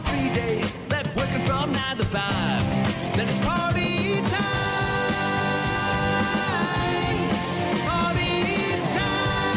[0.00, 0.30] three
[1.16, 2.62] working from nine to five.
[3.16, 4.30] Then it's party time.
[7.86, 8.44] Party
[8.96, 9.56] time.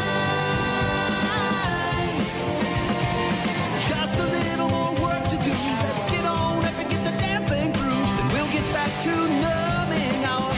[3.80, 5.50] Just a little more work to do.
[5.50, 7.90] Let's get on up and get the damn thing through.
[7.90, 10.54] Then we'll get back to numbing our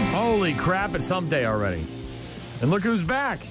[0.00, 0.12] minds.
[0.14, 1.86] Holy crap, it's hump day already.
[2.60, 3.46] And look who's back.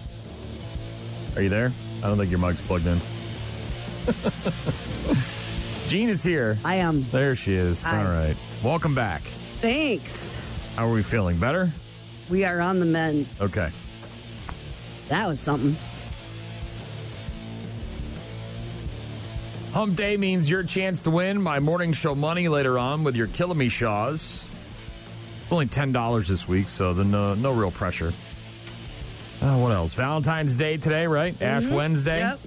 [1.35, 1.71] Are you there?
[2.03, 2.99] I don't think your mic's plugged in.
[5.87, 6.57] Jean is here.
[6.63, 7.05] I am.
[7.11, 7.83] There she is.
[7.83, 7.99] Hi.
[7.99, 8.35] All right.
[8.63, 9.21] Welcome back.
[9.59, 10.37] Thanks.
[10.75, 11.37] How are we feeling?
[11.37, 11.71] Better?
[12.29, 13.27] We are on the mend.
[13.39, 13.69] Okay.
[15.09, 15.75] That was something.
[19.73, 23.27] Hump day means your chance to win my morning show money later on with your
[23.27, 24.51] Killing Shaws.
[25.43, 28.13] It's only $10 this week, so the no, no real pressure.
[29.41, 29.93] Uh, what else?
[29.93, 31.39] Valentine's Day today, right?
[31.41, 32.19] Ash Wednesday.
[32.19, 32.39] Yep.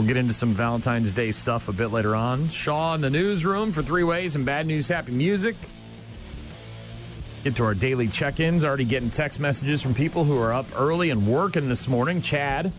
[0.00, 2.48] We'll get into some Valentine's Day stuff a bit later on.
[2.48, 5.56] Shaw in the newsroom for three ways and bad news, happy music.
[7.44, 8.64] Get to our daily check ins.
[8.64, 12.22] Already getting text messages from people who are up early and working this morning.
[12.22, 12.72] Chad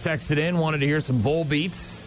[0.00, 2.06] texted in, wanted to hear some Volbeats.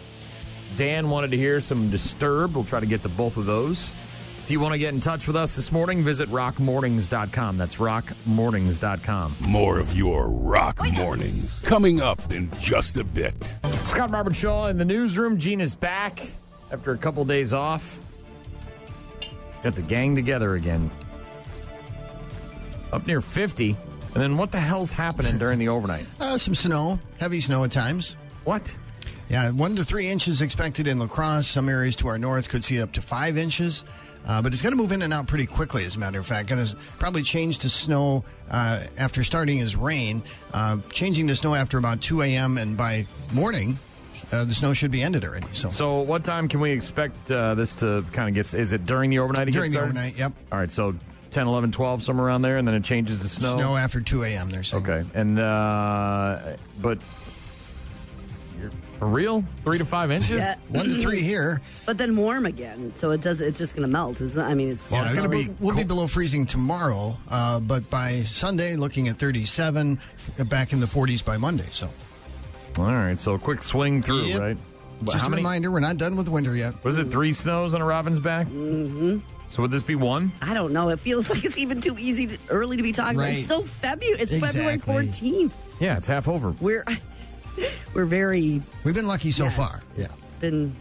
[0.76, 2.54] Dan wanted to hear some Disturbed.
[2.54, 3.94] We'll try to get to both of those.
[4.46, 7.56] If you want to get in touch with us this morning, visit rockmornings.com.
[7.56, 9.36] That's rockmornings.com.
[9.40, 13.56] More of your rock mornings coming up in just a bit.
[13.82, 15.36] Scott Robert Shaw in the newsroom.
[15.36, 16.30] Gina's back
[16.70, 17.98] after a couple days off.
[19.64, 20.92] Got the gang together again.
[22.92, 23.70] Up near 50.
[24.14, 26.06] And then what the hell's happening during the overnight?
[26.20, 28.16] Uh, some snow, heavy snow at times.
[28.44, 28.78] What?
[29.28, 31.48] Yeah, one to three inches expected in La Crosse.
[31.48, 33.82] Some areas to our north could see up to five inches.
[34.26, 36.26] Uh, but it's going to move in and out pretty quickly, as a matter of
[36.26, 36.48] fact.
[36.48, 41.54] Going to probably change to snow uh, after starting as rain, uh, changing to snow
[41.54, 42.58] after about 2 a.m.
[42.58, 43.78] And by morning,
[44.32, 45.46] uh, the snow should be ended already.
[45.52, 48.52] So, So, what time can we expect uh, this to kind of get?
[48.52, 49.52] Is it during the overnight?
[49.52, 50.32] during the overnight, yep.
[50.50, 50.94] All right, so
[51.30, 53.56] 10, 11, 12, somewhere around there, and then it changes to snow.
[53.56, 54.82] Snow after 2 a.m., they're saying.
[54.82, 56.98] Okay, and uh, but
[58.98, 60.30] for real, three to five inches.
[60.30, 60.54] Yeah.
[60.68, 61.60] One to three here.
[61.84, 63.40] But then warm again, so it does.
[63.40, 64.20] It's just going to melt.
[64.20, 64.90] It's not, I mean, it's.
[64.90, 68.76] Yeah, it's it's- gonna be we'll, we'll be below freezing tomorrow, uh, but by Sunday,
[68.76, 69.98] looking at 37,
[70.38, 71.66] f- back in the 40s by Monday.
[71.70, 71.88] So,
[72.78, 74.40] All right, so a quick swing through, Yep.
[74.40, 74.56] right?
[75.00, 75.40] But just how a many?
[75.42, 76.82] reminder, we're not done with winter yet.
[76.82, 78.46] Was it three snows on a robin's back?
[78.46, 79.18] Mm-hmm.
[79.50, 80.32] So would this be one?
[80.42, 80.88] I don't know.
[80.88, 83.16] It feels like it's even too easy, to, early to be talking.
[83.16, 83.26] about.
[83.28, 83.38] Right.
[83.38, 84.20] It's so February.
[84.20, 85.54] It's February fourteenth.
[85.80, 86.52] Yeah, it's half over.
[86.60, 86.84] We're
[87.94, 89.50] we're very We've been lucky so Yeah.
[89.50, 89.82] far.
[89.96, 90.06] Yeah.
[90.40, 90.74] been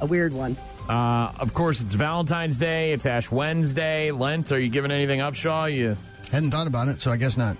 [0.00, 0.56] a weird one.
[0.88, 2.92] Uh, of course, it's Valentine's Day.
[2.92, 4.10] It's Ash Wednesday.
[4.10, 4.50] Lent.
[4.52, 5.66] Are you giving anything up, Shaw?
[5.66, 5.96] You
[6.32, 7.56] Hadn't thought about it, so I guess not.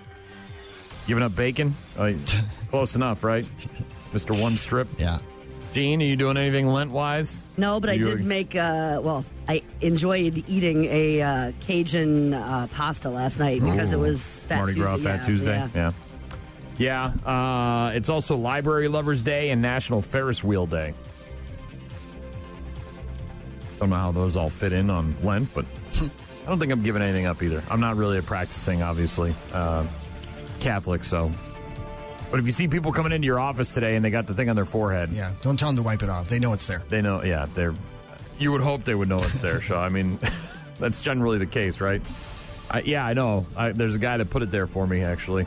[1.06, 1.74] giving up bacon?
[1.98, 2.14] Oh,
[2.70, 3.48] close enough, right?
[4.12, 4.88] Mister One Strip.
[4.98, 5.18] Yeah.
[5.72, 7.42] Gene, are you doing anything Lent wise?
[7.56, 8.56] No, but I You did were- make.
[8.56, 14.42] Uh, well, I enjoyed eating a uh, Cajun uh, pasta last night because it was
[14.44, 15.08] Fat Mardi Gras Tuesday.
[15.10, 15.56] Fat Yeah, Tuesday.
[15.56, 15.68] yeah.
[15.74, 15.90] Yeah.
[16.80, 17.12] Yeah.
[17.26, 20.94] Uh, it's also Library Lovers Day and National Ferris Wheel Day.
[23.78, 25.66] Don't know how those all fit in on Lent, but
[26.00, 27.62] I don't think I'm giving anything up either.
[27.70, 29.86] I'm not really a practicing, obviously, uh,
[30.60, 31.30] Catholic, so.
[32.30, 34.48] But if you see people coming into your office today and they got the thing
[34.48, 35.32] on their forehead, Yeah.
[35.42, 36.28] Don't tell them to wipe it off.
[36.28, 36.82] They know it's there.
[36.88, 37.74] they know, yeah, they're.
[38.38, 39.84] You would hope they would know it's there, Shaw.
[39.84, 40.18] I mean,
[40.78, 42.00] that's generally the case, right?
[42.70, 43.44] I, yeah, I know.
[43.54, 45.44] I, there's a guy that put it there for me, actually.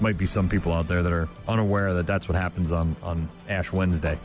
[0.00, 3.28] Might be some people out there that are unaware that that's what happens on, on
[3.48, 4.18] Ash Wednesday.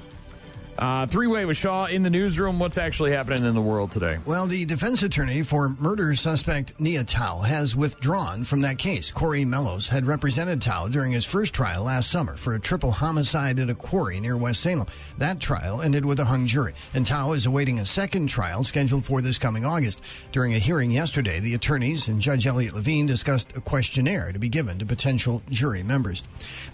[0.78, 2.60] Uh, Three way with Shaw in the newsroom.
[2.60, 4.18] What's actually happening in the world today?
[4.26, 9.10] Well, the defense attorney for murder suspect Nia Tao has withdrawn from that case.
[9.10, 13.60] Corey Mellos had represented Tao during his first trial last summer for a triple homicide
[13.60, 14.88] at a quarry near West Salem.
[15.18, 19.06] That trial ended with a hung jury, and Tao is awaiting a second trial scheduled
[19.06, 20.30] for this coming August.
[20.34, 24.50] During a hearing yesterday, the attorneys and Judge Elliot Levine discussed a questionnaire to be
[24.50, 26.24] given to potential jury members.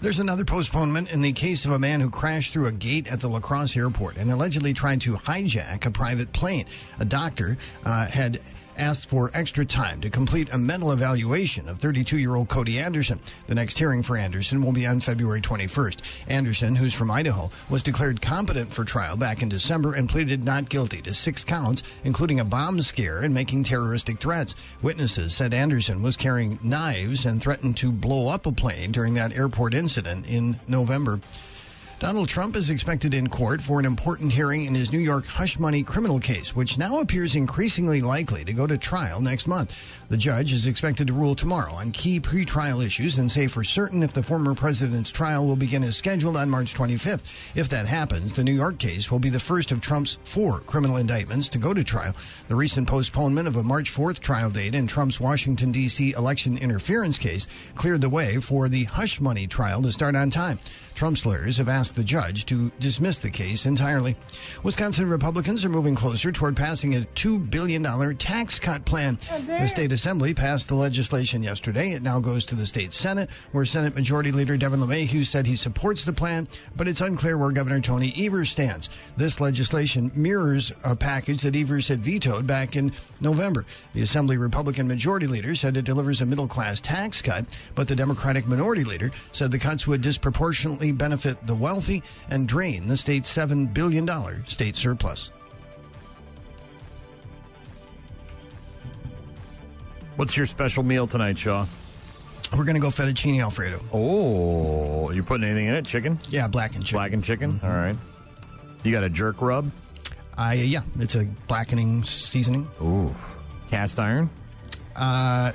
[0.00, 3.20] There's another postponement in the case of a man who crashed through a gate at
[3.20, 6.64] the La Crosse airport and allegedly tried to hijack a private plane.
[6.98, 8.40] A doctor uh, had
[8.78, 13.20] asked for extra time to complete a mental evaluation of 32 year old Cody Anderson.
[13.48, 16.30] The next hearing for Anderson will be on February 21st.
[16.30, 20.70] Anderson, who's from Idaho, was declared competent for trial back in December and pleaded not
[20.70, 24.54] guilty to six counts, including a bomb scare and making terroristic threats.
[24.80, 29.36] Witnesses said Anderson was carrying knives and threatened to blow up a plane during that
[29.36, 31.20] airport incident in November.
[32.02, 35.60] Donald Trump is expected in court for an important hearing in his New York hush
[35.60, 40.08] money criminal case, which now appears increasingly likely to go to trial next month.
[40.08, 44.02] The judge is expected to rule tomorrow on key pretrial issues and say for certain
[44.02, 47.56] if the former president's trial will begin as scheduled on March 25th.
[47.56, 50.96] If that happens, the New York case will be the first of Trump's four criminal
[50.96, 52.16] indictments to go to trial.
[52.48, 56.14] The recent postponement of a March 4th trial date in Trump's Washington, D.C.
[56.14, 57.46] election interference case
[57.76, 60.58] cleared the way for the hush money trial to start on time.
[61.02, 64.14] Trump's lawyers have asked the judge to dismiss the case entirely.
[64.62, 67.82] Wisconsin Republicans are moving closer toward passing a $2 billion
[68.18, 69.18] tax cut plan.
[69.48, 71.90] The state assembly passed the legislation yesterday.
[71.90, 75.56] It now goes to the state Senate, where Senate Majority Leader Devin LeMahieu said he
[75.56, 76.46] supports the plan,
[76.76, 78.88] but it's unclear where Governor Tony Evers stands.
[79.16, 83.64] This legislation mirrors a package that Evers had vetoed back in November.
[83.92, 87.44] The Assembly Republican Majority Leader said it delivers a middle class tax cut,
[87.74, 92.88] but the Democratic Minority Leader said the cuts would disproportionately benefit the wealthy and drain
[92.88, 94.08] the state's $7 billion
[94.46, 95.30] state surplus.
[100.16, 101.66] What's your special meal tonight, Shaw?
[102.56, 103.80] We're going to go fettuccine Alfredo.
[103.92, 105.86] Oh, you putting anything in it?
[105.86, 106.18] Chicken?
[106.28, 106.98] Yeah, blackened chicken.
[106.98, 107.58] Blackened chicken?
[107.62, 107.96] All right.
[108.84, 109.70] You got a jerk rub?
[110.36, 112.68] I, yeah, it's a blackening seasoning.
[112.82, 113.14] Ooh.
[113.70, 114.28] Cast iron?
[114.94, 115.52] Uh,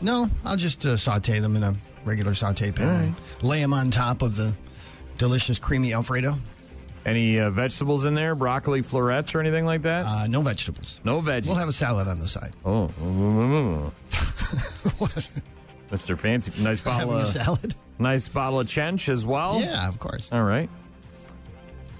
[0.00, 1.74] no, I'll just uh, saute them in a
[2.04, 3.14] regular saute pan.
[3.42, 4.54] Lay them on top of the
[5.18, 6.34] delicious creamy Alfredo.
[7.06, 8.34] Any uh, vegetables in there?
[8.34, 10.04] Broccoli florets or anything like that?
[10.04, 11.00] Uh, no vegetables.
[11.04, 11.46] no veggies.
[11.46, 12.52] We'll have a salad on the side.
[12.64, 12.86] Oh,
[15.90, 16.18] Mr.
[16.18, 17.74] Fancy, nice bottle Having a of salad?
[17.98, 19.60] nice bottle of chench as well.
[19.60, 20.28] Yeah, of course.
[20.32, 20.68] All right.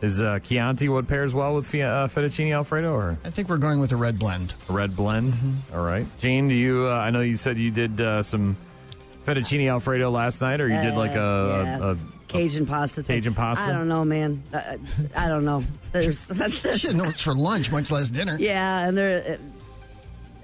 [0.03, 3.57] Is uh, Chianti what pairs well with fia- uh, fettuccine alfredo or I think we're
[3.59, 4.55] going with a red blend.
[4.69, 5.33] a red blend?
[5.33, 5.77] Mm-hmm.
[5.77, 6.07] All right.
[6.19, 6.87] Gene, do you?
[6.87, 8.57] Uh, I know you said you did uh, some
[9.27, 11.79] fettuccine alfredo last night, or you did like a, Uh, yeah.
[11.79, 11.97] a, a
[12.29, 13.03] Cajun pasta.
[13.03, 13.17] thing.
[13.17, 13.65] Cajun pasta?
[13.65, 14.43] I don't know, man.
[14.53, 14.77] Uh,
[15.17, 15.63] I don't know.
[15.93, 16.31] There's.
[16.77, 18.37] Shit, no, it's for lunch, much less dinner.
[18.39, 19.39] yeah, and there.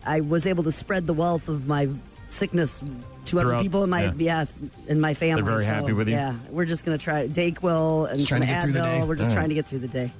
[0.06, 1.88] I was able to spread the wealth of my
[2.28, 2.82] sickness
[3.26, 4.12] to other people in my yeah.
[4.16, 4.44] yeah,
[4.88, 5.42] in my family.
[5.42, 6.14] They're very so, happy with you?
[6.14, 9.00] Yeah, we're just gonna try Dayquil and Just trying some to get through the Advil.
[9.00, 9.04] day?
[9.04, 9.40] We're just All right.
[9.40, 10.12] trying to get through the day.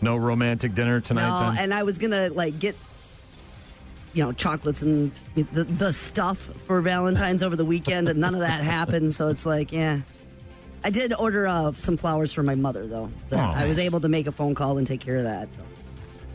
[0.00, 1.26] no romantic dinner tonight.
[1.46, 2.76] No, then and I was gonna like get,
[4.14, 8.40] you know, chocolates and the the stuff for Valentine's over the weekend, and none of
[8.40, 9.12] that happened.
[9.14, 10.00] So it's like, yeah.
[10.84, 13.10] I did order uh, some flowers for my mother, though.
[13.36, 13.86] Oh, I was nice.
[13.86, 15.48] able to make a phone call and take care of that.
[15.54, 15.62] So.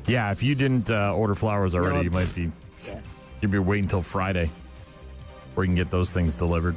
[0.07, 2.51] yeah, if you didn't uh, order flowers already, No, you might be
[2.87, 2.99] Yeah.
[3.41, 4.49] you'd be waiting until Friday,
[5.53, 6.75] where you can get those things delivered.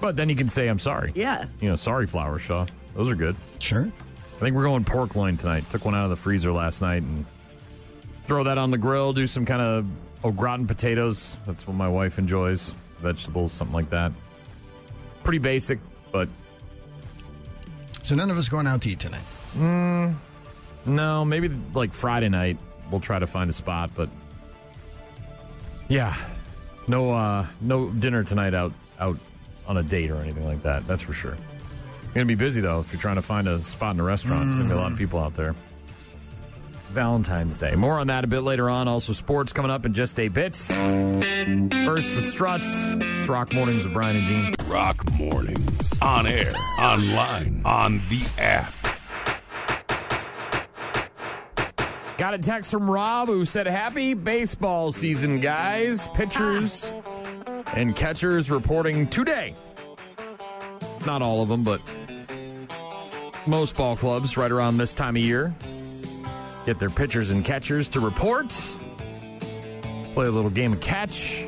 [0.00, 1.46] But then you can say, "I'm sorry." Yeah.
[1.60, 2.66] You know, sorry, flowers, Shaw.
[2.94, 3.36] Those are good.
[3.58, 3.90] Sure.
[4.36, 5.68] I think we're going pork loin tonight.
[5.70, 7.24] Took one out of the freezer last night and
[8.24, 9.12] throw that on the grill.
[9.14, 9.86] Do some kind of
[10.24, 11.36] au gratin potatoes.
[11.46, 12.74] That's what my wife enjoys.
[13.00, 14.12] Vegetables, something like that.
[15.24, 15.78] Pretty basic,
[16.16, 16.28] but
[18.02, 19.24] So none of us going out to eat tonight.
[20.86, 22.56] no, maybe like Friday night
[22.90, 23.90] we'll try to find a spot.
[23.94, 24.08] But
[25.88, 26.14] yeah,
[26.88, 29.18] no, uh, no dinner tonight out out
[29.66, 30.86] on a date or anything like that.
[30.86, 31.32] That's for sure.
[32.04, 34.44] You're gonna be busy though if you're trying to find a spot in a restaurant.
[34.44, 35.54] There's gonna be a lot of people out there.
[36.92, 37.74] Valentine's Day.
[37.74, 38.88] More on that a bit later on.
[38.88, 40.56] Also, sports coming up in just a bit.
[40.56, 42.68] First, the Struts.
[43.18, 44.55] It's Rock Mornings with Brian and Gene.
[44.66, 45.92] Rock mornings.
[46.00, 48.72] On air, online, on the app.
[52.18, 56.08] Got a text from Rob who said, Happy baseball season, guys.
[56.14, 56.92] Pitchers
[57.74, 59.54] and catchers reporting today.
[61.04, 61.80] Not all of them, but
[63.46, 65.54] most ball clubs right around this time of year
[66.66, 68.48] get their pitchers and catchers to report.
[70.14, 71.46] Play a little game of catch.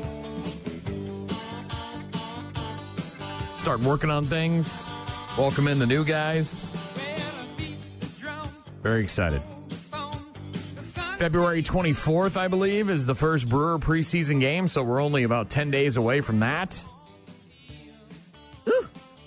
[3.69, 4.83] Start working on things.
[5.37, 6.63] Welcome in the new guys.
[8.81, 9.43] Very excited.
[11.19, 15.69] February 24th, I believe, is the first Brewer preseason game, so we're only about 10
[15.69, 16.83] days away from that.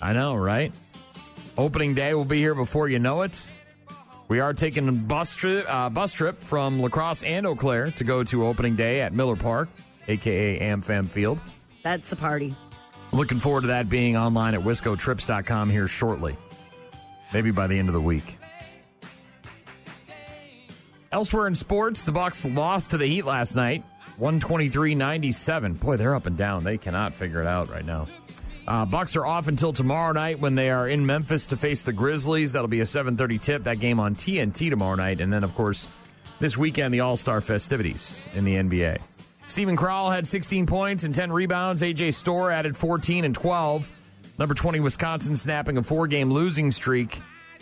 [0.01, 0.73] I know, right?
[1.57, 3.47] Opening day will be here before you know it.
[4.27, 7.91] We are taking a bus trip, uh, bus trip from La Crosse and Eau Claire
[7.91, 9.69] to go to opening day at Miller Park,
[10.09, 11.39] aka AmFam Field.
[11.81, 12.53] That's a party.
[13.13, 16.35] Looking forward to that being online at wiscotrips.com here shortly.
[17.31, 18.39] Maybe by the end of the week.
[21.11, 23.83] Elsewhere in sports, the Bucks lost to the Heat last night,
[24.19, 25.79] 123-97.
[25.79, 26.63] Boy, they're up and down.
[26.63, 28.07] They cannot figure it out right now.
[28.67, 31.93] Uh, Bucks are off until tomorrow night when they are in Memphis to face the
[31.93, 32.53] Grizzlies.
[32.53, 33.63] That'll be a 7:30 tip.
[33.65, 35.87] That game on TNT tomorrow night, and then of course
[36.39, 39.12] this weekend the All Star festivities in the NBA.
[39.45, 41.81] Steven Crowl had 16 points and 10 rebounds.
[41.81, 43.89] AJ Storr added 14 and 12.
[44.39, 47.21] Number 20 Wisconsin snapping a four-game losing streak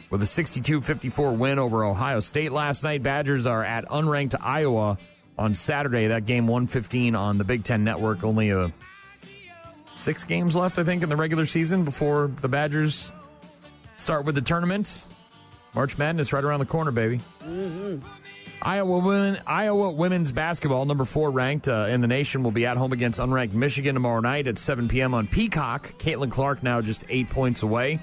[0.09, 3.03] with a 62 54 win over Ohio State last night.
[3.03, 4.97] Badgers are at unranked Iowa
[5.37, 6.07] on Saturday.
[6.07, 8.23] That game 115 on the Big Ten Network.
[8.23, 8.71] Only a
[9.93, 13.11] six games left, I think, in the regular season before the Badgers
[13.97, 15.07] start with the tournament.
[15.73, 17.21] March Madness right around the corner, baby.
[17.43, 18.05] Mm-hmm.
[18.63, 22.77] Iowa women, Iowa women's basketball, number four ranked uh, in the nation, will be at
[22.77, 25.13] home against unranked Michigan tomorrow night at 7 p.m.
[25.13, 25.93] on Peacock.
[25.97, 27.99] Caitlin Clark now just eight points away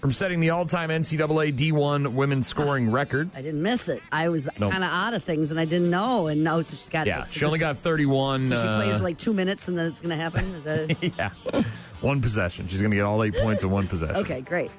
[0.00, 3.30] from setting the all-time NCAA D1 women's scoring record.
[3.36, 4.02] I didn't miss it.
[4.10, 4.72] I was Nope.
[4.72, 6.26] kind of out of things and I didn't know.
[6.26, 7.06] And now she's got.
[7.06, 8.48] Yeah, she only got 31.
[8.48, 10.44] So she uh, plays like two minutes and then it's going to happen.
[10.56, 11.62] Is that yeah,
[12.00, 12.66] one possession.
[12.66, 14.16] She's going to get all eight points in one possession.
[14.16, 14.40] okay?
[14.40, 14.72] Great.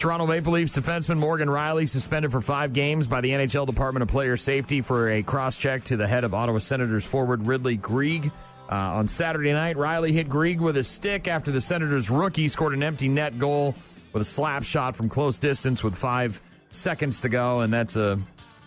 [0.00, 4.08] Toronto Maple Leafs defenseman Morgan Rielly suspended for five games by the NHL Department of
[4.08, 8.32] Player Safety for a cross check to the head of Ottawa Senators forward Ridley Greig.
[8.70, 12.72] Uh, on Saturday night, Rielly hit Greig with a stick after the Senators rookie scored
[12.72, 13.74] an empty net goal
[14.14, 16.40] with a slap shot from close distance with five
[16.70, 18.18] seconds to go, and that's a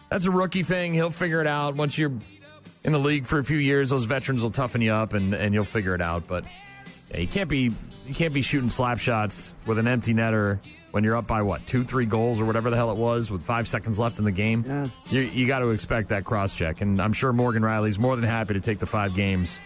[0.09, 0.93] that's a rookie thing.
[0.93, 2.13] He'll figure it out once you're
[2.83, 3.89] in the league for a few years.
[3.89, 6.27] Those veterans will toughen you up, and, and you'll figure it out.
[6.27, 6.45] But
[7.09, 7.71] yeah, you can't be
[8.05, 10.59] you can't be shooting slap shots with an empty netter
[10.91, 13.43] when you're up by what two, three goals or whatever the hell it was with
[13.43, 14.63] five seconds left in the game.
[14.67, 14.87] Yeah.
[15.09, 18.25] You, you got to expect that cross check, and I'm sure Morgan Rielly's more than
[18.25, 19.59] happy to take the five games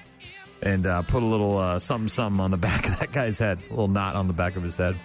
[0.61, 3.59] and uh, put a little uh, something something on the back of that guy's head,
[3.67, 4.95] a little knot on the back of his head.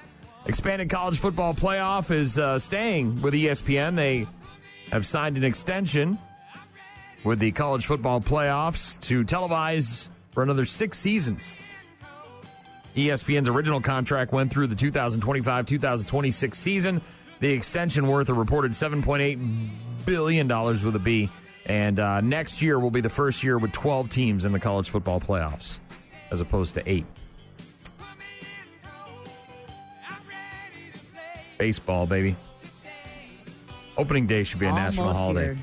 [0.46, 3.94] Expanded college football playoff is uh, staying with ESPN.
[3.94, 4.26] They
[4.90, 6.18] have signed an extension
[7.24, 11.60] with the college football playoffs to televise for another six seasons.
[12.96, 17.00] ESPN's original contract went through the 2025 2026 season.
[17.40, 19.70] The extension worth a reported $7.8
[20.04, 21.30] billion with a B.
[21.64, 24.90] And uh, next year will be the first year with 12 teams in the college
[24.90, 25.78] football playoffs
[26.30, 27.06] as opposed to eight.
[31.58, 32.34] Baseball, baby.
[33.96, 35.54] Opening day should be a national holiday.
[35.54, 35.58] here.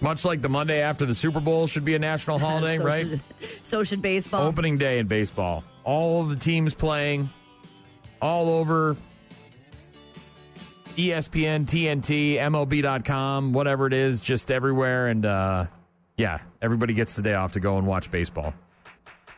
[0.00, 3.06] Much like the Monday after the Super Bowl should be a national holiday, so right?
[3.06, 3.20] Should,
[3.62, 4.42] so should baseball.
[4.42, 5.64] Opening day in baseball.
[5.84, 7.30] All the teams playing
[8.20, 8.96] all over
[10.96, 15.08] ESPN, TNT, MLB.com, whatever it is, just everywhere.
[15.08, 15.66] And uh,
[16.16, 18.54] yeah, everybody gets the day off to go and watch baseball.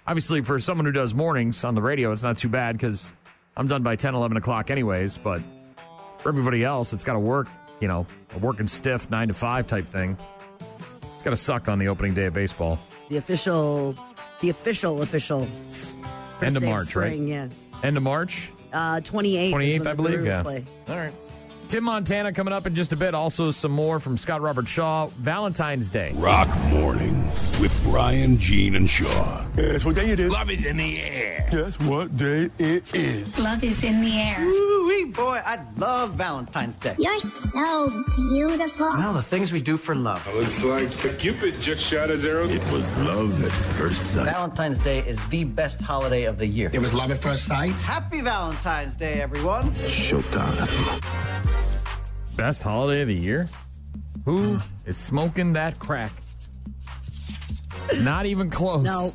[0.06, 3.12] Obviously, for someone who does mornings on the radio, it's not too bad because
[3.56, 5.18] I'm done by 10, 11 o'clock, anyways.
[5.18, 5.42] But
[6.18, 7.48] for everybody else, it's got to work,
[7.80, 10.16] you know, a working stiff nine to five type thing.
[11.14, 12.78] It's got to suck on the opening day of baseball.
[13.08, 13.96] the official,
[14.42, 15.48] the official, official.
[16.36, 17.06] S- first End of day March, right?
[17.12, 17.48] spring, Yeah.
[17.82, 18.50] End of March.
[18.72, 19.44] Uh, 28th.
[19.44, 20.24] is 28th, when I believe.
[20.26, 20.42] Yeah.
[20.42, 20.64] Play.
[20.88, 21.14] All right.
[21.68, 23.12] Tim Montana coming up in just a bit.
[23.12, 25.08] Also, some more from Scott Robert Shaw.
[25.18, 26.12] Valentine's Day.
[26.14, 29.44] Rock mornings with Brian, Gene, and Shaw.
[29.56, 30.30] Guess what day it is?
[30.32, 31.48] Love is in the air.
[31.50, 33.36] Guess what day it is?
[33.38, 34.40] Love is in the air.
[34.40, 36.94] Ooh, boy, I love Valentine's Day.
[36.98, 38.86] You're so beautiful.
[38.86, 40.24] Well, the things we do for love.
[40.32, 42.44] Oh, Looks like Cupid just shot his arrow.
[42.44, 44.26] It was love at first sight.
[44.26, 46.70] Valentine's Day is the best holiday of the year.
[46.72, 47.72] It was love at first sight.
[47.84, 49.72] Happy Valentine's Day, everyone.
[49.72, 51.65] Showtime.
[52.36, 53.48] Best holiday of the year?
[54.24, 56.12] Who is smoking that crack?
[57.98, 58.82] Not even close.
[58.84, 59.10] No.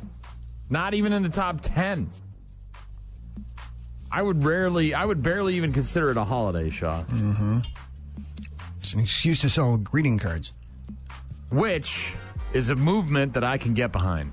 [0.70, 2.08] Not even in the top 10.
[4.10, 7.02] I would rarely, I would barely even consider it a holiday, Shaw.
[7.04, 7.58] Mm-hmm.
[8.78, 10.52] It's an excuse to sell greeting cards.
[11.50, 12.12] which
[12.52, 14.32] is a movement that I can get behind.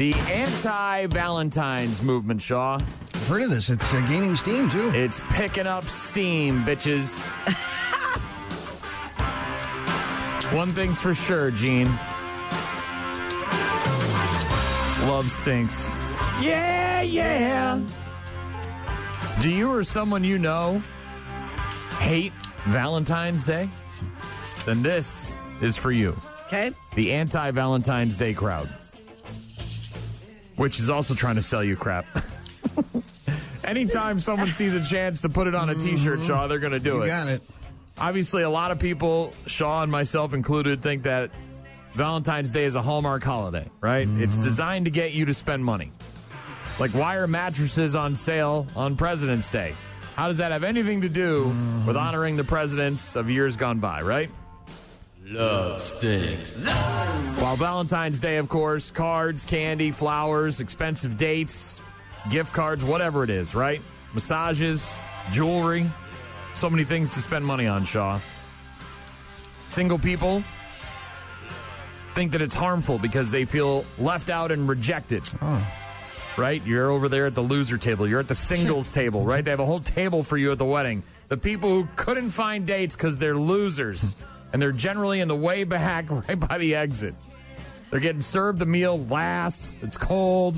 [0.00, 2.76] The anti Valentine's movement, Shaw.
[2.76, 3.68] I've heard of this.
[3.68, 4.90] It's uh, gaining steam, too.
[4.94, 7.26] It's picking up steam, bitches.
[10.56, 11.88] One thing's for sure, Gene.
[15.06, 15.94] Love stinks.
[16.40, 17.82] Yeah, yeah.
[19.38, 20.82] Do you or someone you know
[21.98, 22.32] hate
[22.68, 23.68] Valentine's Day?
[24.64, 26.16] Then this is for you
[26.46, 26.72] Okay.
[26.94, 28.66] the anti Valentine's Day crowd,
[30.60, 32.04] which is also trying to sell you crap.
[33.64, 35.96] Anytime someone sees a chance to put it on a mm-hmm.
[35.96, 37.06] t shirt, Shaw, they're going to do you it.
[37.06, 37.40] got it.
[37.96, 41.30] Obviously, a lot of people, Shaw and myself included, think that
[41.94, 44.06] Valentine's Day is a Hallmark holiday, right?
[44.06, 44.42] It's mm-hmm.
[44.42, 45.92] designed to get you to spend money.
[46.78, 49.74] Like, why are mattresses on sale on President's Day?
[50.14, 51.86] How does that have anything to do mm-hmm.
[51.86, 54.28] with honoring the presidents of years gone by, right?
[55.30, 56.56] Love stinks.
[57.38, 61.78] While Valentine's Day, of course, cards, candy, flowers, expensive dates,
[62.30, 63.80] gift cards, whatever it is, right?
[64.12, 64.98] Massages,
[65.30, 65.88] jewelry,
[66.52, 68.18] so many things to spend money on, Shaw.
[69.68, 70.42] Single people
[72.14, 75.22] think that it's harmful because they feel left out and rejected.
[76.36, 76.60] right?
[76.66, 78.08] You're over there at the loser table.
[78.08, 79.44] You're at the singles table, right?
[79.44, 81.04] They have a whole table for you at the wedding.
[81.28, 84.16] The people who couldn't find dates because they're losers,
[84.52, 87.14] and they're generally in the way back, right by the exit.
[87.90, 89.76] They're getting served the meal last.
[89.82, 90.54] It's cold.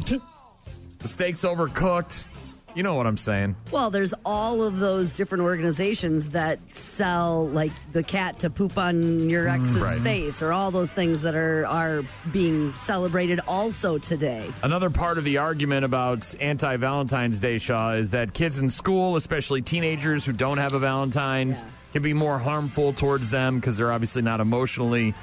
[0.99, 2.29] The steak's overcooked.
[2.75, 3.55] You know what I'm saying.
[3.71, 9.29] Well, there's all of those different organizations that sell like the cat to poop on
[9.29, 10.01] your ex's Mm, Right.
[10.01, 14.51] face, or all those things that are are being celebrated also today.
[14.63, 19.17] Another part of the argument about anti Valentine's Day, Shaw, is that kids in school,
[19.17, 23.93] especially teenagers who don't have a Valentine's, can be more harmful towards them because they're
[23.93, 25.15] obviously not emotionally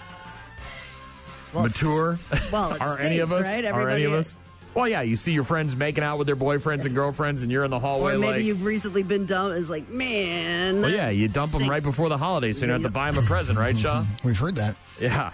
[1.54, 2.20] Well, mature.
[2.52, 3.46] well, it are any of us?
[3.46, 3.66] right?
[3.66, 4.38] Are any of us?
[4.76, 7.64] Well, yeah, you see your friends making out with their boyfriends and girlfriends, and you're
[7.64, 8.44] in the hallway Or maybe like.
[8.44, 9.58] you've recently been dumped.
[9.58, 10.82] It's like, man.
[10.82, 13.10] well, yeah, you dump them right before the holidays, so you don't have to buy
[13.10, 14.06] them a present, right, Shaw?
[14.24, 14.76] We've heard that.
[15.02, 15.32] Yeah.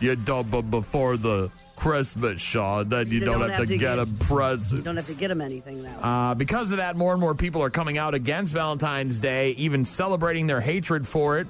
[0.00, 1.50] You dump them before the
[1.82, 4.78] Christmas, Shaw, then you, don't, have, to, get, a present.
[4.78, 5.98] You don't have to get them anything now.
[6.30, 9.84] Uh, because of that, more and more people are coming out against Valentine's Day, even
[9.84, 11.48] celebrating their hatred for it.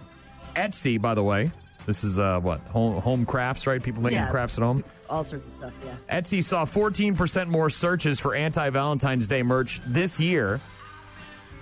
[0.57, 1.51] Etsy, by the way,
[1.85, 3.83] this is uh, what home, home crafts, right?
[3.83, 4.31] People making Yeah.
[4.31, 4.83] crafts at home.
[5.11, 5.73] all sorts of stuff.
[5.85, 6.21] Yeah.
[6.21, 10.61] Etsy saw 14% more searches for anti Valentine's Day merch this year,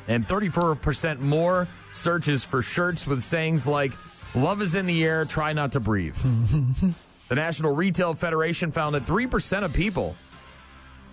[0.06, 3.90] and 34% more searches for shirts with sayings like
[4.36, 6.16] "Love is in the air, try not to breathe."
[7.30, 10.14] the National Retail Federation found that 3% of people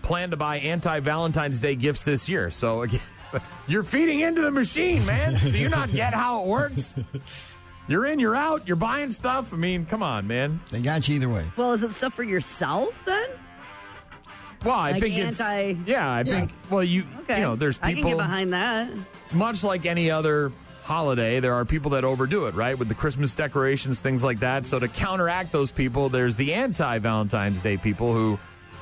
[0.01, 2.49] plan to buy anti Valentine's Day gifts this year.
[2.51, 2.99] So again,
[3.67, 5.35] you're feeding into the machine, man.
[5.41, 6.97] Do you not get how it works?
[7.87, 9.53] You're in, you're out, you're buying stuff.
[9.53, 10.59] I mean, come on, man.
[10.71, 11.45] They got you either way.
[11.55, 13.29] Well, is it stuff for yourself then?
[14.65, 16.11] Well, I Like think anti- it's yeah.
[16.13, 17.35] I think well, you Okay.
[17.37, 18.89] you know, there's I can people get behind that.
[19.31, 20.51] much like any other
[20.87, 21.41] holiday.
[21.41, 24.65] There are people that overdo it, right, with the Christmas decorations, things like that.
[24.65, 28.39] So to counteract those people, there's the anti Valentine's Day people who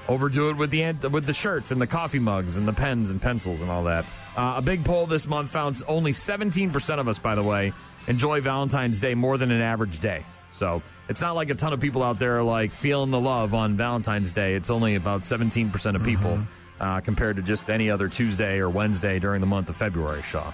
[0.08, 3.10] overdo it with the ant- with the shirts and the coffee mugs and the pens
[3.10, 4.06] and pencils and all that.
[4.38, 7.74] Uh, a big poll this month found only 17% of us, by the way,
[8.08, 10.24] enjoy Valentine's Day more than an average day.
[10.52, 13.56] So it's not like a ton of people out there are like feeling the love
[13.56, 14.54] on Valentine's Day.
[14.54, 16.38] It's only about 17% of people
[16.80, 20.54] uh, compared to just any other Tuesday or Wednesday during the month of February, Shaw.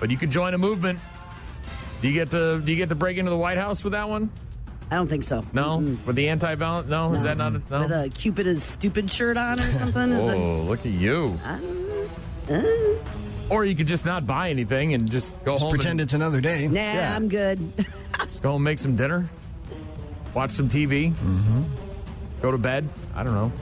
[0.00, 0.98] But you could join a movement.
[2.00, 4.08] Do you get to do you get to break into the White House with that
[4.08, 4.30] one?
[4.90, 5.44] I don't think so.
[5.52, 6.88] No, with the anti-violent.
[6.88, 7.82] No, is that not a, no?
[7.82, 10.12] With a Cupid is stupid shirt on or something?
[10.12, 11.38] Is oh, look at you.
[12.48, 13.02] it,
[13.50, 15.70] Or you could just not buy anything and just go Just home.
[15.72, 16.68] pretend and, it's another day.
[16.68, 17.14] nah, Yeah.
[17.16, 17.58] I'm good.
[18.26, 19.28] just go home and make some dinner,
[20.34, 21.62] watch some TV, Mm-hmm.
[22.40, 22.88] go to bed.
[23.14, 23.52] I don't know.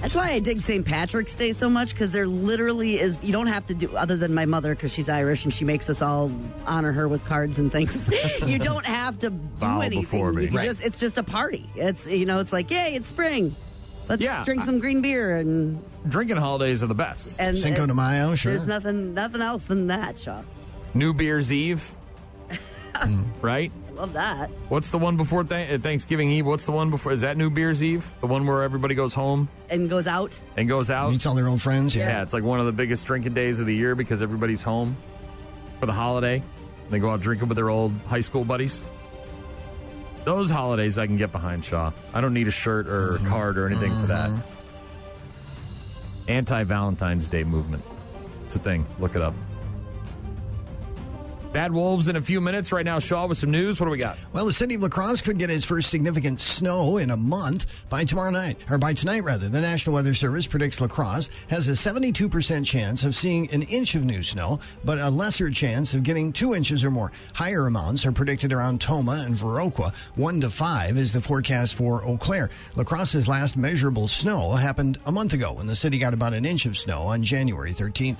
[0.00, 0.86] That's why I dig St.
[0.86, 4.32] Patrick's Day so much because there literally is, you don't have to do, other than
[4.32, 6.30] my mother because she's Irish and she makes us all
[6.66, 8.08] honor her with cards and things.
[8.46, 10.00] you don't have to do Bow anything.
[10.02, 10.48] before me.
[10.48, 10.64] Right.
[10.66, 11.68] just, it's just a party.
[11.74, 13.54] It's, you know, it's like, yay, it's spring.
[14.08, 17.38] Let's Yeah, drink some green beer and, Drinking holidays are the best.
[17.40, 18.52] and Cinco de and Mayo, sure.
[18.52, 20.42] There's nothing, nothing else than that, Shaw.
[20.94, 21.90] New Beer's Eve,
[23.42, 23.70] right?
[23.98, 24.48] Love that.
[24.68, 26.46] What's the one before th- uh, Thanksgiving Eve?
[26.46, 27.10] What's the one before?
[27.10, 28.08] Is that New Beer's Eve?
[28.20, 30.40] The one where everybody goes home And goes out.
[30.56, 31.10] and goes out?
[31.10, 31.96] Meets all their old friends.
[31.96, 32.08] Yeah.
[32.08, 34.96] Yeah, it's like one of the biggest drinking days of the year because everybody's home
[35.80, 36.42] for the holiday.
[36.90, 38.86] They go out drinking with their old high school buddies.
[40.24, 41.90] Those holidays I can get behind, Shaw.
[42.14, 44.44] I don't need a shirt or a card or anything for that.
[46.28, 47.82] Anti Valentine's Day movement.
[48.44, 48.86] It's a thing.
[49.00, 49.34] Look it up.
[51.52, 52.72] Bad Wolves in a few minutes.
[52.72, 53.80] Right now, Shaw with some news.
[53.80, 54.18] What do we got?
[54.34, 57.88] Well, the city of La Crosse could get its first significant snow in a month
[57.88, 59.48] by tomorrow night, or by tonight rather.
[59.48, 63.94] The National Weather Service predicts La Crosse has a 72% chance of seeing an inch
[63.94, 67.12] of new snow, but a lesser chance of getting two inches or more.
[67.32, 69.94] Higher amounts are predicted around Tomah and Viroqua.
[70.16, 72.50] One to five is the forecast for Eau Claire.
[72.76, 76.44] La Crosse's last measurable snow happened a month ago when the city got about an
[76.44, 78.18] inch of snow on January 13th.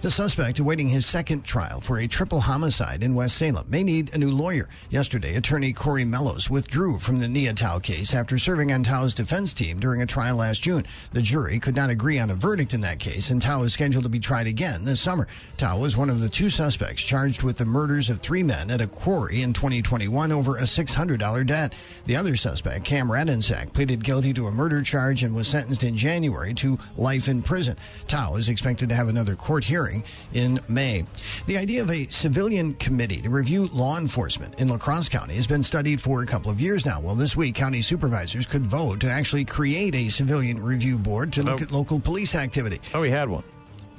[0.00, 4.14] The suspect awaiting his second trial for a triple homicide in West Salem may need
[4.14, 4.68] a new lawyer.
[4.90, 9.80] Yesterday, attorney Corey Mellows withdrew from the Tao case after serving on Tao's defense team
[9.80, 10.84] during a trial last June.
[11.12, 14.04] The jury could not agree on a verdict in that case, and Tao is scheduled
[14.04, 15.28] to be tried again this summer.
[15.56, 18.82] Tao was one of the two suspects charged with the murders of three men at
[18.82, 21.74] a quarry in 2021 over a $600 debt.
[22.04, 25.96] The other suspect, Cam Radensack, pleaded guilty to a murder charge and was sentenced in
[25.96, 27.78] January to life in prison.
[28.08, 30.04] Tao is expected to have another court hearing
[30.34, 31.04] in May.
[31.46, 35.46] The idea of a civilian committee to review law enforcement in La Crosse County has
[35.46, 37.00] been studied for a couple of years now.
[37.00, 41.42] Well, this week, county supervisors could vote to actually create a civilian review board to
[41.42, 41.64] look Oh.
[41.64, 42.80] at local police activity.
[42.94, 43.44] Oh, we had one.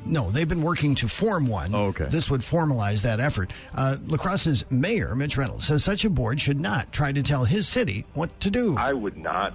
[0.06, 1.74] No, they've been working to form one.
[1.76, 2.06] Oh, okay.
[2.10, 3.52] This would formalize that effort.
[3.76, 7.43] Uh, La Crosse's mayor, Mitch Reynolds, says such a board should not try to tell
[7.43, 8.76] his city what to do.
[8.78, 9.54] I would not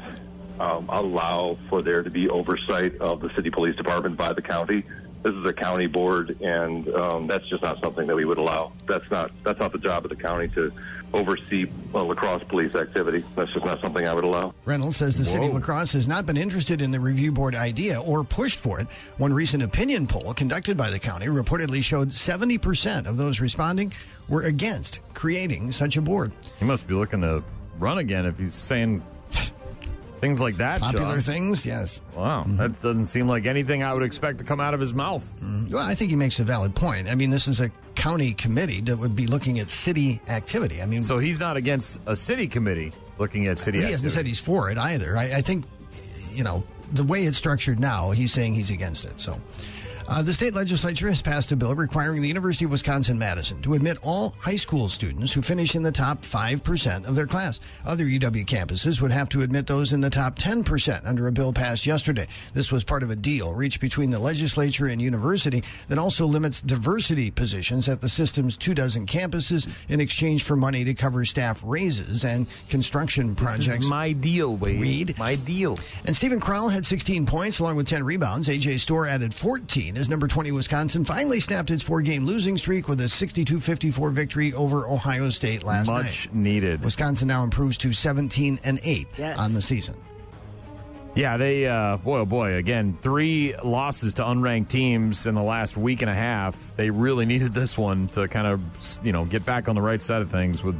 [0.60, 4.84] um, allow for there to be oversight of the city police department by the county.
[5.24, 8.72] This is a county board, and um, that's just not something that we would allow.
[8.86, 10.70] That's not that's not the job of the county to
[11.14, 13.24] oversee uh, La Crosse police activity.
[13.34, 14.52] That's just not something I would allow.
[14.66, 15.60] Reynolds says the city of Whoa.
[15.60, 18.86] La Crosse has not been interested in the review board idea or pushed for it.
[19.16, 23.94] One recent opinion poll conducted by the county reportedly showed 70% of those responding
[24.28, 26.32] were against creating such a board.
[26.58, 27.42] He must be looking to
[27.78, 29.02] run again if he's saying
[30.20, 30.80] things like that.
[30.80, 31.34] Popular Sean.
[31.34, 32.00] things, yes.
[32.14, 32.56] Wow, mm-hmm.
[32.56, 35.24] that doesn't seem like anything I would expect to come out of his mouth.
[35.40, 35.74] Mm-hmm.
[35.74, 37.08] Well, I think he makes a valid point.
[37.08, 40.82] I mean, this is a county committee that would be looking at city activity.
[40.82, 43.86] I mean, So he's not against a city committee looking at city activity.
[43.86, 45.16] he hasn't said he's for it either.
[45.16, 45.64] I, I think,
[46.32, 49.20] you know, the way it's structured now, he's saying he's against it.
[49.20, 49.40] So.
[50.06, 53.72] Uh, the state legislature has passed a bill requiring the University of Wisconsin Madison to
[53.72, 57.58] admit all high school students who finish in the top 5% of their class.
[57.86, 61.54] Other UW campuses would have to admit those in the top 10% under a bill
[61.54, 62.26] passed yesterday.
[62.52, 66.60] This was part of a deal reached between the legislature and university that also limits
[66.60, 71.62] diversity positions at the system's two dozen campuses in exchange for money to cover staff
[71.64, 73.66] raises and construction projects.
[73.66, 74.80] This is my deal, Wade.
[74.80, 75.18] Reed.
[75.18, 75.78] My deal.
[76.04, 78.48] And Steven Crowl had 16 points along with 10 rebounds.
[78.48, 82.88] AJ Storr added 14 as number 20 Wisconsin finally snapped its four game losing streak
[82.88, 86.04] with a 62 54 victory over Ohio State last Much night.
[86.04, 86.82] Much needed.
[86.82, 89.38] Wisconsin now improves to 17 and 8 Yes.
[89.38, 89.94] on the season.
[91.16, 95.76] Yeah, they, uh, boy, oh boy, again, three losses to unranked teams in the last
[95.76, 96.58] week and a half.
[96.76, 98.60] They really needed this one to kind of,
[99.04, 100.74] you know, get back on the right side of things with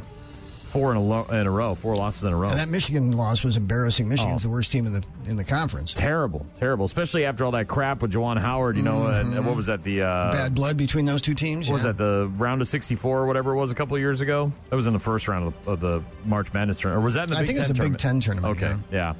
[0.75, 2.49] four in a, lo- in a row, four losses in a row.
[2.49, 4.09] And that Michigan loss was embarrassing.
[4.09, 4.49] Michigan's Oh.
[4.49, 5.93] the worst team in the in the conference.
[5.93, 9.67] terrible, terrible, especially after all that crap with Juwan Howard, you know, and what was
[9.67, 11.67] that, the, uh, Bad blood between those two teams.
[11.69, 14.19] what was that, the round of 64 or whatever it was a couple of years
[14.21, 14.51] ago?
[14.69, 17.03] That was in the first round of the, of the March Madness tournament.
[17.03, 17.97] Or was that in the I Big think it was Ten the Big?
[17.97, 18.57] Ten tournament.
[18.57, 18.97] Okay, yeah.
[18.97, 19.13] yeah.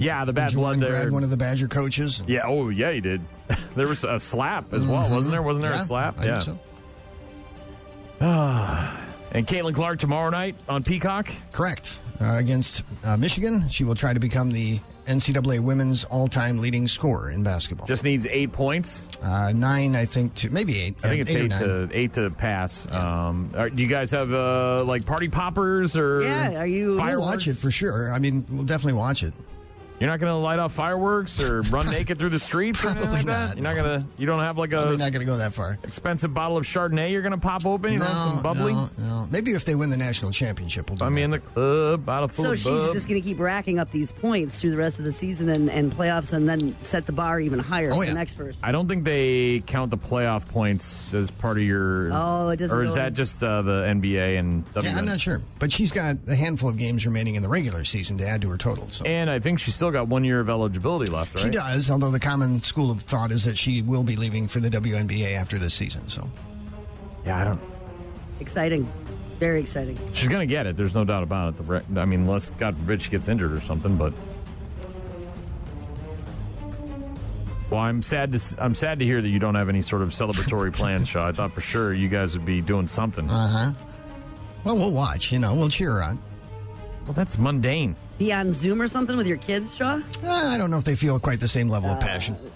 [0.00, 1.10] Yeah, the bad blood there.
[1.10, 2.22] one of the Badger coaches.
[2.26, 2.42] Yeah.
[2.44, 3.20] Oh, yeah, he did.
[3.74, 5.42] there was a slap as well, wasn't there?
[5.42, 6.24] Wasn't there Mm-hmm.
[6.24, 6.54] Yeah, a slap?
[8.20, 8.96] I yeah.
[9.32, 9.56] think so.
[9.56, 11.28] And Caitlin Clark tomorrow night on Peacock.
[11.52, 12.00] Correct.
[12.20, 17.30] Uh, against uh, Michigan, she will try to become the NCAA women's all-time leading scorer
[17.30, 17.86] in basketball.
[17.86, 19.06] Just needs eight points.
[19.22, 20.96] Uh, nine, I think, to maybe eight.
[21.04, 22.90] I think it's or eight, to eight to pass.
[22.92, 26.22] Um, are- do you guys have uh, like party poppers or?
[26.22, 26.94] Yeah, are you?
[26.96, 28.12] We'll watch it for sure.
[28.12, 29.32] I mean, we'll definitely watch it.
[30.00, 33.08] You're not going to light off fireworks or run naked through the streets or anything
[33.08, 33.46] Probably like that.
[33.48, 34.06] not, You're not going to.
[34.16, 34.76] You don't have like a.
[34.76, 35.76] Probably a not going to go that far.
[35.82, 37.10] expensive bottle of Chardonnay.
[37.10, 37.92] You're going to pop open.
[37.94, 38.74] You know, some bubbly.
[38.74, 39.26] No, no.
[39.30, 42.44] Maybe if they win the national championship, we'll do I mean, the club bottle full
[42.44, 42.92] So of she's bub.
[42.94, 45.68] just going to keep racking up these points through the rest of the season and,
[45.70, 48.10] and playoffs, and then set the bar even higher Oh, for yeah.
[48.10, 48.60] the next person.
[48.64, 52.10] I don't think they count the playoff points as part of your.
[52.12, 54.84] Oh, it doesn't Or is go- that just uh, the NBA and WNBA?
[54.84, 57.82] yeah, I'm not sure, but she's got a handful of games remaining in the regular
[57.84, 58.88] season to add to her total.
[58.90, 61.44] So And I think she's still got one year of eligibility left, right?
[61.44, 61.90] she does.
[61.90, 65.34] Although the common school of thought is that she will be leaving for the WNBA
[65.36, 66.08] after this season.
[66.08, 66.28] So
[67.26, 67.60] Yeah, I don't.
[68.40, 68.90] Exciting.
[69.38, 69.96] Very exciting.
[70.14, 70.76] She's going to get it.
[70.76, 71.56] There's no doubt about it.
[71.58, 73.96] The re- I mean, unless God forbid she gets injured or something.
[73.96, 74.12] But
[77.70, 80.10] well, I'm sad to I'm sad to hear that you don't have any sort of
[80.10, 81.28] celebratory plans, Shaw.
[81.28, 83.28] I thought for sure you guys would be doing something.
[83.30, 83.72] uh huh.
[84.64, 85.30] Well, we'll watch.
[85.32, 86.18] You know, we'll cheer her on.
[87.04, 87.94] well, that's mundane.
[88.18, 90.00] Be on Zoom or something with your kids, Shaw?
[90.24, 92.36] Uh, I don't know if they feel quite the same level of passion.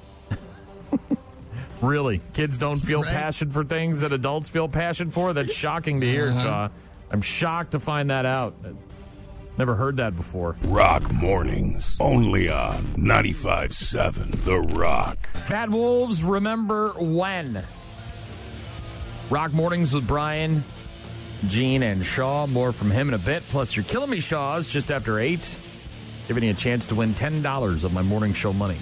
[1.81, 3.11] Really, kids don't feel Right.
[3.12, 5.33] passion for things that adults feel passion for.
[5.33, 6.68] That's shocking to hear, Shaw.
[7.11, 8.55] I'm shocked to find that out.
[9.59, 10.57] Never heard that before.
[10.62, 11.96] Rock mornings.
[11.98, 15.29] Only on 95.7 The Rock.
[15.48, 17.64] Bad Wolves, remember when?
[19.29, 20.62] Rock Mornings with Brian,
[21.46, 22.46] Gene, and Shaw.
[22.46, 23.42] More from him in a bit.
[23.48, 25.61] Plus, your Killing Me Shaws just after 8.
[26.28, 28.76] Giving you a chance to win $10 of my morning show money.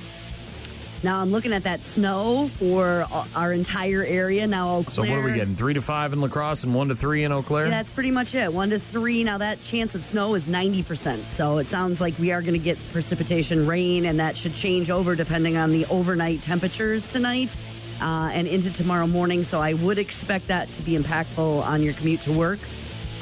[1.02, 4.46] Now I'm looking at that snow for our entire area.
[4.46, 5.16] Now Eau So, Claire.
[5.16, 5.54] what are we getting?
[5.56, 7.64] 3 to 5 in La Crosse and 1 to 3 in Eau Claire?
[7.64, 8.52] Yeah, that's pretty much it.
[8.52, 9.24] One to three.
[9.24, 11.30] Now that chance of snow is ninety percent.
[11.30, 14.90] So it sounds like we are going to get precipitation, rain, and that should change
[14.90, 17.56] over depending on the overnight temperatures tonight
[18.00, 19.44] uh, and into tomorrow morning.
[19.44, 22.58] So I would expect that to be impactful on your commute to work.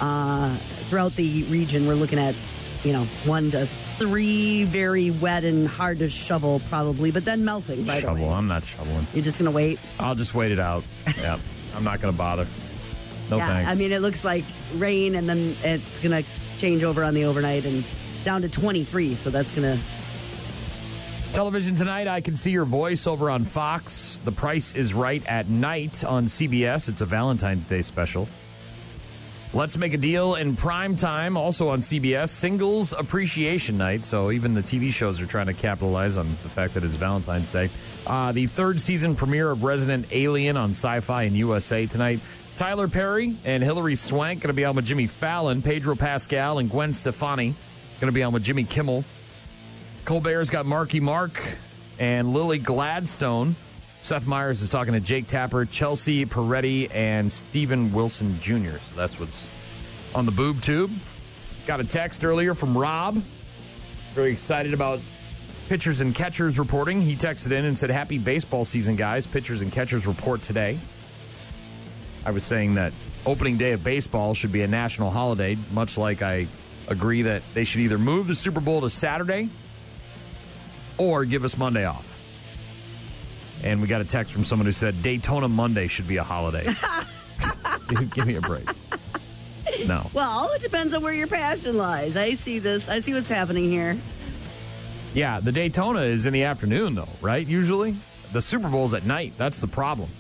[0.01, 0.57] Uh,
[0.89, 2.35] throughout the region, we're looking at
[2.85, 3.67] you know one to
[3.99, 7.85] three, very wet and hard to shovel probably, but then melting.
[7.85, 8.29] By the Shovel.
[8.29, 9.07] way, I'm not shoveling.
[9.13, 9.81] you're just to wait.
[9.99, 10.85] I'll just wait it out.
[11.19, 11.39] Yeah.
[11.75, 12.47] I'm not going to bother.
[13.31, 13.73] No yeah, thanks.
[13.73, 17.65] I mean, it looks like rain, and then it's to change over on the overnight
[17.67, 17.85] and
[18.25, 19.15] down to 23.
[19.15, 19.83] So that's to.
[21.33, 24.21] Television tonight, I can see your voice over on Fox.
[24.25, 26.89] The price is right at night on CBS.
[26.89, 28.27] It's a Valentine's Day special.
[29.55, 34.05] Let's Make a Deal in prime time, also on CBS, Singles Appreciation Night.
[34.05, 37.51] So even the TV shows are trying to capitalize on the fact that it's Valentine's
[37.51, 37.71] Day.
[38.07, 42.21] Uh, the third season premiere of Resident Alien on Syfy and USA tonight.
[42.57, 45.63] Tyler Perry and Hilary Swank going to be on with Jimmy Fallon.
[45.63, 47.55] Pedro Pascal and Gwen Stefani
[48.01, 49.05] going to be on with Jimmy Kimmel.
[50.09, 51.39] Colbert's got Marky Mark
[51.99, 53.55] and Lily Gladstone.
[54.01, 58.79] Seth Meyers is talking to Jake Tapper, Chelsea Peretti, and Stephen Wilson Jr.
[58.79, 59.49] So that's what's
[60.15, 60.93] on the boob tube.
[61.67, 63.23] Got a text earlier from Rob.
[64.15, 65.01] Very excited about
[65.69, 67.03] pitchers and catchers reporting.
[67.03, 69.27] He texted in and said, Happy baseball season, guys.
[69.27, 70.79] Pitchers and catchers report today.
[72.25, 72.95] I was saying that
[73.27, 76.47] opening day of baseball should be a national holiday, much like I
[76.87, 79.51] agree that they should either move the Super Bowl to Saturday
[80.99, 82.21] or give us Monday off.
[83.63, 86.75] And we got a text from someone who said Daytona Monday should be a holiday.
[87.89, 88.69] Dude, give me a break.
[89.87, 90.11] No.
[90.13, 92.17] Well, it depends on where your passion lies.
[92.17, 92.89] I see this.
[92.89, 93.97] I see what's happening here.
[95.15, 97.47] Yeah, the Daytona is in the afternoon, though, right?
[97.47, 97.97] Usually,
[98.33, 99.33] the Super Bowl's at night.
[99.39, 100.11] That's the problem,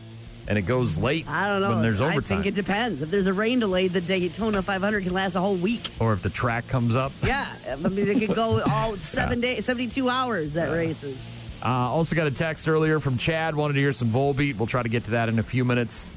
[0.48, 1.28] and it goes late.
[1.28, 1.68] I don't know.
[1.68, 2.10] when there's overtime.
[2.12, 3.02] I overtime, think it depends.
[3.02, 5.90] If there's a rain delay, the Daytona 500 can last a whole week.
[6.00, 7.12] or if the track comes up.
[7.22, 10.54] Yeah, I mean, it could go all seven days, 72 hours.
[10.54, 11.16] That races.
[11.62, 13.54] Uh, also got a text earlier from Chad.
[13.54, 14.56] Wanted to hear some Volbeat.
[14.56, 16.12] We'll try to get to that in a few minutes.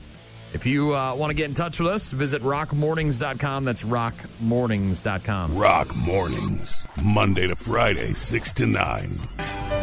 [0.54, 3.66] If you uh, want to get in touch with us, visit rockmornings.com.
[3.66, 5.58] That's rockmornings.com.
[5.58, 9.81] Rock mornings, Monday to Friday, 6 to 9.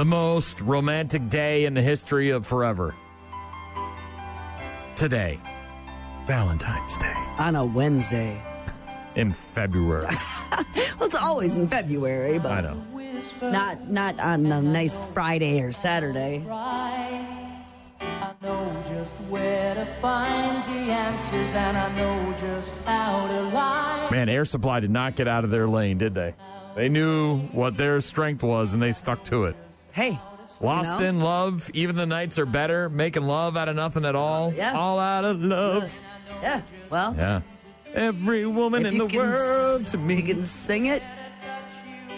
[0.00, 2.94] The most romantic day in the history of forever.
[4.94, 5.38] Today,
[6.26, 8.40] Valentine's Day On a Wednesday.
[9.14, 10.08] in February.
[10.98, 12.82] Well, it's always in February, but I know.
[13.42, 16.46] not not on a nice Friday or Saturday.
[16.48, 24.08] I know just where to find the answers, and I know just how to lie.
[24.10, 26.34] Man, Air Supply did not get out of their lane, did they?
[26.74, 29.56] They knew what their strength was and they stuck to it.
[29.92, 30.18] Hey,
[30.60, 31.06] Lost know?
[31.06, 32.88] in love, even the nights are better.
[32.90, 34.52] Making love out of nothing at all.
[34.52, 34.76] Yeah.
[34.76, 35.98] All out of love.
[36.42, 36.60] yeah.
[36.90, 37.40] Well, Yeah.
[37.92, 40.14] Every woman in the can world s- to me.
[40.16, 41.02] you can sing it,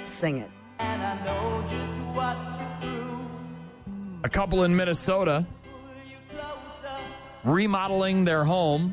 [0.03, 0.51] sing it.
[0.79, 3.21] And I know just what to do.
[4.25, 5.47] A couple in Minnesota
[7.45, 8.93] remodeling their home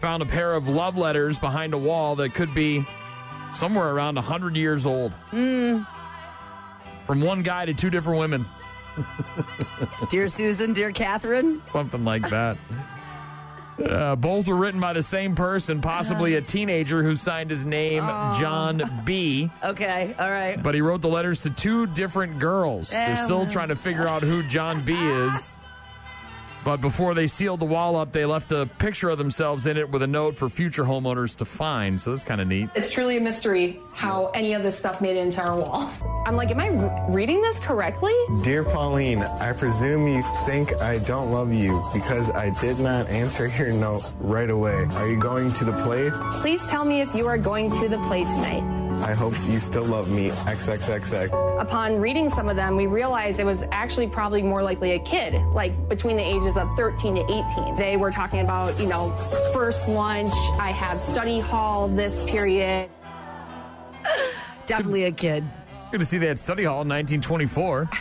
[0.00, 2.84] found a pair of love letters behind a wall that could be
[3.52, 5.12] somewhere around 100 years old.
[5.30, 5.82] Hmm.
[7.08, 8.44] From one guy to two different women.
[10.10, 11.60] Dear Susan, dear Catherine.
[11.64, 12.56] something like that.
[13.80, 18.02] Uh, both were written by the same person, possibly a teenager who signed his name
[18.36, 19.52] John B.
[19.62, 20.60] Okay, all right.
[20.60, 22.90] But he wrote the letters to two different girls.
[22.90, 25.56] They're Oh, still trying to figure out who John B is.
[26.64, 29.88] But before they sealed the wall up, they left a picture of themselves in it
[29.90, 32.00] with a note for future homeowners to find.
[32.00, 32.68] So that's kind of neat.
[32.74, 35.90] It's truly a mystery how any of this stuff made it into our wall.
[36.26, 38.14] I'm like, am I re- reading this correctly?
[38.42, 43.46] Dear Pauline, I presume you think I don't love you because I did not answer
[43.48, 44.84] your note right away.
[44.92, 46.10] Are you going to the play?
[46.40, 48.77] Please tell me if you are going to the play tonight.
[49.02, 50.30] I hope you still love me.
[50.30, 51.60] XXXX.
[51.60, 55.34] Upon reading some of them, we realized it was actually probably more likely a kid,
[55.52, 57.76] like between the ages of 13 to 18.
[57.76, 59.10] They were talking about, you know,
[59.52, 62.90] first lunch, I have study hall this period.
[64.66, 65.44] Definitely a kid.
[65.80, 67.88] It's good to see they had study hall in 1924.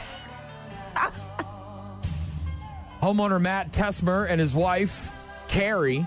[3.02, 5.14] Homeowner Matt Tesmer and his wife,
[5.48, 6.06] Carrie,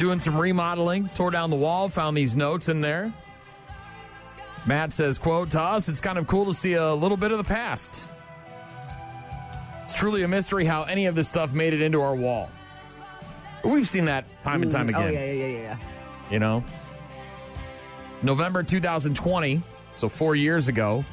[0.00, 3.12] doing some remodeling, tore down the wall, found these notes in there.
[4.66, 7.38] Matt says, quote, to us, it's kind of cool to see a little bit of
[7.38, 8.08] the past.
[9.82, 12.48] It's truly a mystery how any of this stuff made it into our wall.
[13.62, 15.76] We've seen that time and time Mm, again Oh, yeah, yeah, yeah, yeah.
[16.30, 16.64] you know.
[18.22, 19.60] November 2020,
[19.92, 21.04] so four years ago,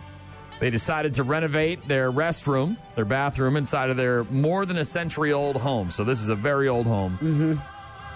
[0.62, 5.34] they decided to renovate their restroom, their bathroom inside of their more than a century
[5.34, 5.92] old home.
[5.92, 7.14] So this is a very old home.
[7.22, 7.52] Mm-hmm.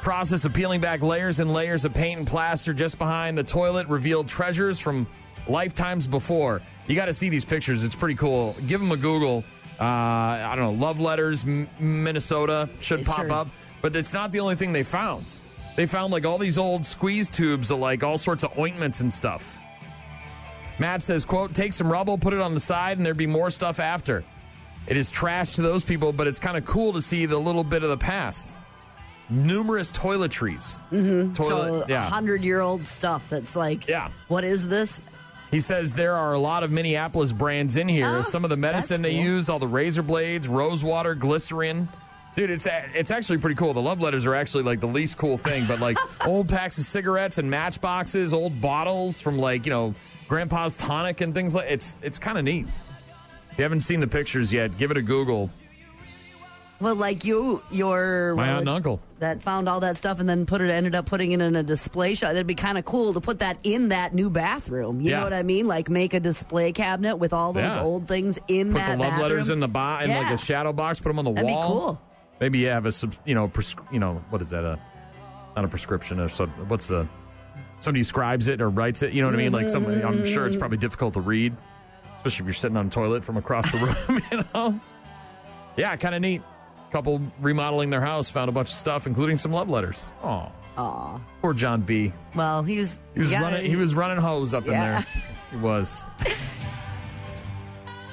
[0.02, 3.88] Process of peeling back layers and layers of paint and plaster just behind the toilet
[3.88, 5.06] revealed treasures from
[5.48, 6.62] lifetimes before.
[6.88, 7.84] You got to see these pictures.
[7.84, 8.56] It's pretty cool.
[8.66, 9.44] Give them a Google.
[9.80, 13.32] Uh, I don't know, love letters, M- Minnesota should pop Sure.
[13.32, 13.48] up.
[13.82, 15.40] But it's not the only thing they found.
[15.76, 19.12] They found like all these old squeeze tubes of like all sorts of ointments and
[19.12, 19.58] stuff.
[20.80, 23.50] Matt says, quote, take some rubble, put it on the side, and there'd be more
[23.52, 24.24] stuff after.
[24.88, 27.64] It is trash to those people, but it's kind of cool to see the little
[27.64, 28.58] bit of the past.
[29.32, 30.82] Numerous toiletries.
[30.92, 31.34] Mm-hmm.
[31.34, 32.02] Toilet, so, yeah.
[32.10, 34.10] hundred year old stuff that's like, Yeah.
[34.28, 35.02] what is this?
[35.52, 38.06] He says there are a lot of Minneapolis brands in here.
[38.08, 39.24] Oh, Some of the medicine they cool.
[39.24, 41.90] use, all the razor blades, rose water, glycerin.
[42.36, 43.74] Dude, it's it's actually pretty cool.
[43.74, 46.86] The love letters are actually like the least cool thing, but like old packs of
[46.86, 49.94] cigarettes and matchboxes, old bottles from like you know
[50.30, 52.68] Grandpa's tonic and things like it's it's kind of neat.
[53.52, 55.50] If you haven't seen the pictures yet, give it a Google.
[56.82, 59.00] Well, like you, your My aunt and uncle.
[59.20, 61.62] that found all that stuff and then put it ended up putting it in a
[61.64, 62.32] display shop.
[62.34, 65.00] That'd be kind of cool to put that in that new bathroom.
[65.00, 65.18] You Yeah.
[65.20, 65.68] know what I mean?
[65.68, 67.84] Like make a display cabinet with all those Yeah.
[67.84, 68.82] old things in there.
[68.84, 69.30] Put that the love bathroom.
[69.30, 70.34] letters in the bo- in like Yeah.
[70.34, 71.00] a shadow box.
[71.00, 71.68] Put them on the That'd be wall.
[71.72, 72.02] cool.
[72.40, 72.92] Maybe you have a
[73.26, 74.80] you know pres- you know what is that a
[75.56, 77.08] not a prescription or so what's the
[77.80, 79.14] somebody scribes it or writes it.
[79.14, 79.52] You know what I mean?
[79.52, 80.04] Like somebody.
[80.04, 81.56] I'm sure it's probably difficult to read,
[82.18, 83.78] especially if you're sitting on a toilet from across the
[84.10, 84.22] room.
[84.32, 84.80] You know?
[85.78, 86.42] Yeah, kind of neat.
[86.92, 90.12] Couple remodeling their house found a bunch of stuff, including some love letters.
[90.24, 91.20] Oh, Aw.
[91.42, 92.12] poor John B.
[92.36, 93.66] Well, he was He was yeah, running.
[93.66, 95.06] He was running hose up in there.
[95.52, 96.04] He was.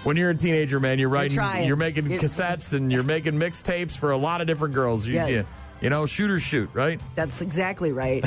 [0.05, 1.67] When you're a teenager, man, you're writing, trying.
[1.67, 5.07] you're, making You're- cassettes and you're making mixtapes for a lot of different girls.
[5.07, 5.27] You, Yeah.
[5.27, 5.47] you,
[5.81, 7.01] you know, shoot or shoot, right?
[7.17, 8.25] That's exactly right.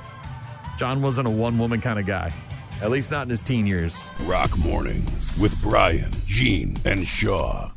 [0.78, 2.32] John wasn't a one woman kind of guy,
[2.80, 4.08] at least not in his teen years.
[4.20, 7.70] Rock Mornings with Brian, Gene, and Shaw.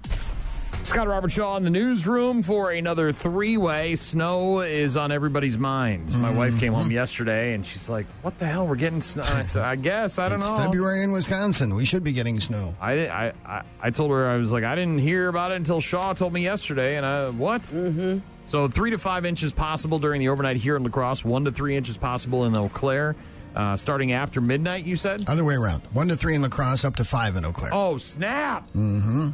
[0.87, 3.95] Scott Robert Shaw in the newsroom for another three way.
[3.95, 6.15] Snow is on everybody's minds.
[6.15, 6.81] My wife came Mm-hmm.
[6.83, 8.65] home yesterday and she's like, What the hell?
[8.65, 9.23] We're getting snow.
[9.25, 10.17] I said, I guess.
[10.17, 10.57] I don't it's know.
[10.57, 11.75] February in Wisconsin.
[11.75, 12.73] We should be getting snow.
[12.79, 15.81] I, I, I, I told her, I was like, I didn't hear about it until
[15.81, 16.95] Shaw told me yesterday.
[16.95, 17.63] And I, what?
[17.63, 18.19] Mm-hmm.
[18.45, 21.51] So three to five inches possible during the overnight here in La Crosse, one to
[21.51, 23.15] three inches possible in Eau Claire.
[23.55, 25.27] Uh, starting after midnight, you said?
[25.27, 25.81] Other way around.
[25.93, 27.71] One to three in La Crosse, up to five in Eau Claire.
[27.73, 28.67] Oh, snap.
[28.71, 29.29] Mm-hmm.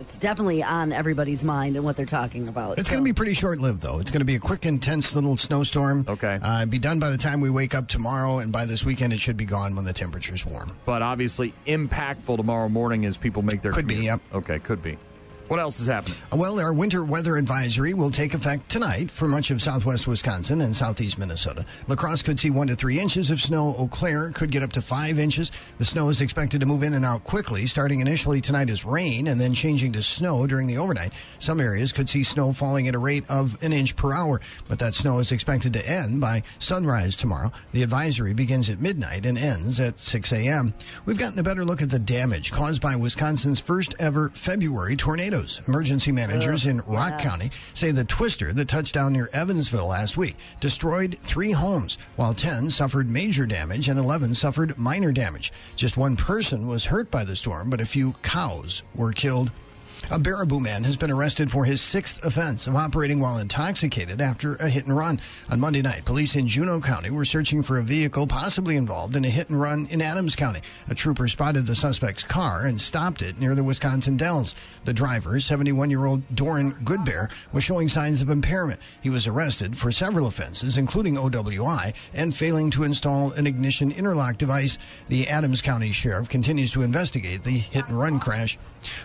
[0.00, 2.78] It's definitely on everybody's mind and what they're talking about.
[2.78, 3.98] It's going to be pretty short lived, though.
[3.98, 6.04] It's going to be a quick, intense little snowstorm.
[6.08, 6.38] Okay.
[6.40, 9.20] Uh, be done by the time we wake up tomorrow, and by this weekend, it
[9.20, 10.76] should be gone when the temperature's warm.
[10.84, 14.20] But obviously impactful tomorrow morning as people make their Could be, yep.
[14.32, 14.98] Okay, could be.
[15.48, 16.18] What else is happening?
[16.30, 20.76] Well, our winter weather advisory will take effect tonight for much of southwest Wisconsin and
[20.76, 21.64] southeast Minnesota.
[21.86, 23.74] La Crosse could see one to three inches of snow.
[23.78, 25.50] Eau Claire could get up to five inches.
[25.78, 29.28] The snow is expected to move in and out quickly, starting initially tonight as rain
[29.28, 31.14] and then changing to snow during the overnight.
[31.38, 34.78] Some areas could see snow falling at a rate of an inch per hour, but
[34.80, 37.50] that snow is expected to end by sunrise tomorrow.
[37.72, 40.74] The advisory begins at midnight and ends at 6 a.m.
[41.06, 44.94] We've gotten a better look at the damage caused by Wisconsin's first ever February
[45.38, 45.60] tornadoes.
[45.68, 50.36] Emergency managers in Rock County say the twister that touched down near Evansville last week
[50.60, 55.52] destroyed three homes, while 10 suffered major damage and 11 suffered minor damage.
[55.76, 59.50] Just one person was hurt by the storm, but a few cows were killed.
[60.10, 64.54] A Baraboo man has been arrested for his sixth offense of operating while intoxicated after
[64.54, 65.20] a hit and run.
[65.50, 69.24] On Monday night, police in Juneau County were searching for a vehicle possibly involved in
[69.26, 70.62] a hit and run in Adams County.
[70.88, 74.54] A trooper spotted the suspect's car and stopped it near the Wisconsin Dells.
[74.86, 78.80] The driver, 71 year old Doran Goodbear, was showing signs of impairment.
[79.02, 84.38] He was arrested for several offenses, including OWI and failing to install an ignition interlock
[84.38, 84.78] device.
[85.08, 88.56] The Adams County Sheriff continues to investigate the hit and run crash.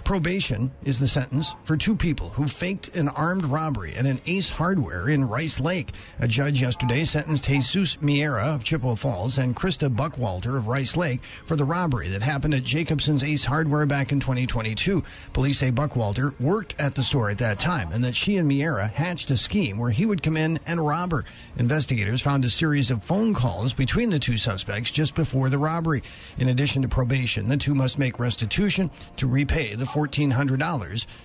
[0.05, 4.49] Probation is the sentence for two people who faked an armed robbery at an Ace
[4.49, 5.91] Hardware in Rice Lake.
[6.19, 11.23] A judge yesterday sentenced Jesus Miera of Chippewa Falls and Krista Buckwalter of Rice Lake
[11.23, 15.03] for the robbery that happened at Jacobson's Ace Hardware back in 2022.
[15.33, 18.89] Police say Buckwalter worked at the store at that time and that she and Miera
[18.91, 21.23] hatched a scheme where he would come in and rob her.
[21.57, 26.01] Investigators found a series of phone calls between the two suspects just before the robbery.
[26.39, 30.72] In addition to probation, the two must make restitution to repay the $1,400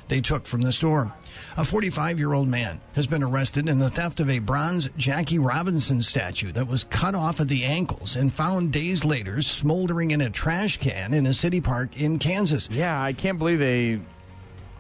[0.09, 1.13] they took from the store.
[1.57, 5.39] A 45 year old man has been arrested in the theft of a bronze Jackie
[5.39, 10.21] Robinson statue that was cut off at the ankles and found days later smoldering in
[10.21, 12.69] a trash can in a city park in Kansas.
[12.71, 14.01] Yeah, I can't believe they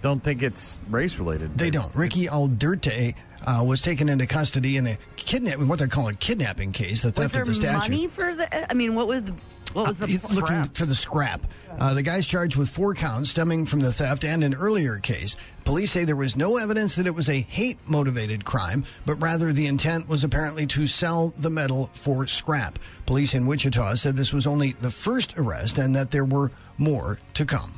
[0.02, 1.56] don't think it's race related.
[1.58, 1.94] They don't.
[1.94, 3.14] Ricky Alderete
[3.46, 7.08] uh, was taken into custody in a kidnapping, what they're calling a kidnapping case, the
[7.08, 7.78] Was theft there of the statue.
[7.92, 8.70] money for the?
[8.70, 9.34] I mean, what was the?
[9.74, 10.06] What was the?
[10.06, 11.42] He's looking for the scrap.
[11.78, 15.36] Uh, the guy's charged with four counts stemming from the theft and an earlier case.
[15.64, 19.52] Police say there was no evidence that it was a hate motivated crime, but rather
[19.52, 22.78] the intent was apparently to sell the metal for scrap.
[23.04, 27.18] Police in Wichita said this was only the first arrest and that there were more
[27.34, 27.72] to come.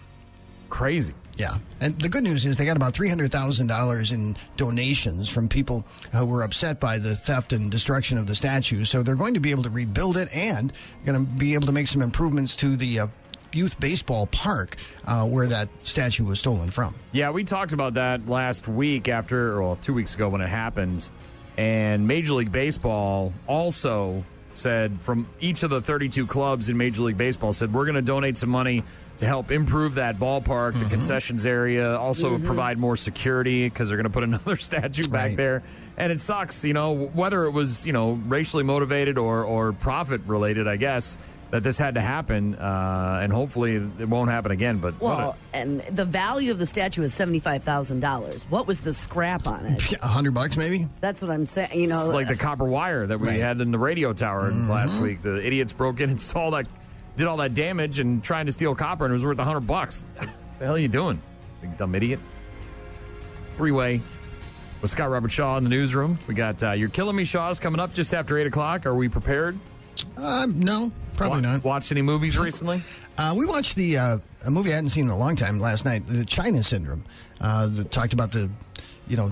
[0.69, 1.15] Crazy.
[1.41, 1.57] Yeah.
[1.81, 6.43] And the good news is they got about $300,000 in donations from people who were
[6.43, 8.85] upset by the theft and destruction of the statue.
[8.85, 10.71] So they're going to be able to rebuild it and
[11.07, 13.07] going to be able to make some improvements to the uh,
[13.55, 14.77] youth baseball park
[15.07, 16.95] uh, where that statue was stolen from.
[17.13, 21.09] Yeah, we talked about that last week after, well, two weeks ago when it happened.
[21.57, 27.17] And Major League Baseball also said from each of the 32 clubs in Major League
[27.17, 28.83] Baseball said we're going to donate some money
[29.21, 32.45] to help improve that ballpark, the concessions area, also Mhm.
[32.45, 35.37] provide more security because they're going to put another statue back Right.
[35.37, 35.63] there.
[35.97, 40.23] And it sucks, you know, whether it was you know racially motivated or or profit
[40.27, 41.17] related, I guess.
[41.53, 44.79] That this had to happen, uh, and hopefully it won't happen again.
[44.79, 48.47] But what a- Well, and the value of the statue is seventy five thousand dollars.
[48.51, 49.95] What was the scrap on it?
[50.01, 50.87] A hundred bucks, maybe.
[51.01, 51.71] That's what I'm saying.
[51.75, 55.01] You know, It's like the copper wire that we had in the radio tower last
[55.01, 55.23] week.
[55.23, 56.67] The idiots broke in and saw that,
[57.21, 59.67] did all that damage and trying to steal copper, and it was worth a hundred
[59.67, 60.07] bucks.
[60.19, 61.21] Like, what the hell are you doing,
[61.61, 62.19] big dumb idiot?
[63.59, 64.01] Three way
[64.81, 66.19] with Scott Robert Shaw in the newsroom.
[66.27, 68.87] We got uh, your Killing Me Shaws coming up just after eight o'clock.
[68.87, 69.59] Are we prepared?
[70.17, 71.63] Uh, no, probably not.
[71.63, 72.81] Watched any movies recently?
[73.19, 75.85] Uh, we watched the uh, a movie I hadn't seen in a long time last
[75.85, 77.05] night, the China Syndrome.
[77.39, 78.51] Uh, that talked about the,
[79.09, 79.31] you know,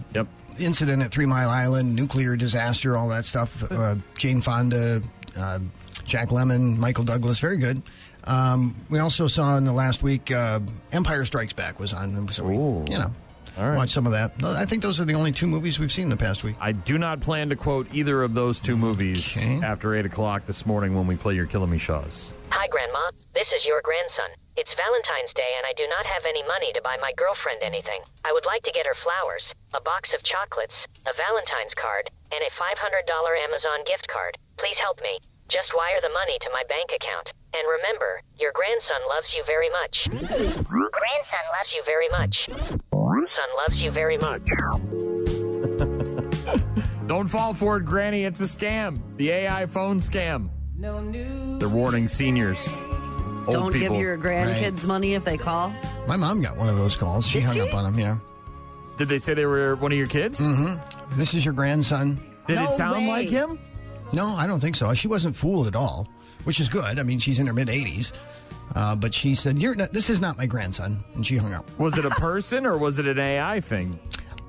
[0.60, 3.64] incident at Three Mile Island, nuclear disaster, all that stuff.
[3.72, 5.00] Uh, Jane Fonda,
[5.38, 5.58] uh,
[6.08, 7.82] Jack Lemmon, Michael Douglas, very good.
[8.24, 10.60] Um, we also saw in the last week uh,
[10.92, 13.12] Empire Strikes Back was on, so we, you know,
[13.56, 14.32] watched some of that.
[14.42, 16.56] I think those are the only two movies we've seen in the past week.
[16.60, 20.64] I do not plan to quote either of those two movies after eight o'clock this
[20.66, 22.32] morning when we play your Killing Me Shaws.
[22.50, 23.12] Hi, Grandma.
[23.34, 24.32] This is your grandson.
[24.56, 28.00] It's Valentine's Day, and I do not have any money to buy my girlfriend anything.
[28.24, 29.44] I would like to get her flowers,
[29.76, 30.74] a box of chocolates,
[31.06, 32.74] a Valentine's card, and a $500
[33.46, 34.34] Amazon gift card.
[34.58, 35.20] Please help me.
[35.50, 37.28] Just wire the money to my bank account.
[37.54, 39.96] And remember, your grandson loves you very much.
[40.68, 42.36] Grandson loves you very much.
[43.38, 44.42] Son loves you very much.
[47.06, 48.24] Don't fall for it, Granny.
[48.24, 49.00] It's a scam.
[49.16, 50.50] The AI phone scam.
[50.78, 52.68] They're warning seniors.
[53.46, 55.72] Old don't give your grandkids money if they call.
[56.06, 57.26] My mom got one of those calls.
[57.26, 57.60] She Did hung she?
[57.62, 57.98] up on him.
[57.98, 58.16] Yeah.
[58.98, 60.40] Did they say they were one of your kids?
[60.40, 61.18] Mm-hmm.
[61.18, 62.20] This is your grandson.
[62.46, 63.08] Did it sound way.
[63.08, 63.58] like him?
[64.12, 64.92] No, I don't think so.
[64.94, 66.06] She wasn't fooled at all,
[66.44, 66.98] which is good.
[66.98, 68.12] I mean, she's in her mid 80s.
[68.74, 71.64] Uh, but she said, "You're not, this is not my grandson," and she hung up.
[71.78, 73.98] Was it a person or was it an AI thing?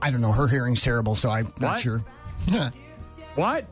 [0.02, 0.32] I don't know.
[0.34, 1.80] Her hearing's terrible, so I'm not What?
[1.80, 2.04] sure.
[3.36, 3.66] what?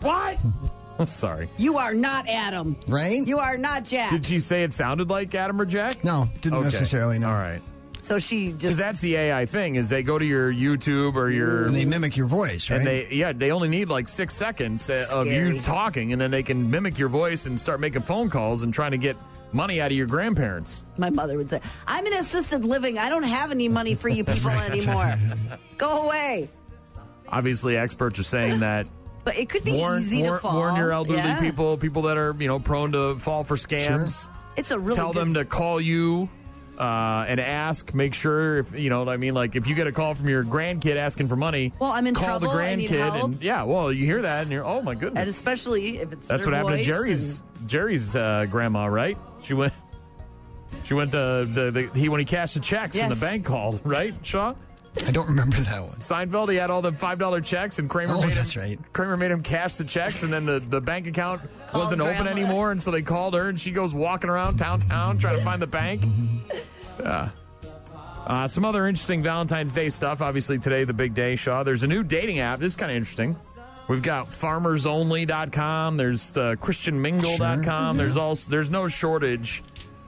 [0.00, 0.42] What?
[1.06, 1.48] Sorry.
[1.58, 2.76] You are not Adam.
[2.88, 3.26] Right?
[3.26, 4.10] You are not Jack.
[4.10, 6.02] Did she say it sounded like Adam or Jack?
[6.04, 6.64] No, didn't Okay.
[6.64, 7.18] necessarily.
[7.20, 7.28] No.
[7.28, 7.62] All right.
[8.02, 8.58] So she just.
[8.60, 11.84] Because that's the AI thing is they go to your YouTube or your And they
[11.84, 12.78] mimic your voice, right?
[12.78, 16.30] and they yeah they only need like six seconds uh, of you talking and then
[16.32, 19.16] they can mimic your voice and start making phone calls and trying to get
[19.52, 20.84] money out of your grandparents.
[20.98, 22.98] my mother would say, "I'm in assisted living.
[22.98, 25.14] I don't have any money for you people anymore.
[25.78, 26.48] Go away."
[27.28, 28.86] Obviously, experts are saying that.
[29.24, 30.56] But it could be warn, easy warn, to fall.
[30.56, 31.38] warn your elderly Yeah.
[31.38, 34.28] people, people that are you know prone to fall for scams.
[34.56, 36.28] It's a really Tell good them to call you
[36.78, 37.94] uh, and ask.
[37.94, 39.34] Make sure if you know what I mean.
[39.34, 42.14] Like if you get a call from your grandkid asking for money, Well, I'm in
[42.14, 43.24] call trouble, the I need grandkid, help.
[43.24, 45.20] and yeah, well, you hear that, and you're oh my goodness.
[45.20, 49.16] and especially if it's That's what happened to Jerry's Jerry's uh, grandma, right?
[49.42, 49.72] She went.
[50.84, 53.80] She went to the, the he when he cashed the checks and the bank called,
[53.84, 54.54] right, Shaw?
[55.06, 55.96] I don't remember that one.
[55.96, 58.78] Seinfeld, he had all the five dollar checks, and Kramer Oh, made that's him, right.
[58.92, 61.40] Kramer made him cash the checks, and then the, the bank account
[61.74, 65.18] wasn't open anymore, and so they called her, and she goes walking around town town
[65.18, 66.02] trying to find the bank.
[67.00, 67.30] Yeah.
[68.26, 70.20] Uh, some other interesting Valentine's Day stuff.
[70.22, 71.62] Obviously, today, the big day, Shaw.
[71.62, 72.58] There's a new dating app.
[72.60, 73.34] This is kind of interesting.
[73.88, 75.96] We've got farmersonly.com.
[75.96, 77.96] There's uh, christianmingle.com.
[77.96, 79.62] There's also there's no shortage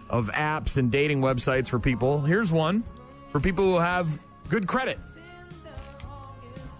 [0.08, 2.20] of apps and dating websites for people.
[2.20, 2.84] Here's one
[3.30, 4.16] for people who have
[4.48, 4.98] good credit.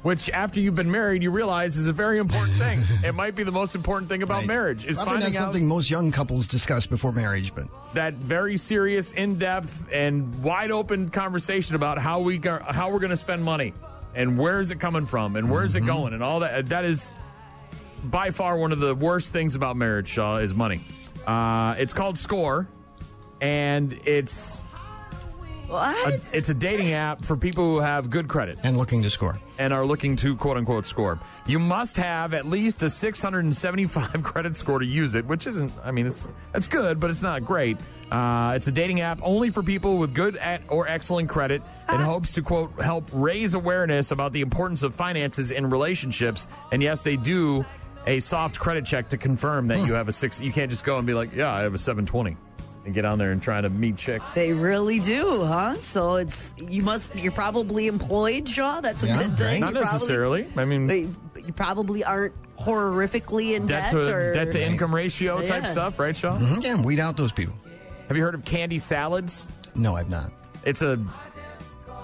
[0.03, 2.79] Which, after you've been married, you realize is a very important thing.
[3.09, 4.47] it might be the most important thing about Right.
[4.49, 8.59] marriage is Probably finding out something most young couples discuss before marriage, but that very
[8.59, 13.43] serious, in-depth, and wide open conversation about how we go, how we're going to spend
[13.43, 13.73] money
[14.15, 15.85] and where is it coming from and where is Mm-hmm.
[15.85, 16.67] it going and all that.
[16.67, 17.15] That is
[18.05, 20.09] by far one of the worst things about marriage.
[20.09, 20.83] Shaw is money.
[21.27, 22.69] Uh, it's called Score,
[23.41, 24.67] and it's
[25.75, 26.15] What?
[26.15, 29.39] a, it's a dating app for people who have good credit and looking to score.
[29.59, 31.19] and are looking to quote unquote score.
[31.47, 35.91] You must have at least a 675 credit score to use it, which isn't, I
[35.91, 37.77] mean, it's it's good, but it's not great.
[38.11, 41.63] Uh, it's a dating app only for people with good at or excellent credit.
[41.89, 46.47] It hopes to quote help raise awareness about the importance of finances in relationships.
[46.73, 47.65] And yes, they do
[48.07, 50.41] a soft credit check to confirm that you have a six.
[50.41, 52.37] You can't just go and be like, yeah, I have a 720
[52.85, 54.33] and get on there and try to meet chicks.
[54.35, 55.75] They really do, huh?
[55.75, 58.81] So it's you must you're probably employed, Shaw.
[58.81, 59.61] That's a Yeah, good thing.
[59.61, 60.47] Not You probably- necessarily.
[60.57, 64.95] I mean, but you probably aren't horrifically in debt debt, to or debt to income
[64.95, 65.69] ratio type Yeah.
[65.71, 66.37] stuff, right, Shaw?
[66.39, 67.55] Mhm, Yeah, weed out those people.
[68.09, 69.47] Have you heard of candy salads?
[69.75, 70.31] No, I've not.
[70.65, 70.99] It's a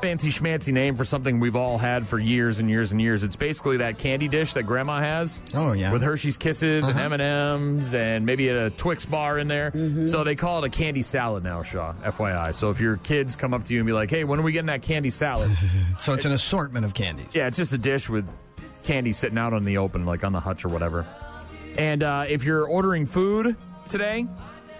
[0.00, 3.22] fancy schmancy name for something we've all had for years and years and years.
[3.24, 5.42] It's basically that candy dish that Grandma has.
[5.54, 6.92] Oh yeah, with Hershey's Kisses Uh-huh.
[6.92, 9.70] and M and M's and maybe a Twix bar in there.
[9.70, 10.06] Mm-hmm.
[10.06, 11.92] So they call it a candy salad now, Shaw.
[12.04, 12.54] FYI.
[12.54, 14.52] So if your kids come up to you and be like, "Hey, when are we
[14.52, 15.50] getting that candy salad?"
[15.98, 17.28] So it's an assortment of candies.
[17.34, 18.26] Yeah, it's just a dish with
[18.84, 21.04] candy sitting out on the open, like on the hutch or whatever.
[21.76, 23.54] And uh, if you're ordering food
[23.88, 24.26] today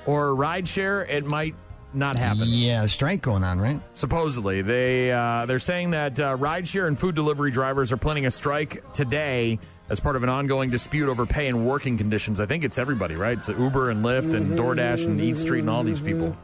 [0.07, 1.55] or ride share, it might
[1.93, 2.45] not happen.
[2.47, 3.81] Yeah, strike going on, right?
[3.93, 8.31] Supposedly, they uh, they're saying that uh, rideshare and food delivery drivers are planning a
[8.31, 12.41] strike today as part of an ongoing dispute over pay and working conditions.
[12.41, 13.37] I think it's everybody, right?
[13.37, 16.37] It's Uber and Lyft and DoorDash and Eat Street and all these people.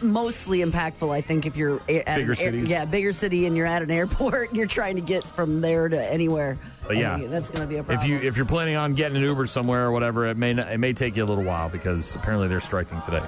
[0.00, 2.68] Mostly impactful, I think, if you're at Bigger an cities.
[2.70, 5.90] yeah, bigger city, and you're at an airport, and you're trying to get from there
[5.90, 6.56] to anywhere.
[6.86, 8.02] But yeah, I think that's going to be a problem.
[8.02, 10.72] If you if you're planning on getting an Uber somewhere or whatever, it may not,
[10.72, 13.22] it may take you a little while because apparently they're striking today.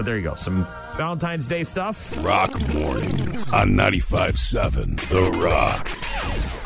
[0.00, 2.24] But there you go, some Valentine's Day stuff.
[2.24, 5.90] Rock mornings on 95.7 The Rock.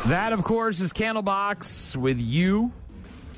[0.07, 2.71] That, of course, is Candlebox with you.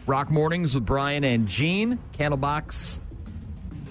[0.05, 1.97] Rock Mornings with Brian and Gene.
[2.13, 2.99] Candlebox,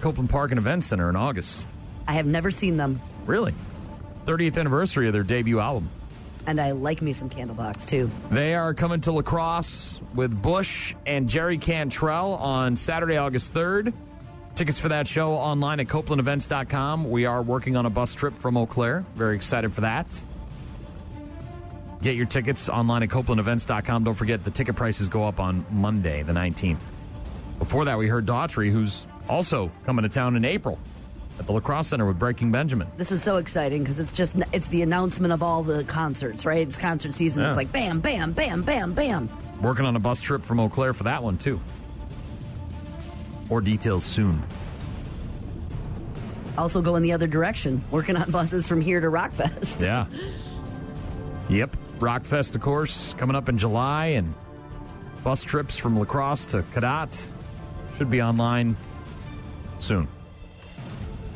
[0.00, 1.66] Copeland Park and Event Center in August.
[2.06, 3.52] I have never seen them, Really?
[4.26, 5.88] 30th anniversary of their debut album.
[6.46, 8.08] and I like me some Candlebox too.
[8.30, 13.92] They are coming to La Crosse with Bush and Jerry Cantrell on Saturday, August 3rd.
[14.56, 17.10] Tickets for that show online at CopelandEvents.com.
[17.10, 19.04] We are working on a bus trip from Eau Claire.
[19.14, 20.24] Very excited for that.
[22.00, 24.04] Get your tickets online at CopelandEvents.com.
[24.04, 26.78] Don't forget the ticket prices go up on Monday, the 19th.
[27.58, 30.78] Before that, we heard Daughtry, who's also coming to town in April
[31.38, 32.88] at the La Crosse Center with Breaking Benjamin.
[32.96, 36.66] This is so exciting because it's just it's the announcement of all the concerts, right?
[36.66, 37.42] It's concert season.
[37.42, 37.48] Yeah.
[37.48, 39.28] It's like bam, bam, bam, bam, bam.
[39.60, 41.60] Working on a bus trip from Eau Claire for that one, too.
[43.48, 44.42] More details soon.
[46.58, 49.82] Also going the other direction, working on buses from here to Rockfest.
[49.82, 50.06] Yeah.
[51.48, 51.76] Yep.
[51.98, 54.34] Rockfest, of course, coming up in July, and
[55.22, 57.28] bus trips from La Crosse to Cadott
[57.96, 58.76] should be online
[59.78, 60.08] soon.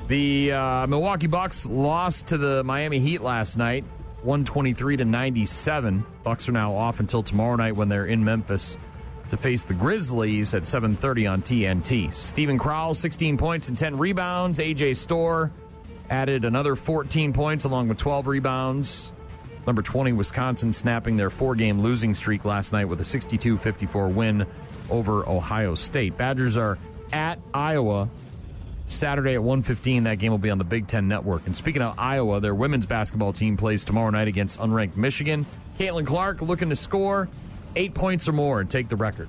[0.08, 3.84] The uh, Milwaukee Bucks lost to the Miami Heat last night,
[4.22, 6.04] 123 to 97.
[6.24, 8.76] Bucks are now off until tomorrow night when they're in Memphis
[9.30, 12.12] to face the Grizzlies at 7:30 on TNT.
[12.12, 14.58] Steven Crowl, 16 points and 10 rebounds.
[14.58, 15.50] AJ Storr
[16.08, 19.12] added another 14 points along with 12 rebounds.
[19.66, 24.08] Number 20, Wisconsin, snapping their four game losing streak last night with a 62 54
[24.08, 24.46] win
[24.90, 26.16] over Ohio State.
[26.16, 26.78] Badgers are
[27.12, 28.08] at Iowa
[28.86, 30.04] Saturday at 1:15.
[30.04, 31.42] That game will be on the Big Ten Network.
[31.46, 35.46] And speaking of Iowa, their women's basketball team plays tomorrow night against unranked Michigan.
[35.78, 37.28] Caitlin Clark looking to score
[37.76, 39.28] eight points or more and take the record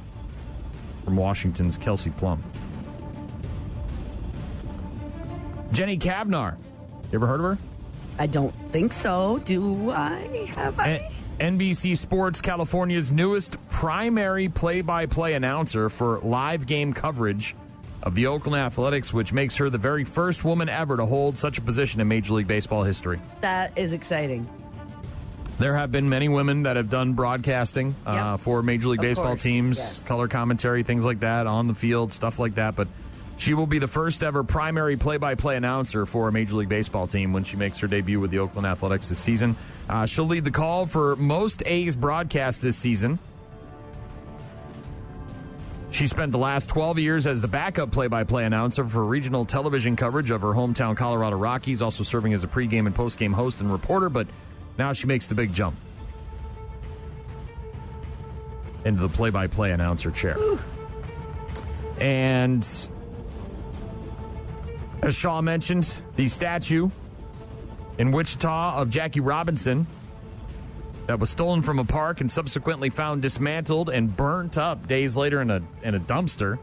[1.05, 2.41] from Washington's Kelsey Plum.
[5.71, 6.57] Jenny Cavnar.
[7.11, 7.57] You ever heard of her?
[8.19, 9.39] I don't think so.
[9.45, 10.51] Do I?
[10.55, 11.09] Have I?
[11.39, 17.55] N- NBC Sports California's newest primary play by play announcer for live game coverage
[18.03, 21.57] of the Oakland Athletics, which makes her the very first woman ever to hold such
[21.57, 23.19] a position in Major League Baseball history.
[23.41, 24.47] That is exciting.
[25.61, 29.25] There have been many women that have done broadcasting uh, for Major League Of Baseball
[29.27, 30.03] course, teams, yes.
[30.07, 32.75] color commentary, things like that, on the field, stuff like that.
[32.75, 32.87] But
[33.37, 36.67] she will be the first ever primary play by play announcer for a Major League
[36.67, 39.55] Baseball team when she makes her debut with the Oakland Athletics this season.
[39.87, 43.19] Uh, she'll lead the call for most A's broadcasts this season.
[45.91, 49.45] She spent the last 12 years as the backup play by play announcer for regional
[49.45, 53.61] television coverage of her hometown Colorado Rockies, also serving as a pregame and postgame host
[53.61, 54.25] and reporter, but
[54.81, 55.75] now she makes the big jump
[58.83, 60.35] into the play by play announcer chair.
[61.99, 62.67] And
[65.03, 66.89] as Shaw mentioned, the statue
[67.99, 69.85] in Wichita of Jackie Robinson
[71.05, 75.41] that was stolen from a park and subsequently found dismantled and burnt up days later
[75.41, 76.57] in a in a dumpster.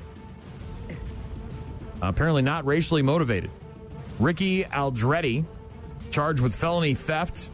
[2.02, 3.52] Apparently not racially motivated.
[4.18, 5.44] Ricky Alderete,
[6.10, 7.48] charged with felony theft,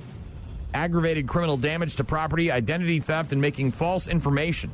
[0.75, 4.71] aggravated criminal damage to property, identity theft, and making false information.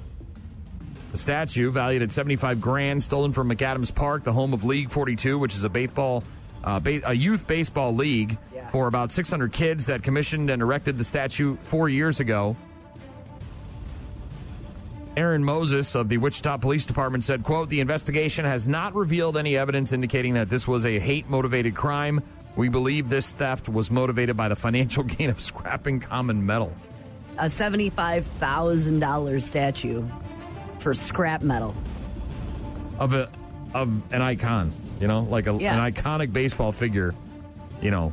[1.12, 5.38] The statue, valued at 75 grand, stolen from McAdams Park, the home of League 42,
[5.38, 6.24] which is a baseball,
[6.64, 8.38] uh, ba- a youth baseball league
[8.70, 12.56] for about 600 kids that commissioned and erected the statue four years ago.
[15.16, 19.56] Aaron Moses of the Wichita Police Department said, quote, the investigation has not revealed any
[19.56, 22.22] evidence indicating that this was a hate-motivated crime.
[22.56, 26.72] We believe this theft was motivated by the financial gain of scrapping common metal.
[27.38, 30.04] A seventy-five thousand dollars statue
[30.78, 31.74] for scrap metal.
[32.98, 33.30] of a
[33.72, 35.74] of an icon, you know, like a, Yeah.
[35.74, 37.14] an iconic baseball figure,
[37.80, 38.12] you know.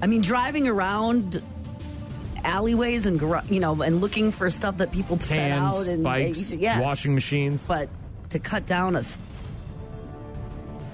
[0.00, 1.42] I mean, driving around
[2.44, 6.80] alleyways and you know and looking for stuff that people set out and bikes, yes.
[6.80, 7.66] washing machines.
[7.66, 7.88] But
[8.30, 9.02] to cut down a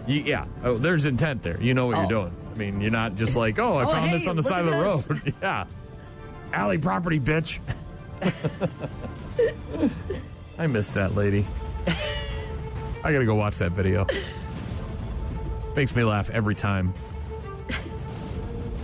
[0.02, 0.44] s- Y- Yeah.
[0.64, 1.60] Oh, there's intent there.
[1.60, 2.00] You know what Oh.
[2.00, 2.32] you're doing.
[2.52, 4.60] I mean, you're not just like, oh, I Oh, found hey, this on the side
[4.60, 5.08] of the this.
[5.24, 5.34] road.
[5.42, 5.64] yeah.
[6.52, 7.58] Alley property, bitch.
[10.58, 11.46] I missed that lady.
[13.02, 14.06] I gotta go watch that video.
[15.74, 16.92] Makes me laugh every time.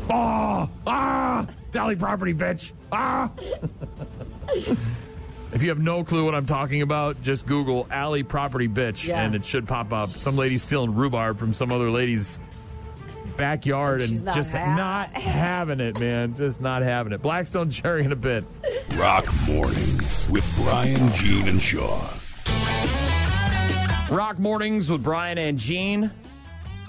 [0.08, 2.72] Oh, ah, it's alley property, bitch.
[2.92, 3.30] Ah.
[5.52, 9.22] If you have no clue what I'm talking about, just Google alley property, bitch, Yeah.
[9.22, 10.10] and it should pop up.
[10.10, 12.40] Some lady stealing rhubarb from some other lady's
[13.36, 16.34] backyard She's and not just ha- not having it, man.
[16.34, 17.22] Just not having it.
[17.22, 18.44] Black Stone Cherry in a bit.
[18.96, 22.00] Rock Mornings with Brian, Gene, and Shaw.
[24.10, 26.10] Rock Mornings with Brian and Gene.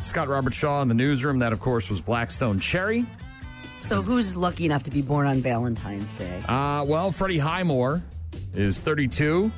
[0.01, 1.39] Scott Robert Shaw in the newsroom.
[1.39, 3.05] That, of course, was Black Stone Cherry.
[3.77, 6.41] so who's lucky enough to be born on Valentine's Day?
[6.47, 8.01] Uh, well, Freddie Highmore
[8.57, 9.51] is 32.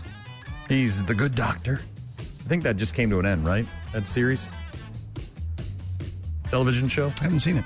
[0.67, 1.79] He's the good doctor.
[2.19, 3.65] I think that just came to an end, right?
[3.93, 4.49] That series?
[6.49, 7.07] Television show?
[7.19, 7.65] I haven't seen it.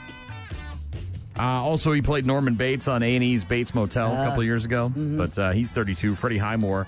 [1.38, 4.92] Uh, also, he played Norman Bates on A&E's Bates Motel a couple of years ago.
[4.96, 6.16] But uh, he's 32.
[6.16, 6.88] Freddie Highmore.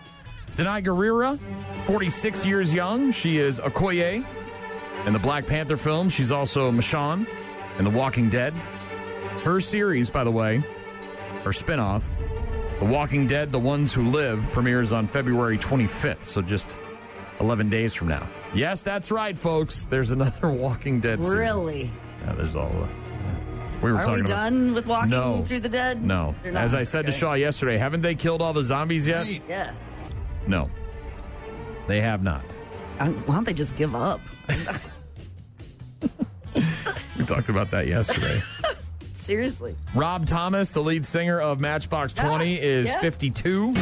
[0.55, 1.37] Danai Gurira,
[1.85, 3.11] 46 years young.
[3.11, 4.25] She is Okoye
[5.05, 6.07] in the Black Panther film.
[6.07, 7.27] She's also Michonne
[7.77, 8.53] in The Walking Dead.
[9.43, 10.57] Her series, by the way,
[11.43, 12.03] her spinoff,
[12.79, 16.23] The Walking Dead, The Ones Who Live, premieres on February 25th.
[16.23, 16.79] So just
[17.39, 18.27] 11 days from now.
[18.53, 19.85] Yes, that's right, folks.
[19.85, 21.39] There's another Walking Dead series.
[21.39, 21.91] Really?
[22.25, 22.89] Yeah, there's all the.
[23.81, 24.49] We were Are talking we about.
[24.49, 25.43] done with walking No.
[25.43, 26.01] through the dead?
[26.01, 26.33] No.
[26.45, 29.27] As I said to Shaw yesterday, haven't they killed all the zombies yet?
[29.47, 29.73] Yeah.
[30.47, 30.69] No.
[31.87, 32.43] They have not.
[32.99, 34.19] Um, Why don't they just give up?
[37.17, 38.39] We talked about that yesterday.
[39.25, 39.73] Seriously.
[39.95, 42.99] Rob Thomas, the lead singer of Matchbox 20, is yeah.
[42.99, 43.69] 52.
[43.69, 43.77] Was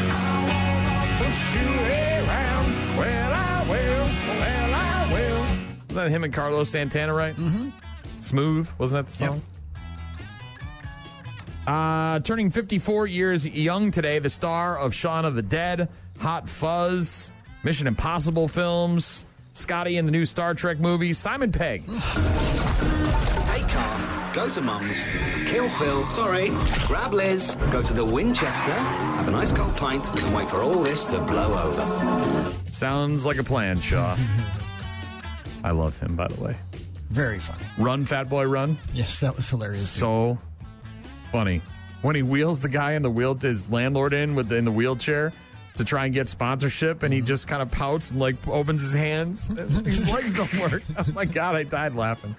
[5.96, 7.36] that him and Carlos Santana, right?
[7.36, 7.72] Mm-hmm.
[8.20, 9.42] Smooth, wasn't that the song?
[11.68, 15.90] Uh, turning 54 years young today, the star of Shaun of the Dead,
[16.20, 17.34] Hot Fuzz,
[17.64, 21.84] Mission Impossible films, Scotty in the new Star Trek movie, Simon Pegg.
[24.34, 25.04] Take car, go to Mum's,
[25.48, 26.50] kill Phil, sorry,
[26.88, 30.84] grab Liz, go to the Winchester, have a nice cold pint, and wait for all
[30.84, 32.52] this to blow over.
[32.72, 34.18] Sounds like a plan, Shaw.
[35.64, 36.56] I love him, by the way.
[37.10, 37.64] Very funny.
[37.78, 38.78] Run, fat boy, run.
[38.94, 39.88] Yes, that was hilarious.
[39.88, 40.38] So
[41.32, 41.62] funny.
[42.02, 45.32] When he wheels the guy in the wheel, his landlord in with in the wheelchair
[45.76, 47.28] to try and get sponsorship, and he mm-hmm.
[47.28, 49.48] just kind of pouts and like opens his hands.
[49.86, 50.84] his legs don't work.
[50.98, 52.36] Oh my god, I died laughing.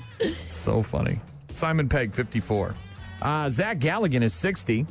[0.49, 1.21] So funny.
[1.57, 2.75] Simon Pegg, fifty-four.
[3.23, 4.87] Uh, Zach Galligan is sixty.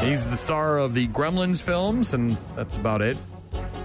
[0.00, 3.16] He's the star of the Gremlins films, and that's about it.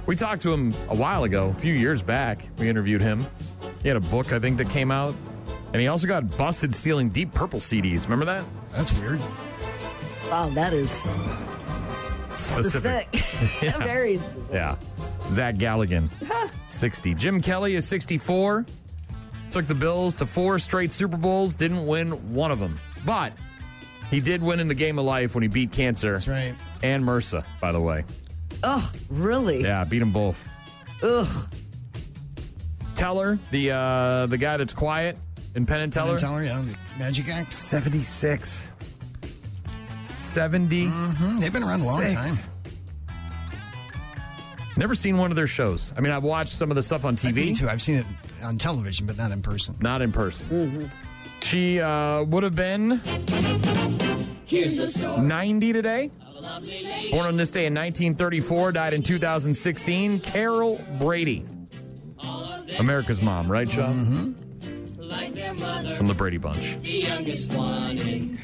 [0.05, 2.47] We talked to him a while ago, a few years back.
[2.59, 3.25] We interviewed him.
[3.81, 5.15] He had a book, I think, that came out.
[5.73, 8.03] And he also got busted stealing Deep Purple CDs.
[8.03, 8.43] Remember that?
[8.73, 9.19] That's weird.
[10.29, 10.91] Wow, that is
[12.35, 13.07] Specific.
[13.15, 13.75] specific.
[13.83, 14.53] Very specific.
[14.53, 14.75] Yeah.
[15.29, 16.09] Zach Galligan,
[16.69, 17.13] 60.
[17.15, 18.65] Jim Kelly is 64.
[19.53, 22.79] Took the Bills to four straight Super Bowls, didn't win one of them.
[23.05, 23.33] But
[24.09, 26.13] he did win in the game of life when he beat cancer.
[26.13, 26.55] That's right.
[26.81, 28.03] And MRSA, by the way.
[28.63, 29.61] Oh, really?
[29.61, 30.49] Yeah, beat them both.
[31.03, 31.27] Ugh.
[32.95, 35.17] Teller, the uh, the guy that's quiet
[35.53, 36.17] in Penn and Teller.
[36.17, 37.51] Penn and Teller, yeah, Magic Act.
[37.51, 38.71] 76.
[40.13, 40.87] 70.
[40.87, 42.33] Mhm, They've been around a long time.
[44.77, 45.93] Never seen one of their shows.
[45.95, 47.35] I mean, I've watched some of the stuff on TV.
[47.35, 47.69] Me too.
[47.69, 48.05] I've seen it
[48.43, 49.75] on television, but not in person.
[49.81, 50.89] Not in person.
[51.41, 53.01] She uh, would have been
[54.45, 55.21] Here's the story.
[55.21, 56.11] 90 today.
[57.11, 60.19] Born on this day in 1934, died in 2016.
[60.19, 61.45] Carol Brady.
[62.79, 64.35] America's mom, right, Sean?
[65.97, 66.77] From the Brady Bunch.
[66.77, 68.39] The youngest one in.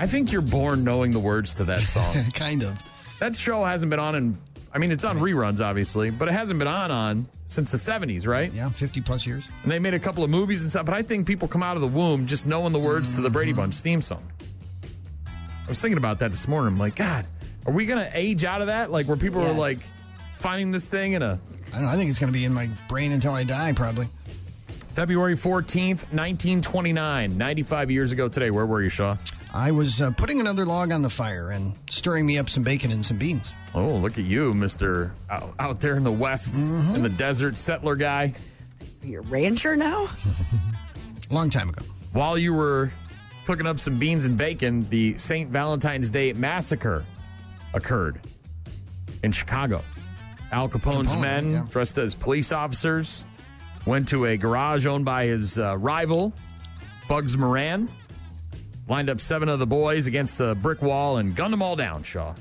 [0.00, 2.24] I think you're born knowing the words to that song.
[2.34, 2.80] kind of.
[3.20, 4.38] That show hasn't been on in,
[4.72, 8.26] I mean, it's on reruns, obviously, but it hasn't been on on since the 70s,
[8.26, 8.52] right?
[8.52, 9.48] Yeah, 50 plus years.
[9.62, 11.76] And they made a couple of movies and stuff, but I think people come out
[11.76, 13.62] of the womb just knowing the words to the Brady mm-hmm.
[13.62, 14.22] Bunch theme song.
[15.26, 16.74] I was thinking about that this morning.
[16.74, 17.26] I'm like, God,
[17.66, 18.90] are we going to age out of that?
[18.90, 19.78] Like, where people are like
[20.36, 21.38] finding this thing in a.
[21.68, 21.88] I don't know.
[21.88, 24.08] I think it's going to be in my brain until I die, probably.
[24.94, 28.50] February 14th, 1929, 95 years ago today.
[28.50, 29.16] Where were you, Shaw?
[29.54, 32.92] I was uh, putting another log on the fire and stirring me up some bacon
[32.92, 33.54] and some beans.
[33.74, 35.10] Oh, look at you, Mr.
[35.30, 38.32] Out, out there in the West, in the desert, settler guy.
[39.02, 40.08] You're a rancher now?
[41.30, 41.84] Long time ago.
[42.12, 42.90] While you were
[43.44, 45.50] cooking up some beans and bacon, the St.
[45.50, 47.04] Valentine's Day massacre
[47.74, 48.20] occurred
[49.22, 49.82] in Chicago.
[50.52, 51.66] Al Capone's Capone, men, yeah.
[51.70, 53.24] dressed as police officers,
[53.86, 56.32] went to a garage owned by his uh, rival,
[57.08, 57.88] Bugs Moran,
[58.88, 62.02] lined up seven of the boys against the brick wall and gunned them all down,
[62.02, 62.34] Shaw.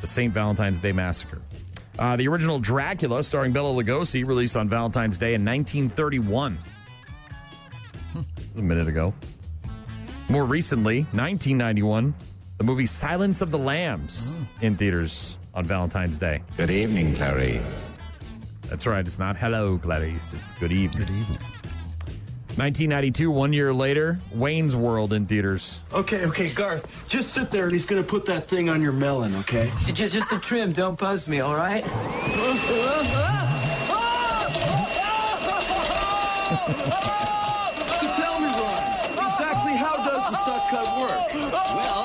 [0.00, 0.32] The St.
[0.32, 1.42] Valentine's Day Massacre.
[1.98, 6.58] Uh, the original Dracula, starring Bela Lugosi, released on Valentine's Day in 1931.
[8.56, 9.14] A minute ago.
[10.28, 12.14] More recently, 1991,
[12.58, 16.42] the movie Silence of the Lambs in theaters on Valentine's Day.
[16.56, 17.88] Good evening, Clarice.
[18.62, 19.06] That's right.
[19.06, 20.32] It's not hello, Clarice.
[20.32, 21.06] It's good evening.
[21.06, 21.51] Good evening.
[22.56, 25.80] 1992, one year later, Wayne's World in theaters.
[25.92, 29.34] Okay, okay, Garth, just sit there and he's gonna put that thing on your melon,
[29.36, 29.72] okay?
[29.86, 30.70] Just, just a trim.
[30.72, 31.82] Don't buzz me, all right?
[36.62, 41.52] So tell me, Ron, exactly how does the suck cut work?
[41.52, 42.04] Well,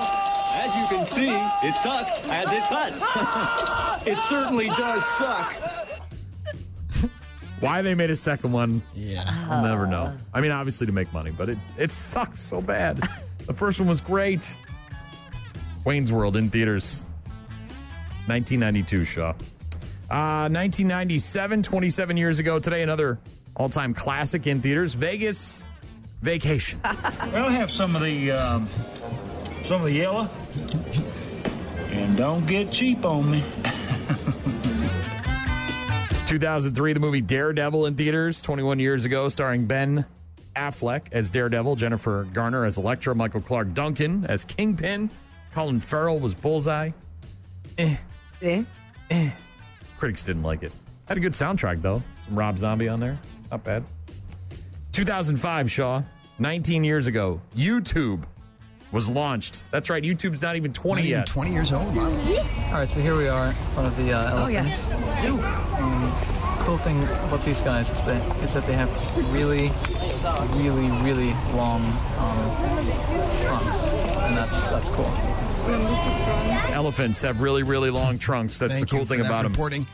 [0.55, 1.29] as you can see,
[1.67, 3.01] it sucks as it cuts.
[4.07, 5.53] It certainly does suck.
[7.59, 9.23] Why they made a second one, Yeah.
[9.49, 10.13] I'll never know.
[10.33, 12.97] I mean, obviously to make money, but it, it sucks so bad.
[13.47, 14.55] the first one was great.
[15.83, 17.05] Wayne's World in theaters.
[18.27, 19.29] 1992, Shaw.
[20.09, 23.17] Uh, 1997, 27 years ago today, another
[23.55, 25.63] all time classic in theaters Vegas
[26.21, 26.79] Vacation.
[27.33, 28.67] Well, have some of the um,
[29.63, 30.29] some of the yellow,
[31.91, 33.43] and don't get cheap on me.
[36.27, 40.05] 2003, the movie Daredevil in theaters 21 years ago, starring Ben
[40.57, 45.09] Affleck as Daredevil, Jennifer Garner as Elektra, Michael Clarke Duncan as Kingpin,
[45.53, 46.91] Colin Farrell was Bullseye.
[47.77, 47.95] Eh,
[48.41, 48.63] Eh?
[49.97, 50.73] critics didn't like it.
[51.07, 52.03] Had a good soundtrack, though.
[52.25, 53.17] Some Rob Zombie on there.
[53.49, 53.85] Not bad.
[54.91, 56.01] 2005, Shaw.
[56.39, 58.23] 19 years ago, YouTube
[58.91, 59.65] was launched.
[59.71, 61.27] That's right, YouTube's not even 20 Not even yet.
[61.27, 61.95] 20 years old.
[61.95, 62.05] Wow.
[62.07, 65.11] All right, so here we are in front of the uh, Oh, yeah.
[65.13, 65.41] Zoo.
[65.41, 68.89] Um, cool thing about these guys is that, is that they have
[69.33, 69.69] really,
[70.61, 71.83] really, really long
[72.17, 72.37] um,
[73.45, 73.77] trunks,
[74.23, 75.13] and that's that's cool.
[76.73, 78.57] Elephants have really, really long trunks.
[78.59, 79.51] That's Thank the cool you for thing that about them.
[79.51, 79.85] reporting.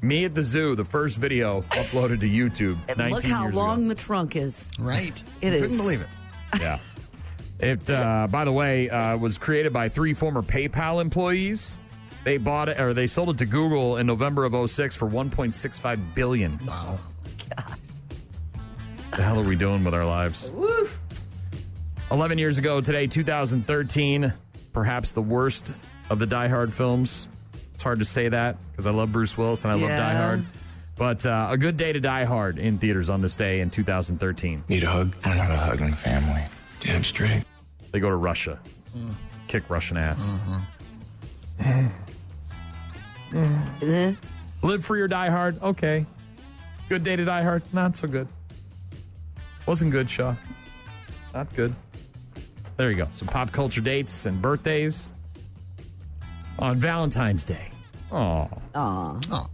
[0.00, 2.76] Me at the zoo, the first video uploaded to YouTube.
[2.88, 4.70] And 19 look how years long the trunk is.
[4.78, 5.22] Right.
[5.40, 5.76] It Couldn't is.
[5.76, 6.08] believe it.
[6.60, 6.78] Yeah.
[7.62, 11.78] It, uh, by the way, uh, was created by three former PayPal employees.
[12.24, 16.14] They bought it, or they sold it to Google in November of 06 for 1.65
[16.14, 16.58] billion.
[16.66, 16.98] Wow.
[19.12, 20.50] The hell are we doing with our lives?
[22.10, 24.32] 11 years ago today, 2013,
[24.72, 25.74] perhaps the worst
[26.08, 27.28] of the Die Hard films.
[27.74, 30.46] It's hard to say that because I love Bruce Willis and I love Die Hard.
[30.96, 34.64] But uh, a good day to Die Hard in theaters on this day in 2013.
[34.68, 35.14] Need a hug?
[35.26, 36.42] We're not a hugging family.
[36.80, 37.44] Damn straight.
[37.92, 38.58] They go to Russia,
[39.48, 40.34] kick Russian ass.
[43.34, 44.14] Eh?
[44.62, 45.60] Live free or die hard?
[45.62, 46.06] Okay.
[46.88, 47.62] Good day to die hard?
[47.72, 48.28] Not so good.
[49.66, 50.34] Wasn't good, Shaw.
[51.32, 51.74] Not good.
[52.76, 53.08] There you go.
[53.12, 55.14] Some pop culture dates and birthdays
[56.58, 57.70] on Valentine's Day.
[58.10, 58.48] Oh.
[58.74, 59.18] Aw.
[59.30, 59.46] Oh.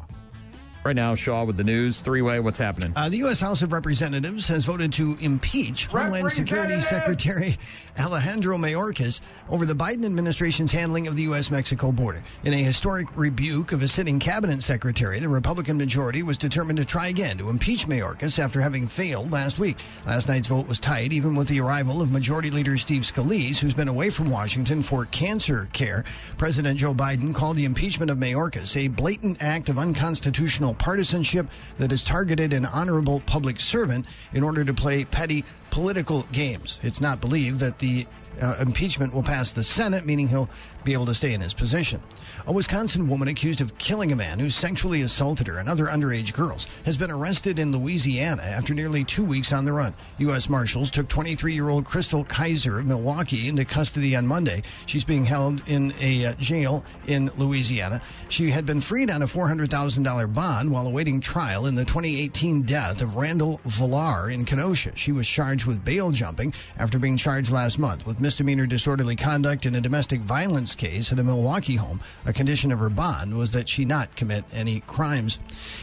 [0.88, 2.00] Right now, Shaw with the news.
[2.00, 2.94] Three way, what's happening?
[2.96, 3.40] Uh, the U.S.
[3.40, 7.58] House of Representatives has voted to impeach Homeland Security Secretary
[8.00, 9.20] Alejandro Mayorkas
[9.50, 11.50] over the Biden administration's handling of the U.S.
[11.50, 12.22] Mexico border.
[12.44, 16.86] In a historic rebuke of a sitting cabinet secretary, the Republican majority was determined to
[16.86, 19.76] try again to impeach Mayorkas after having failed last week.
[20.06, 23.74] Last night's vote was tight, even with the arrival of Majority Leader Steve Scalise, who's
[23.74, 26.06] been away from Washington for cancer care.
[26.38, 31.46] President Joe Biden called the impeachment of Mayorkas a blatant act of unconstitutional partisanship
[31.78, 36.80] that has targeted an honorable public servant in order to play petty political games.
[36.82, 38.06] It's not believed that the
[38.40, 40.48] uh, impeachment will pass the Senate, meaning he'll
[40.84, 42.00] be able to stay in his position.
[42.46, 46.32] A Wisconsin woman accused of killing a man who sexually assaulted her and other underage
[46.32, 49.94] girls has been arrested in Louisiana after nearly two weeks on the run.
[50.18, 50.48] U.S.
[50.48, 54.62] Marshals took 23 year old Chrystul Kizer of Milwaukee into custody on Monday.
[54.86, 58.00] She's being held in a uh, jail in Louisiana.
[58.28, 63.02] She had been freed on a $400,000 bond while awaiting trial in the 2018 death
[63.02, 64.92] of Randall Volar in Kenosha.
[64.96, 69.64] She was charged with bail jumping after being charged last month with misdemeanor disorderly conduct
[69.64, 71.98] in a domestic violence case at a Milwaukee home.
[72.26, 75.38] A condition of her bond was that she not commit any crimes.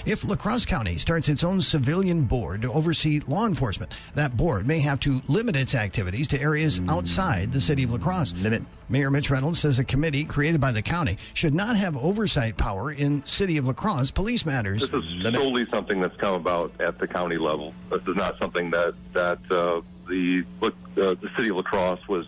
[0.06, 4.68] If La Crosse County starts its own civilian board to oversee law enforcement, that board
[4.68, 8.36] may have to limit its activities to areas outside the city of La Crosse.
[8.36, 8.62] Limit.
[8.90, 12.92] Mayor Mitch Reynolds says a committee created by the county should not have oversight power
[12.92, 14.88] in city of La Crosse police matters.
[14.88, 17.74] This is solely something that's come about at the county level.
[17.90, 22.26] This is not something that that uh, the uh, the city of La Crosse was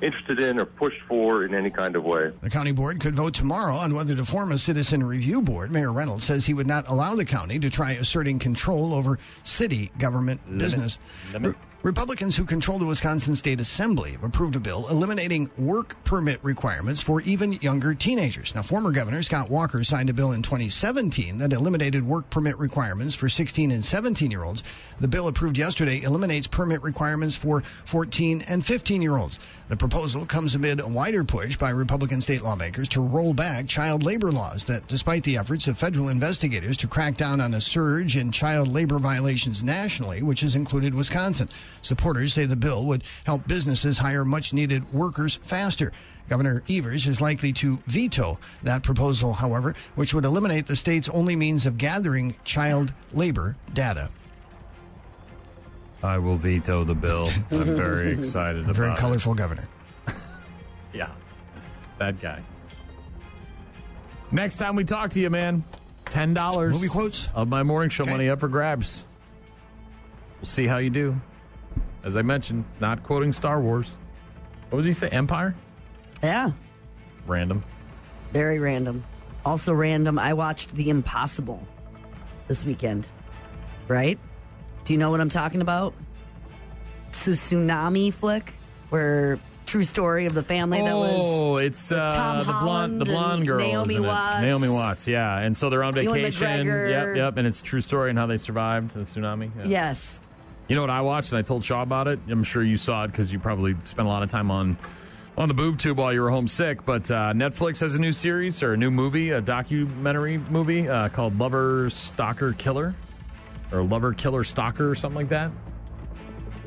[0.00, 2.30] interested in or pushed for in any kind of way.
[2.40, 5.72] The county board could vote tomorrow on whether to form a citizen review board.
[5.72, 9.90] Mayor Reynolds says he would not allow the county to try asserting control over city
[9.98, 10.58] government Limit.
[10.60, 10.98] business.
[11.32, 11.56] Limit.
[11.82, 16.38] Re- Republicans who control the Wisconsin State Assembly have approved a bill eliminating work permit
[16.44, 18.54] requirements for even younger teenagers.
[18.54, 23.16] Now, former Governor Scott Walker signed a bill in 2017 that eliminated work permit requirements
[23.16, 24.62] for 16 and 17 year olds.
[25.00, 29.40] The bill approved yesterday eliminates permit requirements for 14 and 15 year olds.
[29.68, 34.04] The proposal comes amid a wider push by Republican state lawmakers to roll back child
[34.04, 38.16] labor laws that, despite the efforts of federal investigators to crack down on a surge
[38.16, 41.48] in child labor violations nationally, which has included Wisconsin.
[41.82, 45.92] Supporters say the bill would help businesses hire much needed workers faster.
[46.28, 51.34] Governor Evers is likely to veto that proposal, however, which would eliminate the state's only
[51.36, 54.10] means of gathering child labor data.
[56.02, 57.28] I will veto the bill.
[57.50, 58.98] I'm very excited A about very it.
[58.98, 59.68] colorful governor.
[60.94, 61.10] Yeah,
[61.98, 62.42] that guy.
[64.32, 65.62] Next time we talk to you, man,
[66.06, 68.12] ten dollars Movie quotes of my morning show Okay.
[68.12, 69.04] money up for grabs.
[70.38, 71.20] We'll see how you do.
[72.04, 73.96] As I mentioned, not quoting Star Wars.
[74.70, 75.08] What was he say?
[75.08, 75.54] Empire?
[76.22, 76.50] Yeah,
[77.26, 77.62] Random.
[78.32, 79.04] very random.
[79.44, 80.18] Also random.
[80.18, 81.62] I watched The Impossible
[82.48, 83.08] this weekend.
[83.86, 84.18] Right?
[84.84, 85.94] Do you know what I'm talking about?
[87.08, 88.52] It's the tsunami flick
[88.90, 93.00] where true story of the family that was Oh, it's uh, Tom the blonde, Holland
[93.00, 93.58] the blonde girl.
[93.60, 94.00] Naomi?
[94.00, 94.42] Watts.
[94.42, 95.38] Naomi Watts, yeah.
[95.38, 96.46] And so they're on Ewan vacation.
[96.66, 96.90] McGregor.
[96.90, 97.36] Yep, yep.
[97.36, 99.50] And it's true story and how they survived the tsunami.
[99.58, 99.64] Yeah.
[99.66, 100.20] Yes.
[100.68, 102.20] You know what I watched and I told Shaw about it?
[102.28, 104.76] I'm sure you saw it because you probably spent a lot of time on
[105.36, 106.84] on the boob tube while you were homesick.
[106.84, 111.08] But uh, Netflix has a new series or a new movie, a documentary movie uh,
[111.08, 112.94] called Lover Stalker Killer
[113.72, 115.50] or Lover Killer Stalker or something like that.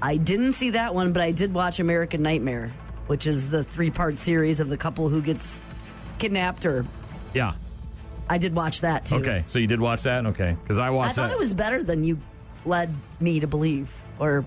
[0.01, 2.73] I didn't see that one, but I did watch American Nightmare,
[3.05, 5.59] which is the three part series of the couple who gets
[6.17, 6.85] kidnapped or
[7.35, 7.53] Yeah.
[8.29, 9.17] I did watch that too.
[9.17, 9.43] Okay.
[9.45, 10.25] So you did watch that?
[10.25, 10.55] Okay.
[10.59, 11.33] Because I watched I thought that.
[11.35, 12.17] it was better than you
[12.65, 13.95] led me to believe.
[14.19, 14.45] Or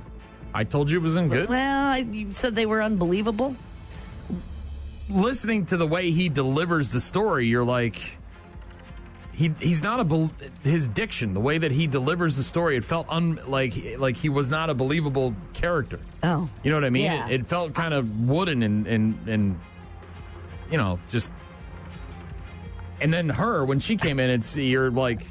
[0.53, 1.49] I told you it wasn't good.
[1.49, 3.57] well, you said they were unbelievable.
[5.09, 8.19] listening to the way he delivers the story, you're like,
[9.33, 10.31] he he's not a
[10.63, 14.29] his diction, the way that he delivers the story, it felt un like like he
[14.29, 15.99] was not a believable character.
[16.23, 17.05] Oh, You know what I mean?
[17.05, 17.27] Yeah.
[17.29, 19.61] It, it felt kind of wooden and and and
[20.71, 21.33] you know just.
[23.01, 25.27] And then her when she came in, it's you're like.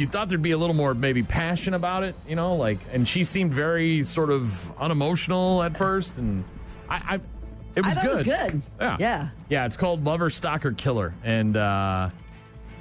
[0.00, 3.06] You thought there'd be a little more maybe passion about it, you know, like, and
[3.06, 6.42] she seemed very sort of unemotional at first, and
[6.88, 7.14] I, I
[7.76, 8.10] it was I thought good.
[8.10, 8.62] it was good.
[8.80, 8.96] Yeah.
[8.98, 9.28] Yeah.
[9.50, 12.08] Yeah, it's called Lover Stalker Killer, and uh,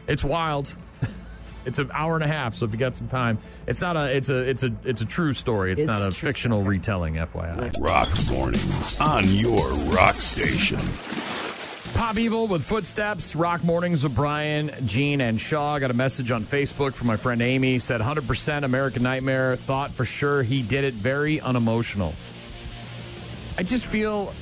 [0.08, 0.76] it's wild.
[1.66, 4.16] it's an hour and a half, so if you got some time, it's not a
[4.16, 5.74] it's a it's a it's a true story.
[5.74, 7.82] It's, It's not a a true fictional retelling, FYI.
[7.82, 10.80] Rock mornings on your rock station.
[11.94, 15.78] Pop Evil with Footsteps, Rock Mornings of Brian, Gene, and Shaw.
[15.80, 17.78] Got a message on Facebook from my friend Amy.
[17.80, 19.56] Said 100% American Nightmare.
[19.58, 22.16] Thought for sure he did it very unemotional.
[23.58, 24.34] I just feel,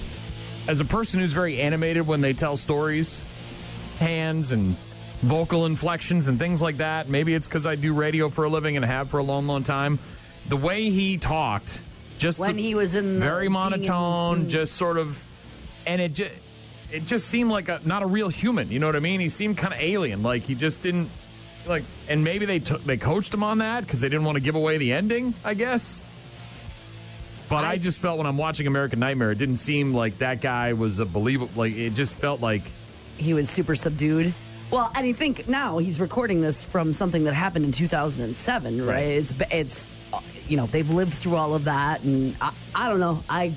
[0.68, 3.26] as a person who's very animated when they tell stories,
[4.00, 4.76] hands and
[5.24, 7.10] vocal inflections and things like that.
[7.10, 9.64] Maybe it's because I do radio for a living and have for a long, long
[9.64, 9.98] time.
[10.48, 11.82] The way he talked,
[12.20, 15.22] just When the- he was in the- very in- monotone, just sort of,
[15.88, 16.32] and it just
[16.92, 18.72] it just seemed like a not a real human.
[18.72, 19.20] You know what I mean?
[19.20, 20.24] He seemed kind of alien.
[20.24, 21.10] Like he just didn't
[21.66, 21.84] like.
[22.08, 24.56] And maybe they took they coached him on that because they didn't want to give
[24.56, 25.34] away the ending.
[25.44, 26.06] I guess.
[27.50, 30.74] But I, just felt when I'm watching American Nightmare, it didn't seem like that guy
[30.74, 31.52] was a believable.
[31.56, 32.64] Like it just felt like
[33.18, 34.34] he was super subdued.
[34.70, 38.94] Well, and I think now he's recording this from something that happened in 2007, right?
[38.94, 39.02] Right.
[39.04, 39.88] It's it's
[40.50, 43.24] you know they've lived through all of that, and I, I don't know.
[43.30, 43.54] I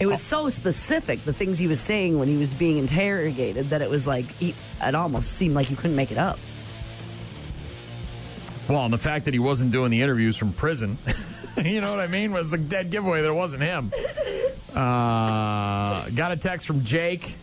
[0.00, 3.82] it was so specific the things he was saying when he was being interrogated that
[3.82, 6.38] it was like he, it almost seemed like you couldn't make it up.
[8.68, 10.98] Well, and the fact that he wasn't doing the interviews from prison,
[11.64, 13.90] you know what I mean, was a dead giveaway that it wasn't him.
[14.74, 17.38] Uh, got a text from Jake.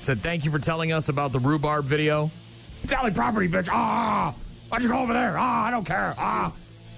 [0.00, 2.30] Said, thank you for telling us about the rhubarb video.
[2.86, 3.68] Sally property, bitch.
[3.70, 4.34] Ah,
[4.68, 5.36] why'd you go over there?
[5.38, 6.14] Ah, I don't care.
[6.18, 6.52] Ah.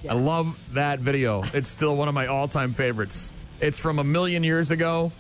[0.09, 1.43] I love that video.
[1.53, 3.33] It's still one of my all time favorites.
[3.61, 5.13] It's from a million years ago,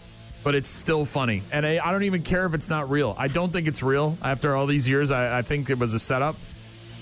[0.44, 1.42] but it's still funny.
[1.50, 3.14] And I, I don't even care if it's not real.
[3.18, 4.18] I don't think it's real.
[4.22, 6.36] After all these years, I, I think it was a setup.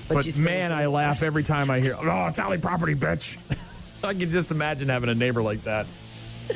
[0.08, 3.38] But But, man, I laugh every time I hear, oh, it's alley property, bitch.
[4.04, 5.86] I can just imagine having a neighbor like that.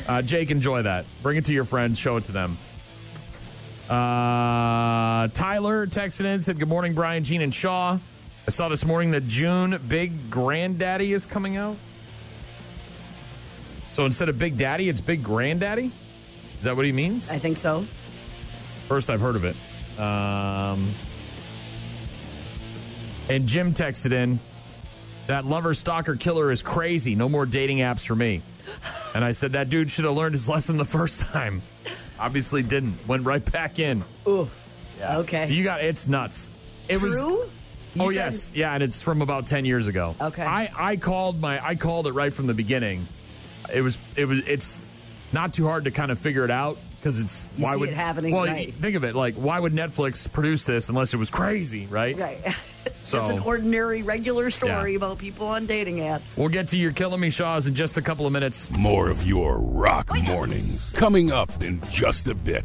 [0.07, 1.07] Uh, Jake, enjoy that.
[1.23, 2.59] Bring it to your friends, show it to them.
[3.89, 7.99] Uh, Tyler texted in, said, Good morning, Brian, Gene, and Shaw.
[8.47, 11.77] I saw this morning that June Big Granddaddy is coming out.
[13.99, 15.91] So instead of Big Daddy, it's Big Granddaddy?
[16.57, 17.33] Is that what he means?
[17.33, 17.85] I think so.
[18.87, 19.57] First I've heard of it.
[19.99, 20.95] Um,
[23.29, 24.39] and Jim texted in
[25.27, 27.17] that lover, stalker, killer is crazy.
[27.17, 28.41] No more dating apps for me.
[29.17, 31.61] And I said that dude should have learned his lesson the first time.
[32.21, 33.05] Obviously didn't.
[33.09, 34.05] Went right back in.
[34.29, 34.49] Ooh.
[35.03, 35.51] Okay.
[35.51, 36.51] You got it's nuts.
[36.89, 37.51] It was True?
[37.99, 40.15] Oh said- yes, yeah, and it's from about ten years ago.
[40.21, 40.45] Okay.
[40.45, 43.09] I I called my I called it right from the beginning.
[43.73, 44.81] It was it was it's
[45.33, 47.89] not too hard to kind of figure it out because it's You why see would
[47.91, 48.73] it happening, well right.
[48.75, 52.17] think of it like why would Netflix produce this unless it was crazy right?
[52.19, 52.39] Right.
[53.03, 54.97] So Just an ordinary, regular story Yeah.
[54.97, 56.39] about people on dating apps.
[56.39, 58.71] we'll get to your killing me Shaws in just a couple of minutes.
[58.79, 62.65] More of your rock mornings coming up in just a bit.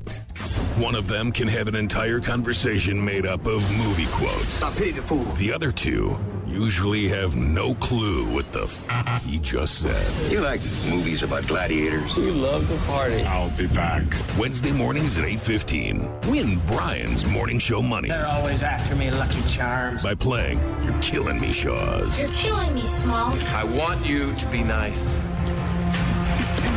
[0.77, 4.63] One of them can have an entire conversation made up of movie quotes.
[4.63, 5.25] I pity the fool.
[5.35, 6.17] The other two
[6.53, 10.31] usually have no clue what the f- he just said.
[10.31, 12.15] You like movies about gladiators?
[12.15, 13.23] We love to party.
[13.23, 14.03] I'll be back.
[14.37, 16.27] Wednesday mornings at 8.15.
[16.29, 20.03] Win Brian's Morning Show money They're always after me, Lucky Charms.
[20.03, 22.19] by playing You're Killing Me, Shaws.
[22.19, 23.43] You're killing me, Smalls.
[23.47, 25.03] I want you to be nice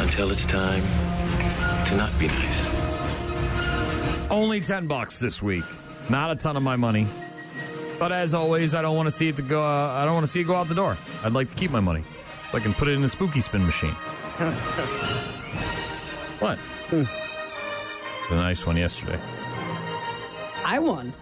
[0.00, 0.82] until it's time
[1.86, 2.72] to not be nice.
[4.30, 5.64] Only 10 bucks this week.
[6.08, 7.06] Not a ton of my money.
[7.98, 10.26] But as always, I don't want to see it to go uh, I don't want
[10.26, 10.96] to see it go out the door.
[11.24, 12.04] I'd like to keep my money
[12.50, 13.94] so I can put it in a spooky spin machine.
[16.38, 16.58] What?
[16.90, 17.06] The
[18.30, 19.18] nice one yesterday.
[20.64, 21.14] I won.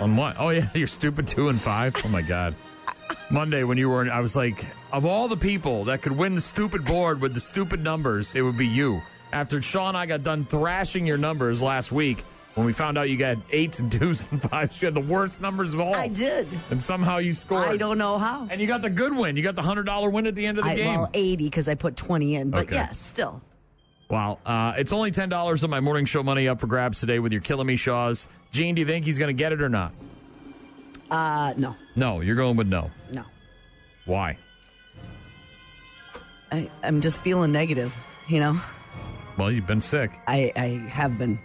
[0.00, 0.36] On what?
[0.38, 1.94] Oh yeah, you're stupid two and five.
[2.04, 2.54] Oh my god.
[3.30, 6.34] Monday when you were, in, I was like, of all the people that could win
[6.34, 9.02] the stupid board with the stupid numbers, it would be you.
[9.32, 12.24] After Sean and I got done thrashing your numbers last week,
[12.54, 15.40] when we found out you got eights and twos and fives, you had the worst
[15.40, 15.94] numbers of all.
[15.94, 16.46] I did.
[16.70, 17.66] And somehow you scored.
[17.68, 18.46] I don't know how.
[18.50, 19.36] And you got the good win.
[19.36, 20.94] You got the hundred dollar win at the end of the I, game.
[21.00, 22.50] well, 80 because I put 20 in.
[22.50, 22.74] But Okay.
[22.76, 23.40] yes, still.
[24.10, 24.38] Wow.
[24.44, 27.40] Uh, it's only $10 of my morning show money up for grabs today with your
[27.40, 28.28] Killing Me Shaws.
[28.50, 29.94] Gene, do you think he's going to get it or not?
[31.10, 32.90] Uh, no, No, you're going with no.
[33.14, 33.24] no.
[34.04, 34.36] Why?
[36.50, 37.94] I, I'm just feeling negative,
[38.28, 38.58] you know?
[39.38, 41.38] Well, you've been sick, I, I have been.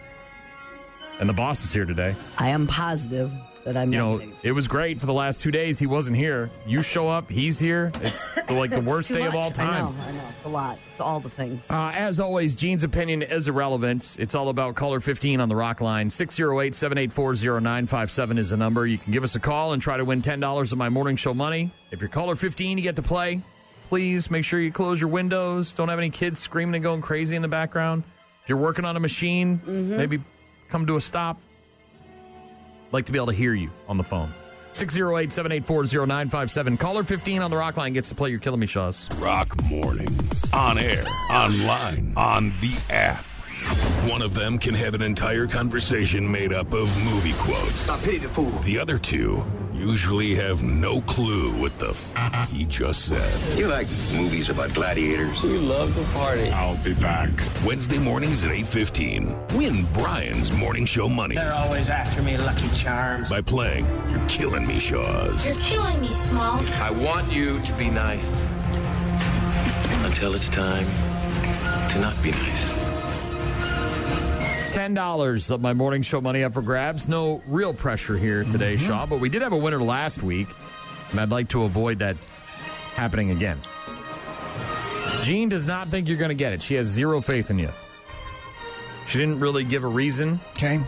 [1.19, 2.15] And the boss is here today.
[2.37, 3.33] I am positive
[3.67, 5.77] that I'm You know, it was great for the last two days.
[5.77, 6.49] He wasn't here.
[6.65, 7.91] You show up, he's here.
[8.01, 9.69] It's the, like the worst day of all time.
[9.69, 10.29] I know, I know.
[10.29, 10.79] It's a lot.
[10.89, 11.69] It's all the things.
[11.69, 14.15] Uh, as always, Gene's opinion is irrelevant.
[14.19, 16.09] It's all about caller 15 on the rock line.
[16.09, 18.87] 608 784 0957 is the number.
[18.87, 21.33] You can give us a call and try to win $10 of my morning show
[21.33, 21.71] money.
[21.91, 23.41] If you're caller 15, you get to play.
[23.89, 25.73] Please make sure you close your windows.
[25.73, 28.03] Don't have any kids screaming and going crazy in the background.
[28.43, 30.21] If you're working on a machine, maybe
[30.69, 31.41] come to a stop.
[32.91, 34.31] like to be able to hear you on the phone.
[34.71, 36.77] 608 784 0957.
[36.77, 39.09] Caller 15 on the rock line gets to play your Killing Me Shaws.
[39.17, 40.45] Rock mornings.
[40.53, 43.23] On air, online, on the app.
[44.07, 47.89] One of them can have an entire conversation made up of movie quotes.
[47.89, 48.51] I pity the fool.
[48.59, 49.43] The other two
[49.77, 53.57] usually have no clue what the f- he just said.
[53.57, 55.41] You like movies about gladiators?
[55.43, 56.49] We love to party.
[56.49, 57.29] I'll be back.
[57.65, 59.53] Wednesday mornings at 8.15.
[59.57, 63.29] Win Brian's Morning Show money They're always after me, Lucky Charms.
[63.29, 65.45] by playing You're Killing Me Shaws.
[65.45, 66.69] You're killing me, Smalls.
[66.73, 68.25] I want you to be nice
[70.05, 70.85] until it's time
[71.91, 72.86] to not be nice.
[74.77, 77.07] $10 of my morning show money up for grabs.
[77.07, 78.87] No real pressure here today, Mm-hmm.
[78.87, 80.47] Shaw, but we did have a winner last week,
[81.09, 82.15] and I'd like to avoid that
[82.93, 83.59] happening again.
[85.23, 86.61] Jean does not think you're going to get it.
[86.61, 87.69] She has zero faith in you.
[89.07, 90.39] She didn't really give a reason.
[90.51, 90.79] Okay.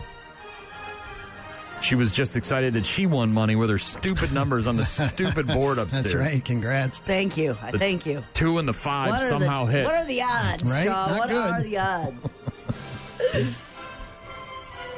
[1.82, 5.48] She was just excited that she won money with her stupid numbers on the stupid
[5.48, 6.12] board upstairs.
[6.12, 6.44] That's right.
[6.44, 7.00] Congrats.
[7.00, 7.56] Thank you.
[7.60, 8.22] I thank you.
[8.34, 9.84] Two and the five somehow the, hit.
[9.86, 10.84] What are the odds, Right?
[10.86, 11.06] Shaw?
[11.06, 11.52] Not What good.
[11.54, 12.36] are the odds?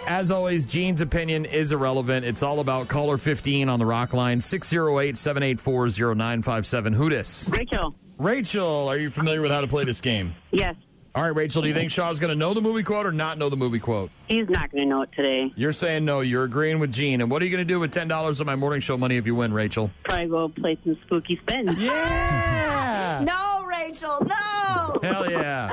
[0.07, 2.27] As always, Gene's opinion is irrelevant.
[2.27, 6.93] It's all about caller 15 on the rock line 608 784 0957.
[6.93, 7.49] Who dis?
[7.51, 7.95] Rachel.
[8.19, 10.35] Rachel, are you familiar with how to play this game?
[10.51, 10.75] Yes.
[11.15, 13.37] All right, Rachel, do you think Shaw's going to know the movie quote or not
[13.39, 14.11] know the movie quote?
[14.29, 15.53] He's not going to know it today.
[15.57, 16.21] You're saying no.
[16.21, 17.21] You're agreeing with Gene.
[17.21, 19.27] And what are you going to do with $10 of my morning show money if
[19.27, 19.91] you win, Rachel?
[20.05, 21.77] Probably go play some spooky spins.
[21.83, 23.25] Yeah.
[23.27, 24.99] no, Rachel, no.
[25.03, 25.69] Hell yeah.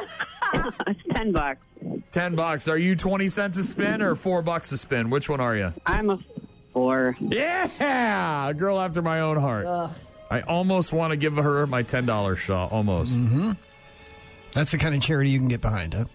[0.88, 1.62] it's 10 bucks.
[2.12, 2.68] 10 bucks.
[2.68, 5.10] Are you 20 cents a spin or 4 bucks a spin?
[5.10, 5.74] Which one are you?
[5.86, 6.20] I'm a
[6.74, 7.16] four.
[7.20, 8.48] Yeah.
[8.50, 9.92] A girl after my own heart.
[10.32, 12.68] I almost want to give her my $10 Shaw.
[12.68, 13.20] Almost.
[13.22, 13.52] hmm
[14.54, 16.06] That's the kind of charity you can get behind, huh?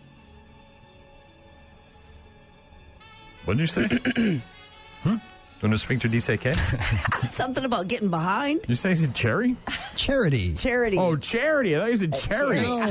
[3.44, 4.40] What did you say?
[5.02, 5.16] Hmm?
[5.62, 6.52] Una sphincter DCK?
[7.32, 8.60] Something about getting behind.
[8.68, 9.56] You say he said cherry?
[9.96, 10.54] Charity.
[10.56, 10.96] Charity.
[10.98, 11.76] Oh, charity.
[11.76, 12.60] I thought you said cherry.
[12.60, 12.86] No.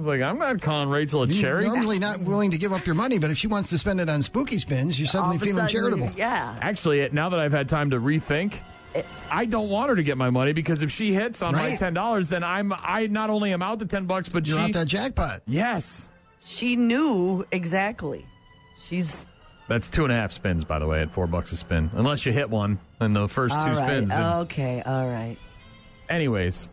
[0.00, 1.64] I was like, I'm not calling Rachel a You're cherry.
[1.66, 4.08] normally not willing to give up your money, but if she wants to spend it
[4.08, 6.10] on spooky spins, you're suddenly All of a feeling sudden, charitable.
[6.16, 6.56] Yeah.
[6.62, 8.60] Actually, now that I've had time to rethink,
[9.30, 11.78] I don't want her to get my money because if she hits on my Right.
[11.78, 14.64] ten dollars, then I'm I not only am out the ten bucks, but You're she
[14.64, 15.42] out that jackpot.
[15.46, 16.08] yes.
[16.42, 18.24] She knew exactly.
[18.82, 19.26] She's
[19.68, 21.90] That's two and a half spins, by the way, at four bucks a spin.
[21.92, 23.76] Unless you hit one in the first two all right.
[23.76, 24.12] spins.
[24.14, 25.36] And- Okay, all right.
[26.08, 26.70] Anyways,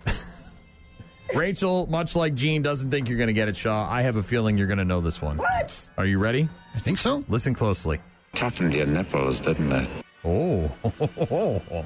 [1.35, 3.89] Rachel, much like Gene, doesn't think you're going to get it, Shaw.
[3.89, 5.37] I have a feeling you're going to know this one.
[5.37, 5.89] What?
[5.97, 6.47] Are you ready?
[6.73, 7.23] I think so.
[7.27, 7.99] Listen closely.
[8.35, 9.89] Toughened your nipples, didn't it?
[10.23, 10.67] Oh.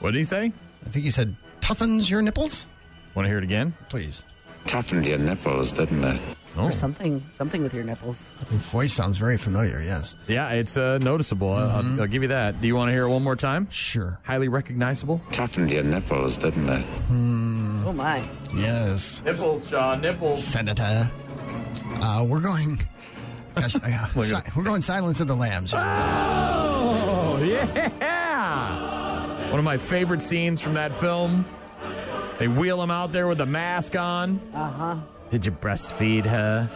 [0.00, 0.52] what did he say?
[0.84, 2.66] I think he said toughens your nipples.
[3.14, 3.74] Want to hear it again?
[3.88, 4.24] Please.
[4.66, 6.20] Toughened your nipples, didn't it?
[6.58, 6.64] Oh.
[6.64, 8.30] Or something, something with your nipples.
[8.50, 9.80] Your voice sounds very familiar.
[9.82, 10.16] Yes.
[10.26, 11.52] Yeah, it's uh, noticeable.
[11.52, 12.60] I- I'll, I'll give you that.
[12.60, 13.68] Do you want to hear it one more time?
[13.70, 14.18] Sure.
[14.24, 15.20] Highly recognizable.
[15.32, 16.84] Toughened your nipples, didn't it?
[17.10, 18.26] Oh my!
[18.54, 19.22] Yes.
[19.22, 20.00] Nipples, John.
[20.00, 20.42] Nipples.
[20.42, 21.10] Senator.
[22.00, 22.80] Uh, we're going.
[23.54, 25.72] Gosh, uh, si- we're going Silence of the Lambs.
[25.76, 29.50] Oh, yeah.
[29.50, 31.44] One of my favorite scenes from that film.
[32.38, 34.40] They wheel him out there with the mask on.
[34.54, 34.96] Uh huh.
[35.30, 36.70] Did you breastfeed her?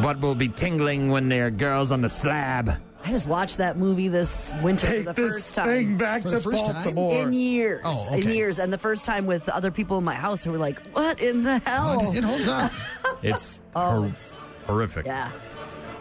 [0.00, 2.70] What will be tingling when there are girls on the slab?
[3.06, 5.66] I just watched that movie this winter Take for the this first time.
[5.66, 6.74] thing back For to the first time?
[6.74, 7.22] Baltimore.
[7.22, 10.42] in years, Oh, in years, and the first time with other people in my house
[10.42, 12.72] who were like, "What in the hell?" It holds up.
[13.22, 15.06] It's Oh, hor- it's- horrific.
[15.06, 15.30] yeah.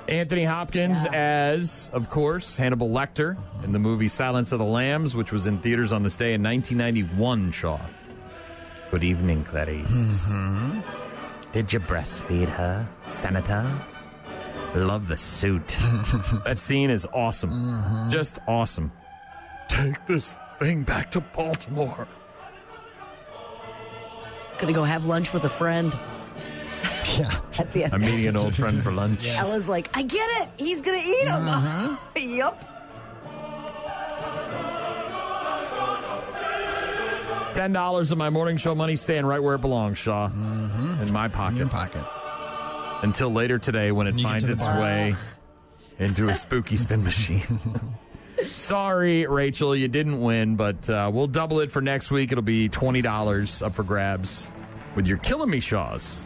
[0.07, 1.11] Anthony Hopkins Yeah.
[1.53, 5.59] as, of course, Hannibal Lecter in the movie Silence of the Lambs, which was in
[5.59, 7.79] theaters on this day in 1991, Shaw.
[8.91, 9.87] Good evening, Clarice.
[10.27, 10.79] Mm-hmm.
[11.51, 13.65] Did you breastfeed her, Senator?
[14.75, 15.67] Love the suit.
[16.45, 17.51] that scene is awesome.
[17.51, 18.11] Mm-hmm.
[18.11, 18.91] Just awesome.
[19.69, 22.07] Take this thing back to Baltimore.
[24.57, 25.97] Gonna go have lunch with a friend.
[27.17, 27.39] Yeah.
[27.59, 27.93] At the end.
[27.93, 29.27] I'm meeting an old friend for lunch.
[29.29, 30.49] Ella's like, I get it.
[30.57, 31.47] He's gonna eat him.
[31.47, 31.97] Uh-huh.
[32.19, 32.69] yep.
[37.53, 40.25] Ten dollars of my morning show money staying right where it belongs, Shaw.
[41.01, 41.53] In my pocket.
[41.53, 42.03] In your pocket.
[43.03, 44.81] Until later today when it When you get finds its bar.
[44.81, 45.13] way
[45.99, 47.43] into a spooky spin machine.
[48.55, 52.31] Sorry, Rachel, you didn't win, but uh, we'll double it for next week.
[52.31, 54.51] It'll be $20 up for grabs
[54.95, 56.25] with your Killing Me Shaws.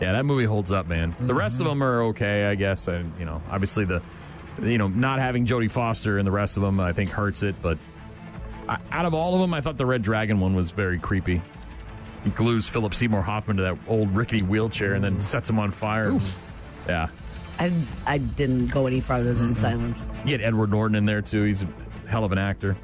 [0.00, 1.16] Yeah, that movie holds up, man.
[1.18, 1.78] The rest of mm-hmm.
[1.78, 2.86] them are okay, I guess.
[2.86, 4.02] And, you know, obviously the,
[4.62, 7.54] you know, not having Jodie Foster and the rest of them, I think, hurts it.
[7.62, 7.78] But
[8.68, 11.40] I, out of all of them, I thought the Red Dragon one was very creepy.
[12.24, 15.22] He glues Philip Seymour Hoffman to that old rickety wheelchair and then mm.
[15.22, 16.10] sets him on fire.
[16.86, 17.08] Yeah.
[17.58, 17.72] I
[18.06, 20.10] I didn't go any farther than silence.
[20.24, 21.44] You get Edward Norton in there, too.
[21.44, 21.68] He's a
[22.06, 22.76] hell of an actor.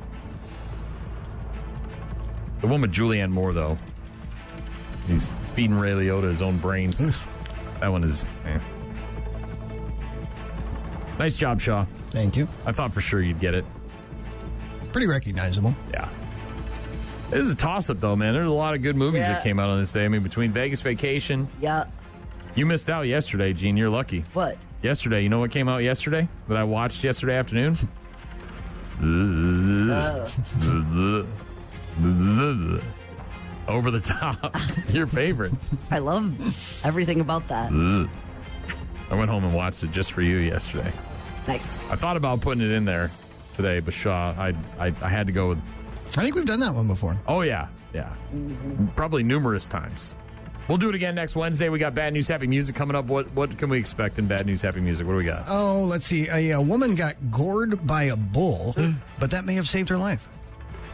[2.62, 3.76] The one with Julianne Moore, though,
[5.08, 6.96] he's feeding Ray Liotta his own brains.
[7.80, 8.28] that one is.
[8.46, 8.58] eh.
[11.18, 11.84] Nice job, Shaw.
[12.10, 12.48] Thank you.
[12.66, 13.64] I thought for sure you'd get it.
[14.92, 15.74] Pretty recognizable.
[15.90, 16.08] Yeah.
[17.30, 18.34] It is a toss up, though, man.
[18.34, 19.34] There's a lot of good movies Yeah.
[19.34, 20.04] that came out on this day.
[20.04, 21.84] I mean, between Vegas Vacation, Yeah.
[22.54, 23.76] you missed out yesterday, Gene.
[23.76, 24.24] You're lucky.
[24.34, 24.58] What?
[24.82, 27.76] Yesterday, you know what came out yesterday that I watched yesterday afternoon?
[33.72, 34.54] Over the top.
[34.88, 35.52] Your favorite.
[35.90, 36.24] I love
[36.84, 37.70] everything about that.
[37.70, 38.06] Mm.
[39.10, 40.92] I went home and watched it just for you yesterday.
[41.48, 41.78] Nice.
[41.90, 43.10] I thought about putting it in there
[43.54, 45.58] today, but Shaw, I, I, I had to go with.
[46.08, 47.16] I think we've done that one before.
[47.26, 47.68] Oh, yeah.
[47.94, 48.12] Yeah.
[48.34, 48.88] Mm-hmm.
[48.88, 50.14] Probably numerous times.
[50.68, 51.70] We'll do it again next Wednesday.
[51.70, 53.06] We got Bad News Happy Music coming up.
[53.06, 55.06] What what can we expect in Bad News Happy Music?
[55.06, 55.44] What do we got?
[55.48, 56.28] Oh, let's see.
[56.28, 58.76] A, a woman got gored by a bull,
[59.18, 60.26] but that may have saved her life.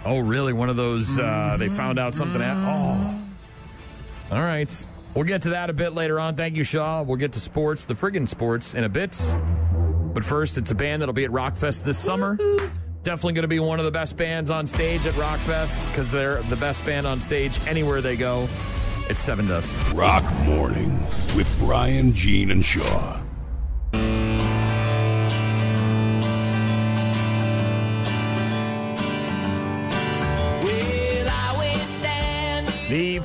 [0.09, 0.55] Oh, really?
[0.55, 2.41] One of those, uh, they found out something.
[2.41, 3.29] At, oh.
[4.33, 4.91] All right.
[5.15, 6.35] We'll get to that a bit later on.
[6.35, 7.03] Thank you, Shaw.
[7.03, 9.21] We'll get to sports, the friggin' sports, in a bit.
[10.15, 12.39] But first, it's a band that'll be at Rockfest this summer.
[13.03, 16.43] Definitely going to be one of the best bands on stage at Rockfest because they're
[16.45, 18.49] the best band on stage anywhere they go.
[19.11, 19.95] It's Sevendust.
[19.95, 23.18] Rock Mornings with Brian, Gene, and Shaw.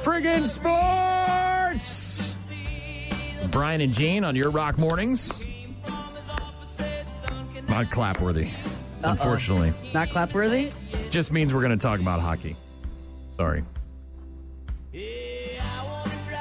[0.03, 2.35] Friggin' sports!
[3.49, 5.31] Brian and Gene on your Rock Mornings.
[7.69, 8.49] Not clapworthy,
[9.03, 9.73] unfortunately.
[9.93, 10.73] Not clapworthy?
[11.09, 12.55] Just means we're going to talk about hockey.
[13.37, 13.63] Sorry.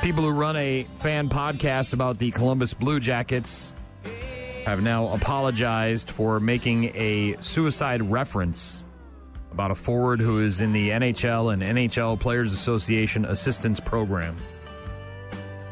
[0.02, 3.74] People who run a fan podcast about the Columbus Blue Jackets
[4.64, 8.81] have now apologized for making a suicide reference
[9.52, 14.36] about a forward who is in the NHL and NHL Players Association assistance program,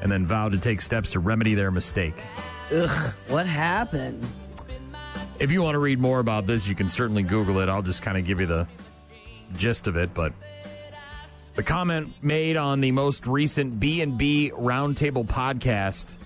[0.02, 2.22] and then vowed to take steps to remedy their mistake.
[2.72, 4.24] Ugh, what happened?
[5.38, 7.68] If you want to read more about this, you can certainly Google it.
[7.68, 8.68] I'll just kind of give you the
[9.56, 10.34] gist of it, but
[11.54, 16.18] the comment made on the most recent B&B Roundtable podcast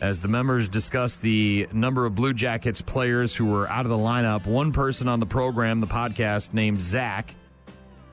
[0.00, 3.96] as the members discussed the number of Blue Jackets players who were out of the
[3.96, 4.46] lineup.
[4.46, 7.34] One person on the program, the podcast named Zach,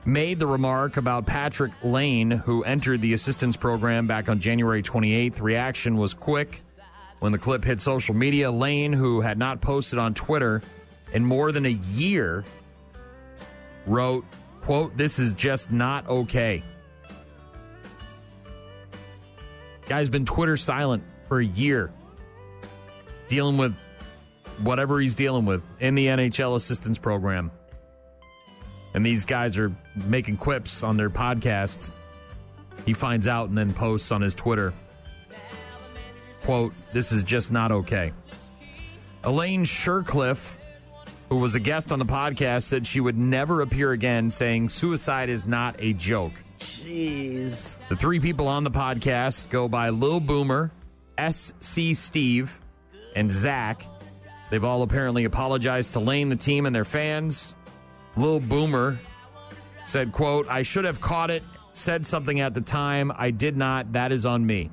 [0.04, 5.40] made the remark about Patrik Laine, who entered the assistance program back on January 28th.
[5.40, 6.62] Reaction was quick
[7.20, 8.50] when the clip hit social media.
[8.50, 10.62] Lane, who had not posted on Twitter
[11.12, 12.44] in more than a year,
[13.86, 14.24] wrote,
[14.60, 16.64] quote, this is just not okay.
[19.86, 21.90] Guy's been Twitter silent for a year,
[23.28, 23.74] dealing with
[24.58, 27.50] whatever he's dealing with in the NHL assistance program.
[28.94, 31.92] And these guys are making quips on their podcasts.
[32.86, 34.72] He finds out and then posts on his Twitter.
[36.44, 38.12] Quote, this is just not okay.
[39.24, 40.58] Elaine Shercliffe,
[41.28, 45.28] who was a guest on the podcast, said she would never appear again, saying suicide
[45.28, 46.32] is not a joke.
[46.58, 47.76] Jeez.
[47.88, 50.70] The three people on the podcast go by Lil Boomer,
[51.18, 52.60] SC Steve,
[53.14, 53.86] and Zach.
[54.50, 57.56] They've all apparently apologized to Laine, the team, and their fans.
[58.16, 58.98] Lil Boomer
[59.84, 63.10] said, quote, I should have caught it, said something at the time.
[63.14, 63.92] I did not.
[63.92, 64.70] That is on me.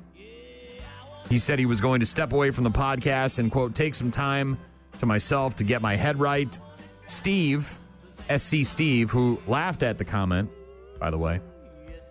[1.28, 4.10] He said he was going to step away from the podcast and, quote, take some
[4.10, 4.58] time
[4.98, 6.58] to myself to get my head right.
[7.06, 7.78] Steve,
[8.34, 10.50] SC Steve, who laughed at the comment,
[11.00, 11.40] by the way,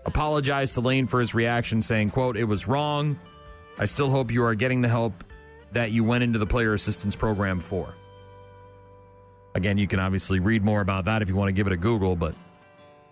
[0.05, 3.19] apologized to Laine for his reaction, saying, quote, it was wrong.
[3.77, 5.23] I still hope you are getting the help
[5.71, 7.93] that you went into the player assistance program for.
[9.55, 11.77] Again, you can obviously read more about that if you want to give it a
[11.77, 12.35] Google, but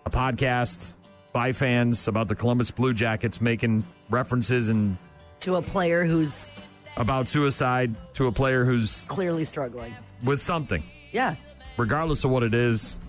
[0.06, 0.94] a podcast
[1.32, 4.96] by fans about the Columbus Blue Jackets making references and
[5.40, 6.52] To a player who's
[6.96, 9.94] about suicide to a player who's clearly struggling.
[10.24, 11.36] with something, Yeah.
[11.76, 13.00] regardless of what it is,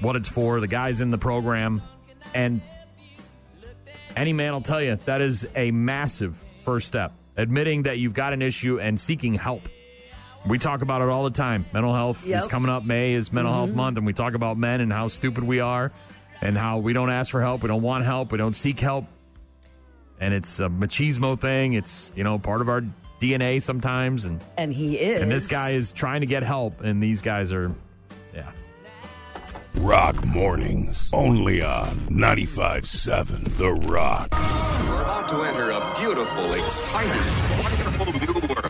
[0.00, 1.80] what it's for, the guys in the program,
[2.34, 2.60] and
[4.16, 7.12] any man will tell you that is a massive first step.
[7.38, 9.70] Admitting that you've got an issue and seeking help.
[10.46, 11.64] We talk about it all the time.
[11.72, 12.84] Mental health is coming up.
[12.84, 13.74] May is Mental Health Mhm.
[13.74, 15.90] Month, and we talk about men and how stupid we are,
[16.42, 19.06] and how we don't ask for help, we don't want help, we don't seek help,
[20.20, 21.72] and it's a machismo thing.
[21.72, 22.82] It's you know part of our
[23.18, 25.22] DNA sometimes, and And he is.
[25.22, 27.72] and this guy is trying to get help, and these guys are.
[29.76, 31.10] Rock mornings.
[31.12, 34.28] Only on 95.7 The Rock.
[34.32, 37.22] We're about to enter a beautiful, exciting,
[37.62, 38.64] wonderful new world.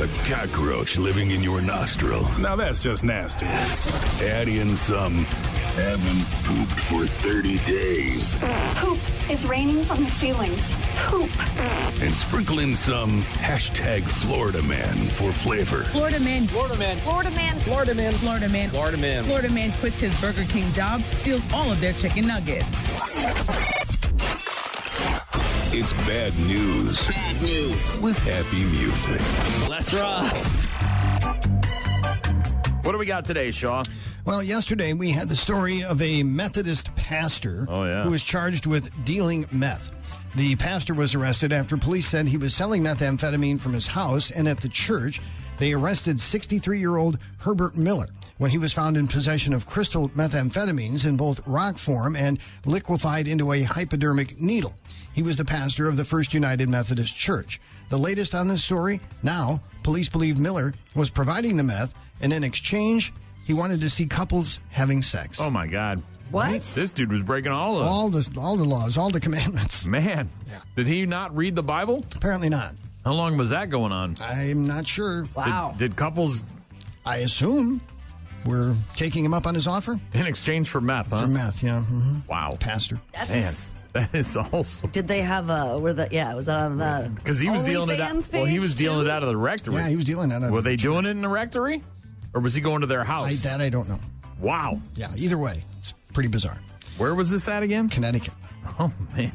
[0.00, 2.26] A cockroach living in your nostril.
[2.38, 3.46] Now that's just nasty.
[3.46, 5.26] Add in some
[5.72, 8.40] haven't pooped for 30 days.
[8.74, 8.98] Poop
[9.30, 10.74] is raining from the ceilings.
[10.96, 11.30] Poop.
[12.02, 15.84] And sprinkle in some hashtag Florida man for flavor.
[15.84, 16.44] Florida man.
[16.44, 16.98] Florida man.
[16.98, 17.58] Florida man.
[17.60, 18.12] Florida man.
[18.12, 18.68] Florida man.
[18.68, 19.24] Florida man.
[19.24, 22.66] Florida man quits his Burger King job, steals all of their chicken nuggets.
[25.74, 27.08] It's bad news.
[27.08, 27.98] Bad news.
[27.98, 29.22] With happy music.
[29.70, 30.36] Let's rock.
[32.84, 33.82] What do we got today, Shaw?
[34.24, 38.04] Well, yesterday we had the story of a Methodist pastor Oh, yeah.
[38.04, 39.90] who was charged with dealing meth.
[40.36, 44.48] The pastor was arrested after police said he was selling methamphetamine from his house, and
[44.48, 45.20] at the church,
[45.58, 48.06] they arrested 63 year old Herbert Miller
[48.38, 53.28] when he was found in possession of crystal methamphetamines in both rock form and liquefied
[53.28, 54.72] into a hypodermic needle.
[55.14, 57.60] He was the pastor of the First United Methodist Church.
[57.90, 61.92] The latest on this story now, police believe Miller was providing the meth,
[62.22, 63.12] and in exchange,
[63.44, 65.40] he wanted to see couples having sex.
[65.40, 66.02] Oh my God!
[66.30, 66.62] What?
[66.62, 69.84] This dude was breaking all of all the all the laws, all the commandments.
[69.86, 70.30] Man,
[70.76, 72.04] did he not read the Bible?
[72.16, 72.72] Apparently not.
[73.04, 74.16] How long was that going on?
[74.22, 75.24] I'm not sure.
[75.24, 76.44] Did, did couples?
[77.04, 77.80] I assume
[78.46, 81.18] we're taking him up on his offer in exchange for meth, huh?
[81.22, 81.82] For meth, yeah.
[81.88, 82.26] mhm.
[82.28, 83.00] Wow, pastor.
[83.28, 83.52] Man,
[83.92, 87.38] that is also Did they have a where the yeah was that on the because
[87.40, 88.14] he was dealing it out.
[88.14, 89.06] OnlyFans Well, he was page, dealing too?
[89.06, 89.74] it out of the rectory.
[89.74, 91.82] Yeah, he was dealing it out of Were the they doing it in the rectory,
[92.34, 93.42] or was he going to their I, house?
[93.42, 93.98] that I don't know.
[94.40, 94.80] Wow.
[94.94, 96.58] Yeah, either way, it's pretty bizarre.
[96.98, 97.88] Where was this at again?
[97.88, 98.34] Connecticut.
[98.78, 99.32] Oh man.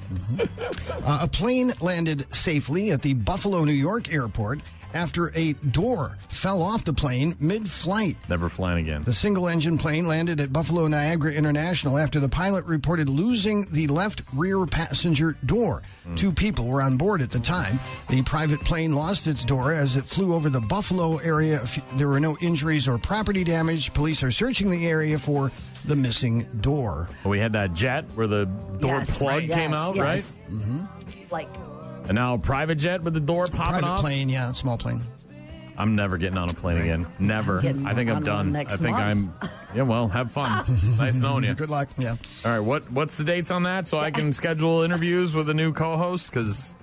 [1.04, 4.60] Uh, a plane landed safely at the Buffalo, New York airport
[4.94, 8.18] after a door fell off the plane mid flight.
[8.30, 9.04] Never flying again.
[9.04, 13.88] The single engine plane landed at Buffalo Niagara International after the pilot reported losing the
[13.88, 15.82] left rear passenger door.
[16.16, 17.80] Two people were on board at the time.
[18.10, 21.62] The private plane lost its door as it flew over the Buffalo area.
[21.96, 23.94] There were no injuries or property damage.
[23.94, 25.52] Police are searching the area for
[25.86, 27.10] the missing door.
[27.26, 28.46] We had that jet where the
[28.80, 30.40] door Yes, plug right, came yes, out, yes.
[30.48, 30.56] right?
[30.56, 30.84] Mm-hmm.
[31.30, 31.50] Like,
[32.08, 34.00] And now a private jet with the door popping Private off.
[34.00, 35.02] plane, yeah, small plane.
[35.78, 37.06] I'm never getting on a plane again.
[37.20, 37.60] Never.
[37.60, 38.50] I think I'm on one done.
[38.52, 39.30] next I think month.
[39.42, 39.50] I'm.
[39.76, 40.50] Yeah, well, have fun.
[40.98, 41.54] nice knowing you.
[41.54, 41.90] Good luck.
[41.98, 42.16] Yeah.
[42.46, 45.54] All right, what what's the dates on that so I can schedule interviews with a
[45.54, 46.32] new co-host?
[46.32, 46.74] Because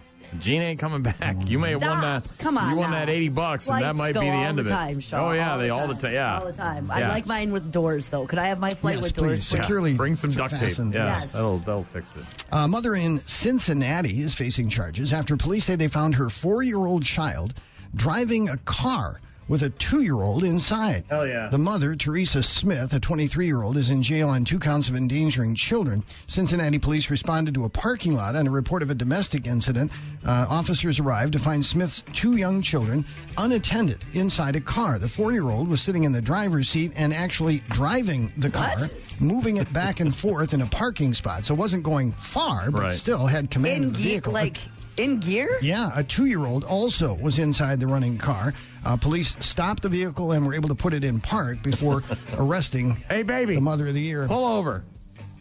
[0.40, 1.36] Gene ain't coming back.
[1.46, 2.28] You may have won that.
[2.38, 2.98] come on you won now.
[2.98, 4.70] that eighty bucks, and that might go be the all end the of it.
[4.70, 6.12] time, Shaw, oh yeah, all they the all the time, time.
[6.12, 6.90] Yeah, all the time.
[6.90, 7.08] I Yeah.
[7.10, 8.26] like mine with doors, though.
[8.26, 9.22] Could I have my flight Yes, with please.
[9.22, 9.52] doors?
[9.52, 9.60] Yeah.
[9.62, 10.60] Securely Bring some duct tape.
[10.60, 10.94] fastened.
[10.94, 11.32] Yeah, Yes.
[11.32, 12.24] that'll that'll fix it.
[12.52, 16.78] A mother in Cincinnati is facing charges after police say they found her four year
[16.78, 17.54] old child
[17.94, 21.04] driving a car with a two year old inside.
[21.08, 21.48] Hell yeah.
[21.48, 24.96] The mother, Teresa Smith, a 23 year old, is in jail on two counts of
[24.96, 26.02] endangering children.
[26.26, 29.90] Cincinnati police responded to a parking lot on a report of a domestic incident.
[30.24, 33.04] Uh, officers arrived to find Smith's two young children
[33.38, 34.98] unattended inside a car.
[34.98, 38.76] The four year old was sitting in the driver's seat and actually driving the car,
[38.78, 38.94] What?
[39.20, 41.44] moving it back and forth in a parking spot.
[41.44, 42.92] So it wasn't going far, but Right.
[42.92, 44.32] still had command In of the vehicle.
[44.32, 44.58] like
[44.98, 45.56] in gear?
[45.62, 48.52] Yeah, a two year old also was inside the running car.
[48.84, 52.02] Uh, police stopped the vehicle and were able to put it in park before
[52.38, 54.26] arresting Hey, baby, the mother of the year.
[54.28, 54.84] pull over.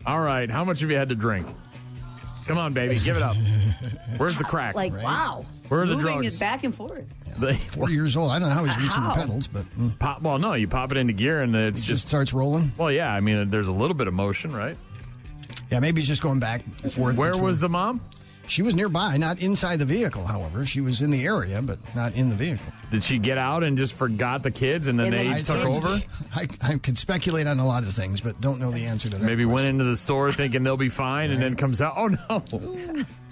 [0.05, 1.45] All right, how much have you had to drink?
[2.45, 3.37] Come on, baby, give it up.
[4.17, 4.75] Where's the crack?
[4.75, 5.45] Like, wow.
[5.69, 6.35] Where are the Moving drugs?
[6.35, 7.05] it back and forth.
[7.39, 8.31] They- Four years old.
[8.31, 9.13] I don't know how he's reaching How?
[9.13, 11.83] the pedals, but mm, pop, well, no, you pop it into gear and it's it
[11.83, 12.07] just just.
[12.09, 12.71] starts rolling.
[12.77, 14.75] Well, yeah, I mean, there's a little bit of motion, right?
[15.71, 17.15] Yeah, maybe he's just going back and forth.
[17.15, 18.01] Where between- was the mom?
[18.53, 20.63] She was nearby, not inside the vehicle, however.
[20.63, 22.71] She was in the area, but not in the vehicle.
[22.91, 25.41] Did she get out and just forgot the kids and then And they then I
[25.41, 25.99] took think- over?
[26.35, 29.17] I, I could speculate on a lot of things, but don't know the answer to
[29.17, 29.25] that.
[29.25, 33.03] Maybe went into the store thinking they'll be fine and then comes out, oh no.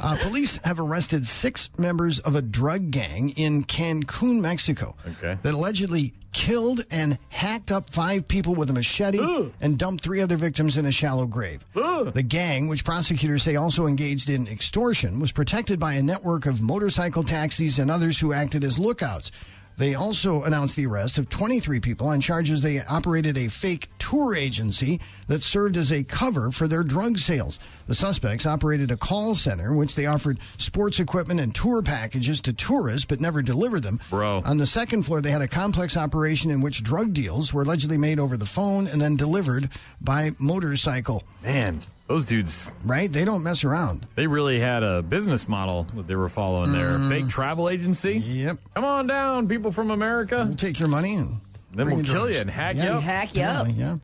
[0.00, 4.96] Uh, police have arrested six members of a drug gang in Cancun, Mexico.
[5.06, 5.38] Okay.
[5.42, 9.20] That allegedly killed and hacked up five people with a machete
[9.60, 11.64] and dumped three other victims in a shallow grave.
[11.74, 16.60] The gang, which prosecutors say also engaged in extortion, was protected by a network of
[16.60, 19.30] motorcycle taxis and others who acted as lookouts.
[19.76, 24.34] They also announced the arrest of 23 people on charges they operated a fake tour
[24.34, 27.58] agency that served as a cover for their drug sales.
[27.86, 32.40] The suspects operated a call center in which they offered sports equipment and tour packages
[32.42, 33.98] to tourists but never delivered them.
[34.10, 34.42] Bro.
[34.44, 37.98] On the second floor, they had a complex operation in which drug deals were allegedly
[37.98, 39.68] made over the phone and then delivered
[40.00, 41.24] by motorcycle.
[41.42, 43.10] Man, those dudes, Right?
[43.10, 44.06] They don't mess around.
[44.14, 46.98] they really had a business model that they were following there.
[47.08, 48.18] Fake travel agency?
[48.18, 48.56] Yep.
[48.74, 50.44] Come on down, people from America.
[50.46, 51.40] We'll take your money and
[51.72, 52.84] Then we'll your kill you and hack Yeah.
[52.84, 53.02] you up.
[53.02, 53.66] Hack you up.
[53.70, 53.96] Yeah, yeah.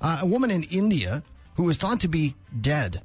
[0.00, 1.22] Uh, a woman in India
[1.56, 3.02] who was thought to be dead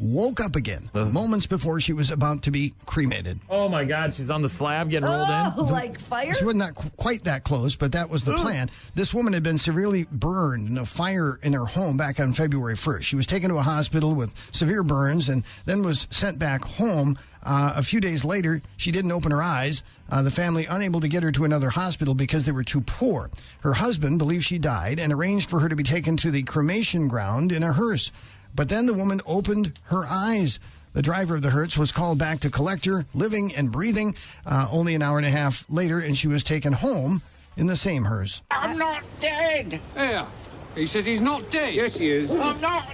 [0.00, 3.38] woke up again moments before she was about to be cremated.
[3.50, 5.72] Oh my God, she's on the slab getting rolled Oh, in.
[5.72, 6.34] like fire?
[6.34, 8.70] She was not qu- quite that close, but that was the plan.
[8.94, 12.74] This woman had been severely burned in a fire in her home back on February
[12.74, 13.02] 1st.
[13.02, 17.16] She was taken to a hospital with severe burns and then was sent back home.
[17.44, 19.82] Uh, a few days later, she didn't open her eyes.
[20.10, 23.30] Uh, the family unable to get her to another hospital because they were too poor.
[23.60, 27.08] Her husband believed she died and arranged for her to be taken to the cremation
[27.08, 28.10] ground in a hearse.
[28.54, 30.58] But then the woman opened her eyes.
[30.94, 34.16] The driver of the Hertz was called back to collect her, living and breathing,
[34.46, 37.22] uh, only an hour and a half later, and she was taken home
[37.56, 38.42] in the same hearse.
[38.50, 39.80] I'm not dead.
[39.94, 40.26] Yeah.
[40.74, 41.74] He says he's not dead.
[41.74, 42.30] Yes, he is.
[42.30, 42.88] I'm not.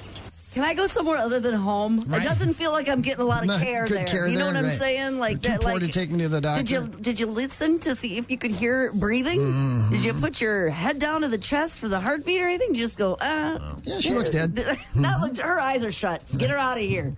[0.55, 1.99] Can I go somewhere other than home?
[2.07, 2.23] Right.
[2.23, 4.05] It doesn't feel like I'm getting a lot of Not care there.
[4.05, 4.79] care you know there, what I'm right.
[4.79, 5.19] saying?
[5.19, 5.61] Like You're that.
[5.61, 6.63] too poor like, to take me to the doctor.
[6.63, 9.41] Did you did you listen to see if you could hear breathing?
[9.41, 9.91] Mm-hmm.
[9.93, 12.73] Did you put your head down to the chest for the heartbeat or anything?
[12.75, 13.15] Just go.
[13.15, 14.55] Uh, Yeah, she looks dead.
[14.95, 15.39] that looked.
[15.39, 16.23] Her eyes are shut.
[16.39, 17.13] Get her out of here.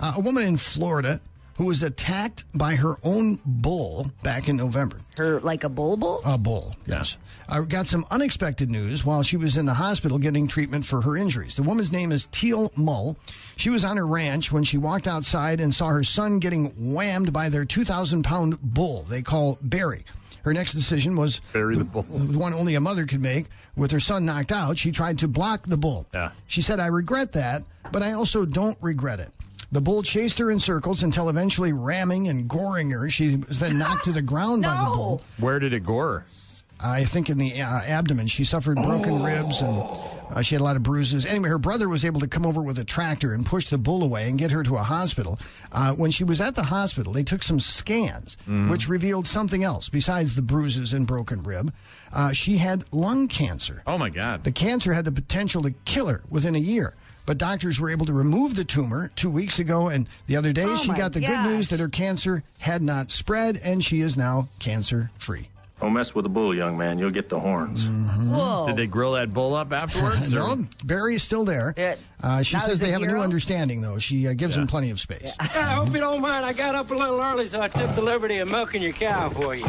[0.00, 1.20] Uh, a woman in Florida
[1.56, 4.98] who was attacked by her own bull back in November.
[5.16, 6.20] Her like a bull bull.
[6.26, 7.16] A bull, yes.
[7.48, 11.16] I got some unexpected news while she was in the hospital getting treatment for her
[11.16, 11.54] injuries.
[11.54, 13.16] The woman's name is Teal Mull.
[13.56, 17.32] She was on her ranch when she walked outside and saw her son getting whammed
[17.32, 20.04] by their 2,000 pound bull they call Barry.
[20.44, 22.02] Her next decision was Barry the bull.
[22.08, 23.46] the one only a mother could make.
[23.76, 26.06] With her son knocked out, she tried to block the bull.
[26.14, 26.30] Yeah.
[26.46, 27.62] She said, I regret that,
[27.92, 29.30] but I also don't regret it.
[29.72, 33.10] The bull chased her in circles until eventually ramming and goring her.
[33.10, 35.22] She was then knocked to the ground by the bull.
[35.40, 36.24] Where did it gore?
[36.82, 38.26] I think in the uh, abdomen.
[38.26, 39.82] She suffered broken ribs and
[40.28, 41.24] Uh, she had a lot of bruises.
[41.24, 44.02] Anyway, her brother was able to come over with a tractor and push the bull
[44.02, 45.38] away and get her to a hospital.
[45.70, 48.68] Uh, when she was at the hospital, they took some scans, Mhm.
[48.68, 51.72] which revealed something else besides the bruises and broken rib.
[52.12, 53.82] Uh, she had lung cancer.
[53.86, 54.42] Oh my God!
[54.42, 56.94] The cancer had the potential to kill her within a year.
[57.24, 60.64] But doctors were able to remove the tumor two weeks ago, and the other day
[60.66, 64.16] Oh, she got the good news that her cancer had not spread, and she is
[64.18, 65.48] now cancer free.
[65.80, 66.98] Don't mess with the bull, young man.
[66.98, 67.86] You'll get the horns.
[67.86, 68.64] Whoa.
[68.66, 70.32] Did they grill that bull up afterwards?
[70.34, 71.74] or- no, Barry is still there.
[72.22, 73.98] Uh, she Now says they a have a new understanding, though.
[73.98, 75.34] She uh, gives him plenty of space.
[75.40, 76.46] I hope you don't mind.
[76.46, 79.28] I got up a little early, so I took the liberty of milking your cow
[79.28, 79.64] for you.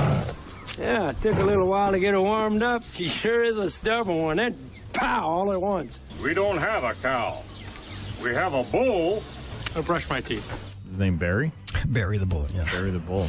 [0.79, 2.83] Yeah, it took a little while to get her warmed up.
[2.83, 4.37] She sure is a stubborn one.
[4.37, 4.55] Then,
[4.93, 5.99] pow, all at once.
[6.23, 7.41] We don't have a cow.
[8.23, 9.23] We have a bull.
[9.75, 10.49] I'll brush my teeth.
[10.87, 11.51] His name Barry.
[11.87, 12.47] Barry the bull.
[12.53, 12.73] Yes.
[12.75, 13.27] Barry the bull.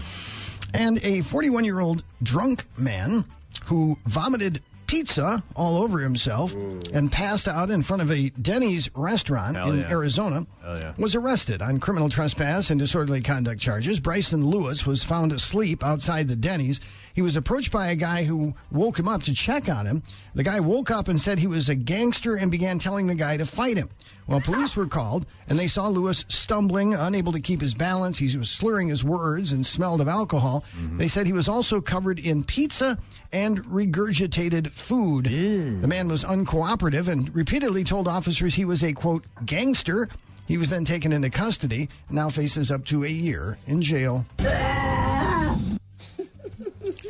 [0.74, 3.24] And a 41 year old drunk man
[3.64, 6.54] who vomited pizza all over himself
[6.92, 9.90] and passed out in front of a Denny's restaurant Hell in yeah.
[9.90, 10.94] Arizona yeah.
[10.98, 14.00] was arrested on criminal trespass and disorderly conduct charges.
[14.00, 16.80] Bryson Lewis was found asleep outside the Denny's.
[17.18, 20.04] He was approached by a guy who woke him up to check on him.
[20.36, 23.36] The guy woke up and said he was a gangster and began telling the guy
[23.36, 23.88] to fight him.
[24.28, 28.18] Well, police were called and they saw Lewis stumbling, unable to keep his balance.
[28.18, 30.60] He was slurring his words and smelled of alcohol.
[30.60, 30.96] Mm-hmm.
[30.98, 32.96] They said he was also covered in pizza
[33.32, 35.24] and regurgitated food.
[35.24, 40.08] The man was uncooperative and repeatedly told officers he was a quote gangster.
[40.46, 44.24] He was then taken into custody and now faces up to a year in jail.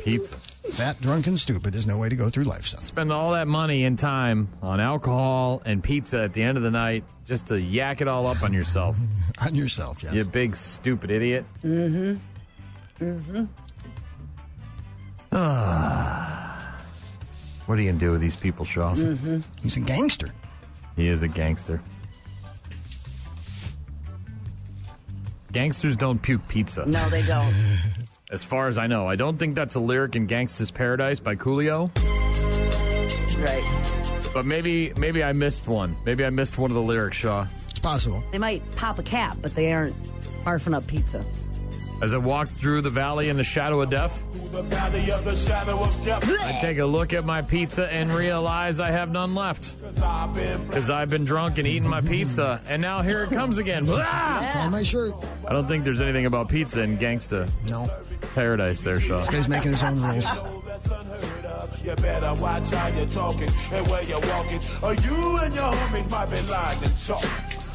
[0.09, 0.35] Pizza.
[0.35, 2.81] Fat, drunk, and stupid is no way to go through life, son.
[2.81, 6.71] Spend all that money and time on alcohol and pizza at the end of the
[6.71, 8.97] night just to yak it all up on yourself.
[9.45, 10.13] on yourself, yes.
[10.13, 11.45] You big stupid idiot.
[11.63, 13.03] Mm-hmm.
[13.03, 13.45] Mm-hmm.
[17.65, 18.95] What are you gonna do with these people, Shaw?
[18.95, 19.41] Mm-hmm.
[19.61, 20.29] He's a gangster.
[20.95, 21.79] He is a gangster.
[25.51, 26.83] Gangsters don't puke pizza.
[26.87, 27.53] No, they don't.
[28.31, 31.35] As far as I know, I don't think that's a lyric in Gangsta's Paradise by
[31.35, 31.89] Coolio.
[33.43, 34.31] right.
[34.35, 35.95] But maybe, maybe I missed one.
[36.05, 37.47] Maybe I missed one of the lyrics, Shaw.
[37.69, 38.23] It's possible.
[38.31, 39.95] They might pop a cap, but they aren't
[40.45, 41.25] barfing up pizza.
[42.03, 44.23] As I walk through the valley in the shadow of death,
[44.55, 49.75] I take a look at my pizza and realize I have none left.
[49.81, 53.85] Because I've been drunk and eating my pizza, and now here it comes again.
[53.87, 55.13] It's on my shirt.
[55.47, 57.89] I don't think there's anything about pizza in Gangsta No.
[58.39, 59.17] Paradise there, Shaw.
[59.17, 60.25] This guy's making his own rules.
[61.83, 66.09] You better watch how you're talking and where you're walking, or you and your homies
[66.09, 67.21] might be lying and chalk.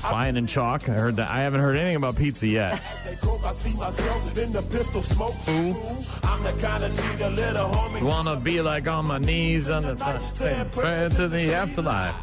[0.04, 0.88] Lion and chalk.
[0.88, 1.30] I heard that.
[1.30, 2.80] I haven't heard anything about pizza yet.
[3.04, 5.34] They coke, I see myself in the pistol smoke.
[5.50, 5.74] Ooh.
[6.22, 8.00] I'm the kind of need a little homie.
[8.00, 12.14] You wanna be like on my knees on the th- prayer to the afterlife.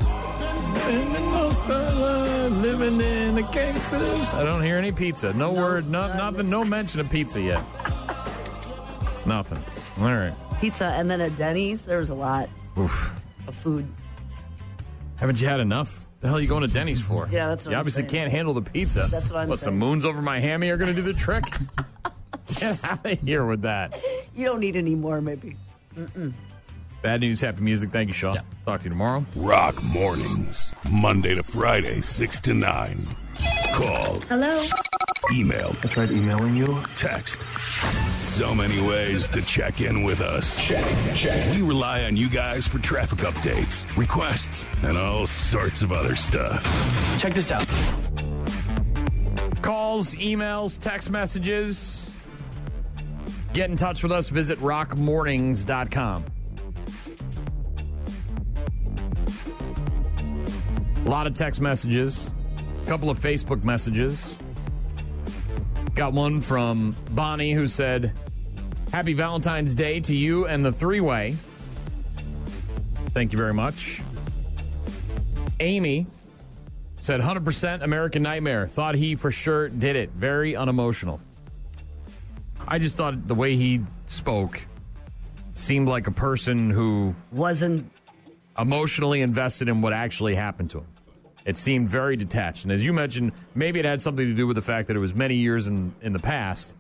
[0.90, 4.34] In the most alive, living in the gangsters.
[4.34, 5.32] I don't hear any pizza.
[5.32, 5.92] No, word.
[5.92, 6.50] No, nothing.
[6.50, 7.62] No mention of pizza yet.
[9.26, 9.64] Nothing.
[10.00, 10.34] All right.
[10.60, 13.14] Pizza and then at Denny's, there was a lot Oof.
[13.48, 13.86] of food.
[15.18, 16.08] Haven't you had enough?
[16.20, 17.28] The hell are you going to Denny's for?
[17.32, 18.10] Yeah, that's what You I'm obviously saying.
[18.10, 19.08] can't handle the pizza.
[19.10, 19.80] That's what I'm What, some saying.
[19.80, 21.44] moons over my hammy are going to do the trick?
[22.60, 24.00] Get out of here with that.
[24.36, 25.56] You don't need any more, maybe.
[25.96, 26.34] Mm-mm.
[27.02, 27.92] Bad news, happy music.
[27.92, 28.36] Thank you, Shaw.
[28.66, 29.26] Talk to you tomorrow.
[29.36, 33.08] Rock mornings, Monday to Friday, 6 to 9.
[33.74, 34.64] Call, Hello?
[35.32, 35.76] Email.
[35.84, 36.82] I tried emailing you.
[36.96, 37.46] Text.
[38.20, 40.60] So many ways to check in with us.
[40.64, 40.86] Check,
[41.16, 41.56] check.
[41.56, 46.64] We rely on you guys for traffic updates, requests, and all sorts of other stuff.
[47.20, 47.68] Check this out.
[49.62, 52.10] Calls, emails, text messages.
[53.54, 54.30] Get in touch with us.
[54.30, 56.26] Visit rockmornings.com.
[61.04, 62.32] A lot of text messages,
[62.84, 64.38] a couple of Facebook messages.
[65.96, 68.14] Got one from Bonnie who said,
[68.92, 71.36] Happy Valentine's Day to you and the three way.
[73.14, 74.02] Thank you very much.
[75.60, 76.08] Amy
[76.98, 78.68] said 100% American Nightmare.
[78.68, 80.12] Thought he for sure did it.
[80.12, 81.20] Very unemotional.
[82.68, 84.62] I just thought the way he spoke
[85.54, 87.92] seemed like a person who wasn't
[88.58, 90.88] emotionally invested in what actually happened to him.
[91.46, 92.64] It seemed very detached.
[92.64, 95.00] And as you mentioned, maybe it had something to do with the fact that it
[95.00, 96.76] was many years in, in the past.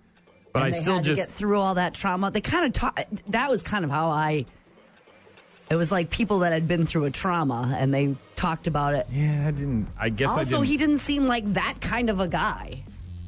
[0.53, 2.29] But and I still just get through all that trauma.
[2.29, 3.05] They kind of taught.
[3.27, 4.45] That was kind of how I.
[5.69, 9.07] It was like people that had been through a trauma, and they talked about it.
[9.09, 9.88] Yeah, I didn't.
[9.97, 10.65] I guess I also, didn't.
[10.65, 12.83] he didn't seem like that kind of a guy,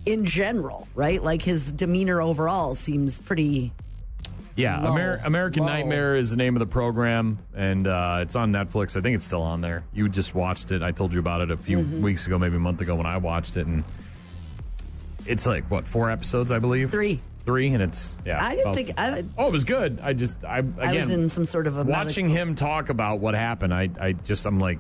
[0.05, 1.23] in general, right?
[1.23, 3.72] Like his demeanor overall seems pretty
[4.55, 4.91] Yeah, low.
[4.93, 5.69] Amer- American Low.
[5.69, 8.95] Nightmare is the name of the program, and uh, it's on Netflix.
[8.95, 9.84] I think it's still on there.
[9.93, 10.84] You just watched it.
[10.84, 12.01] I told you about it a few Mhm.
[12.01, 13.84] weeks ago, maybe a month ago when I watched it, and
[15.25, 16.91] it's like what four episodes, I believe.
[16.91, 17.19] Three.
[17.45, 18.41] Three, and it's yeah.
[18.43, 19.99] I didn't about- think I, Oh, it was good.
[20.01, 23.19] I just I again I was in some sort of a watching him talk about
[23.19, 23.73] what happened.
[23.73, 24.80] I I just I'm like,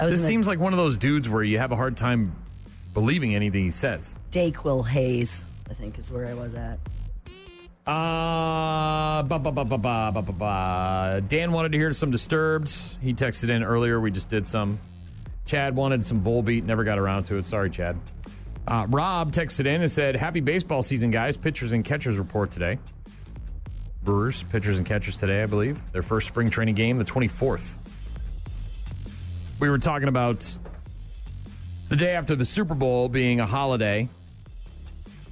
[0.00, 2.32] this a- seems like one of those dudes where you have a hard time
[2.92, 4.18] believing anything he says.
[4.32, 5.44] Dayquil haze.
[5.70, 6.80] I think is where I was at.
[7.86, 9.22] Uh.
[11.22, 12.68] Dan wanted to hear some Disturbed.
[13.00, 14.00] He texted in earlier.
[14.00, 14.78] We just did some.
[15.46, 16.64] Chad wanted some Volbeat.
[16.64, 17.46] Never got around to it.
[17.46, 17.98] Sorry, Chad.
[18.68, 21.36] Uh, Rob texted in and said, Happy baseball season, guys.
[21.36, 22.78] Pitchers and catchers report today.
[24.02, 25.80] Brewers, pitchers and catchers today, I believe.
[25.92, 27.76] Their first spring training game, the 24th.
[29.58, 30.58] We were talking about
[31.88, 34.08] the day after the Super Bowl being a holiday.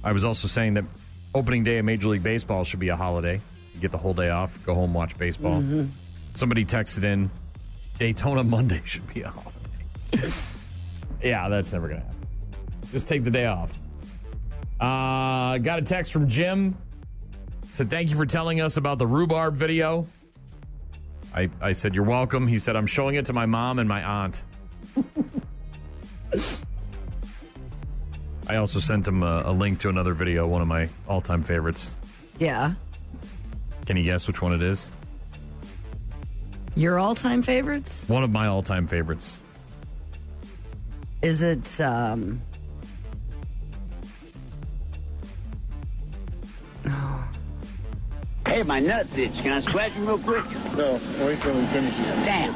[0.03, 0.85] I was also saying that
[1.33, 3.39] opening day of Major League Baseball should be a holiday.
[3.73, 5.61] You get the whole day off, go home, watch baseball.
[5.61, 5.89] Mhm.
[6.33, 7.29] Somebody texted in
[7.97, 10.31] Daytona Monday should be a holiday.
[11.23, 12.27] yeah, that's never going to happen.
[12.91, 13.71] Just take the day off.
[14.79, 16.75] Uh, got a text from Jim.
[17.71, 20.07] Said, thank you for telling us about the rhubarb video.
[21.35, 22.47] I, I said, you're welcome.
[22.47, 24.43] He said, I'm showing it to my mom and my aunt.
[28.49, 31.43] I also sent him a, a link to another video, one of my all time
[31.43, 31.95] favorites.
[32.39, 32.73] Yeah.
[33.85, 34.91] Can you guess which one it is?
[36.75, 38.05] Your all time favorites?
[38.07, 39.37] One of my all time favorites.
[41.21, 42.41] Is it um
[48.47, 49.33] Hey, my nuts itch.
[49.35, 50.43] Can I scratch them real quick?
[50.75, 51.95] No, wait till we finish
[52.25, 52.55] Damn,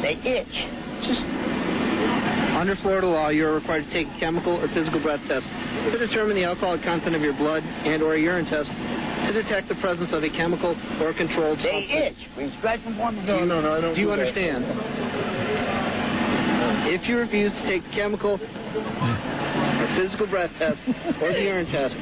[0.00, 0.66] they itch.
[1.02, 1.20] Just
[2.54, 5.46] under Florida law, you are required to take a chemical or physical breath test
[5.90, 8.70] to determine the alcoholic content of your blood and or a urine test
[9.26, 11.86] to detect the presence of a chemical or controlled substance.
[11.88, 12.18] They substance.
[12.30, 12.36] itch.
[12.36, 13.22] Will you scratch them for me?
[13.26, 13.94] No, no, no, I don't.
[13.94, 14.28] Do you do that.
[14.28, 14.64] understand?
[16.86, 20.78] If you refuse to take the chemical or physical breath test
[21.20, 21.96] or the urine test,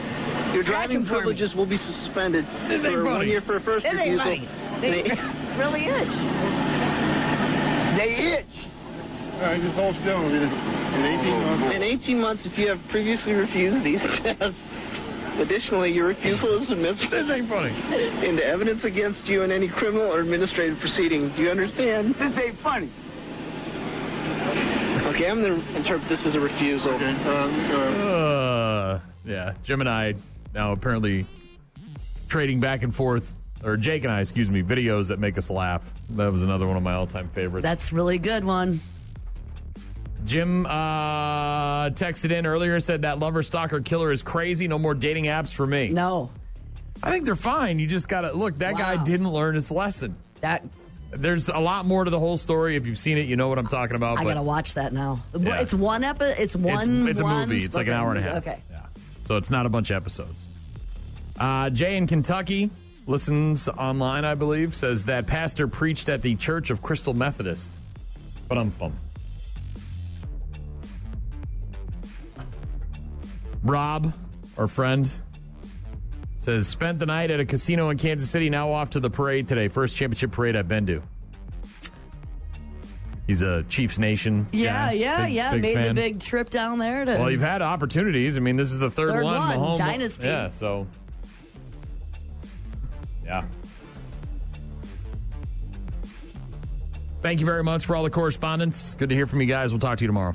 [0.52, 1.18] your Scratch driving 'em for me.
[1.20, 4.46] privileges will be suspended This for one year for a first This ain't refusal.
[4.46, 4.80] funny.
[4.80, 5.02] They
[5.56, 6.16] really itch.
[7.96, 8.66] They itch.
[9.42, 10.20] Uh, all right, just hold still.
[10.20, 11.76] In 18 months.
[11.76, 14.56] In 18 months, if you have previously refused these tests.
[15.38, 17.74] Additionally, your refusal is submitted this funny.
[18.26, 21.34] into evidence against you in any criminal or administrative proceeding.
[21.34, 22.14] Do you understand?
[22.16, 22.90] This ain't funny.
[25.06, 26.94] Okay, I'm going to interpret this as a refusal.
[26.94, 27.74] Uh, uh,
[28.04, 30.14] uh, yeah, Jim and I
[30.54, 31.24] now apparently
[32.28, 33.32] trading back and forth,
[33.64, 35.92] or Jake and I, excuse me, videos that make us laugh.
[36.10, 37.62] That was another one of my all time favorites.
[37.64, 38.80] That's a really good one.
[40.24, 44.68] Jim uh, texted in earlier and said that lover, stalker, killer is crazy.
[44.68, 45.88] No more dating apps for me.
[45.88, 46.30] No.
[47.02, 47.78] I think they're fine.
[47.78, 50.14] You just got to look, that guy didn't learn his lesson.
[50.40, 50.64] That
[51.10, 52.76] There's a lot more to the whole story.
[52.76, 54.18] If you've seen it, you know what I'm talking about.
[54.18, 55.22] I gotta watch that now.
[55.36, 55.60] Yeah.
[55.60, 56.40] It's one episode.
[56.40, 57.08] It's one.
[57.08, 57.64] it's a one- movie.
[57.64, 58.36] It's like an hour and a half.
[58.38, 58.62] Okay.
[58.70, 58.86] Yeah.
[59.22, 60.44] So it's not a bunch of episodes.
[61.38, 62.70] Uh, Jay in Kentucky
[63.06, 67.72] listens online, I believe, says that pastor preached at the Church of Crystal Methodist.
[68.48, 68.92] But um bum.
[73.62, 74.12] Rob,
[74.58, 75.12] our friend,
[76.36, 78.50] says spent the night at a casino in Kansas City.
[78.50, 79.68] Now off to the parade today.
[79.68, 81.02] First championship parade I've been to.
[83.28, 84.48] He's a Chiefs Nation.
[84.52, 84.92] Yeah, guy.
[84.94, 85.52] yeah, Big- yeah.
[85.52, 87.12] big Made the big trip down there to.
[87.12, 88.36] Well, you've had opportunities.
[88.36, 89.36] I mean, this is the third, Third one.
[89.36, 90.26] one, Mahomes- dynasty.
[90.26, 90.86] Yeah, so.
[93.24, 93.44] Yeah.
[97.22, 98.94] Thank you very much for all the correspondence.
[98.98, 99.70] Good to hear from you guys.
[99.72, 100.34] We'll talk to you tomorrow.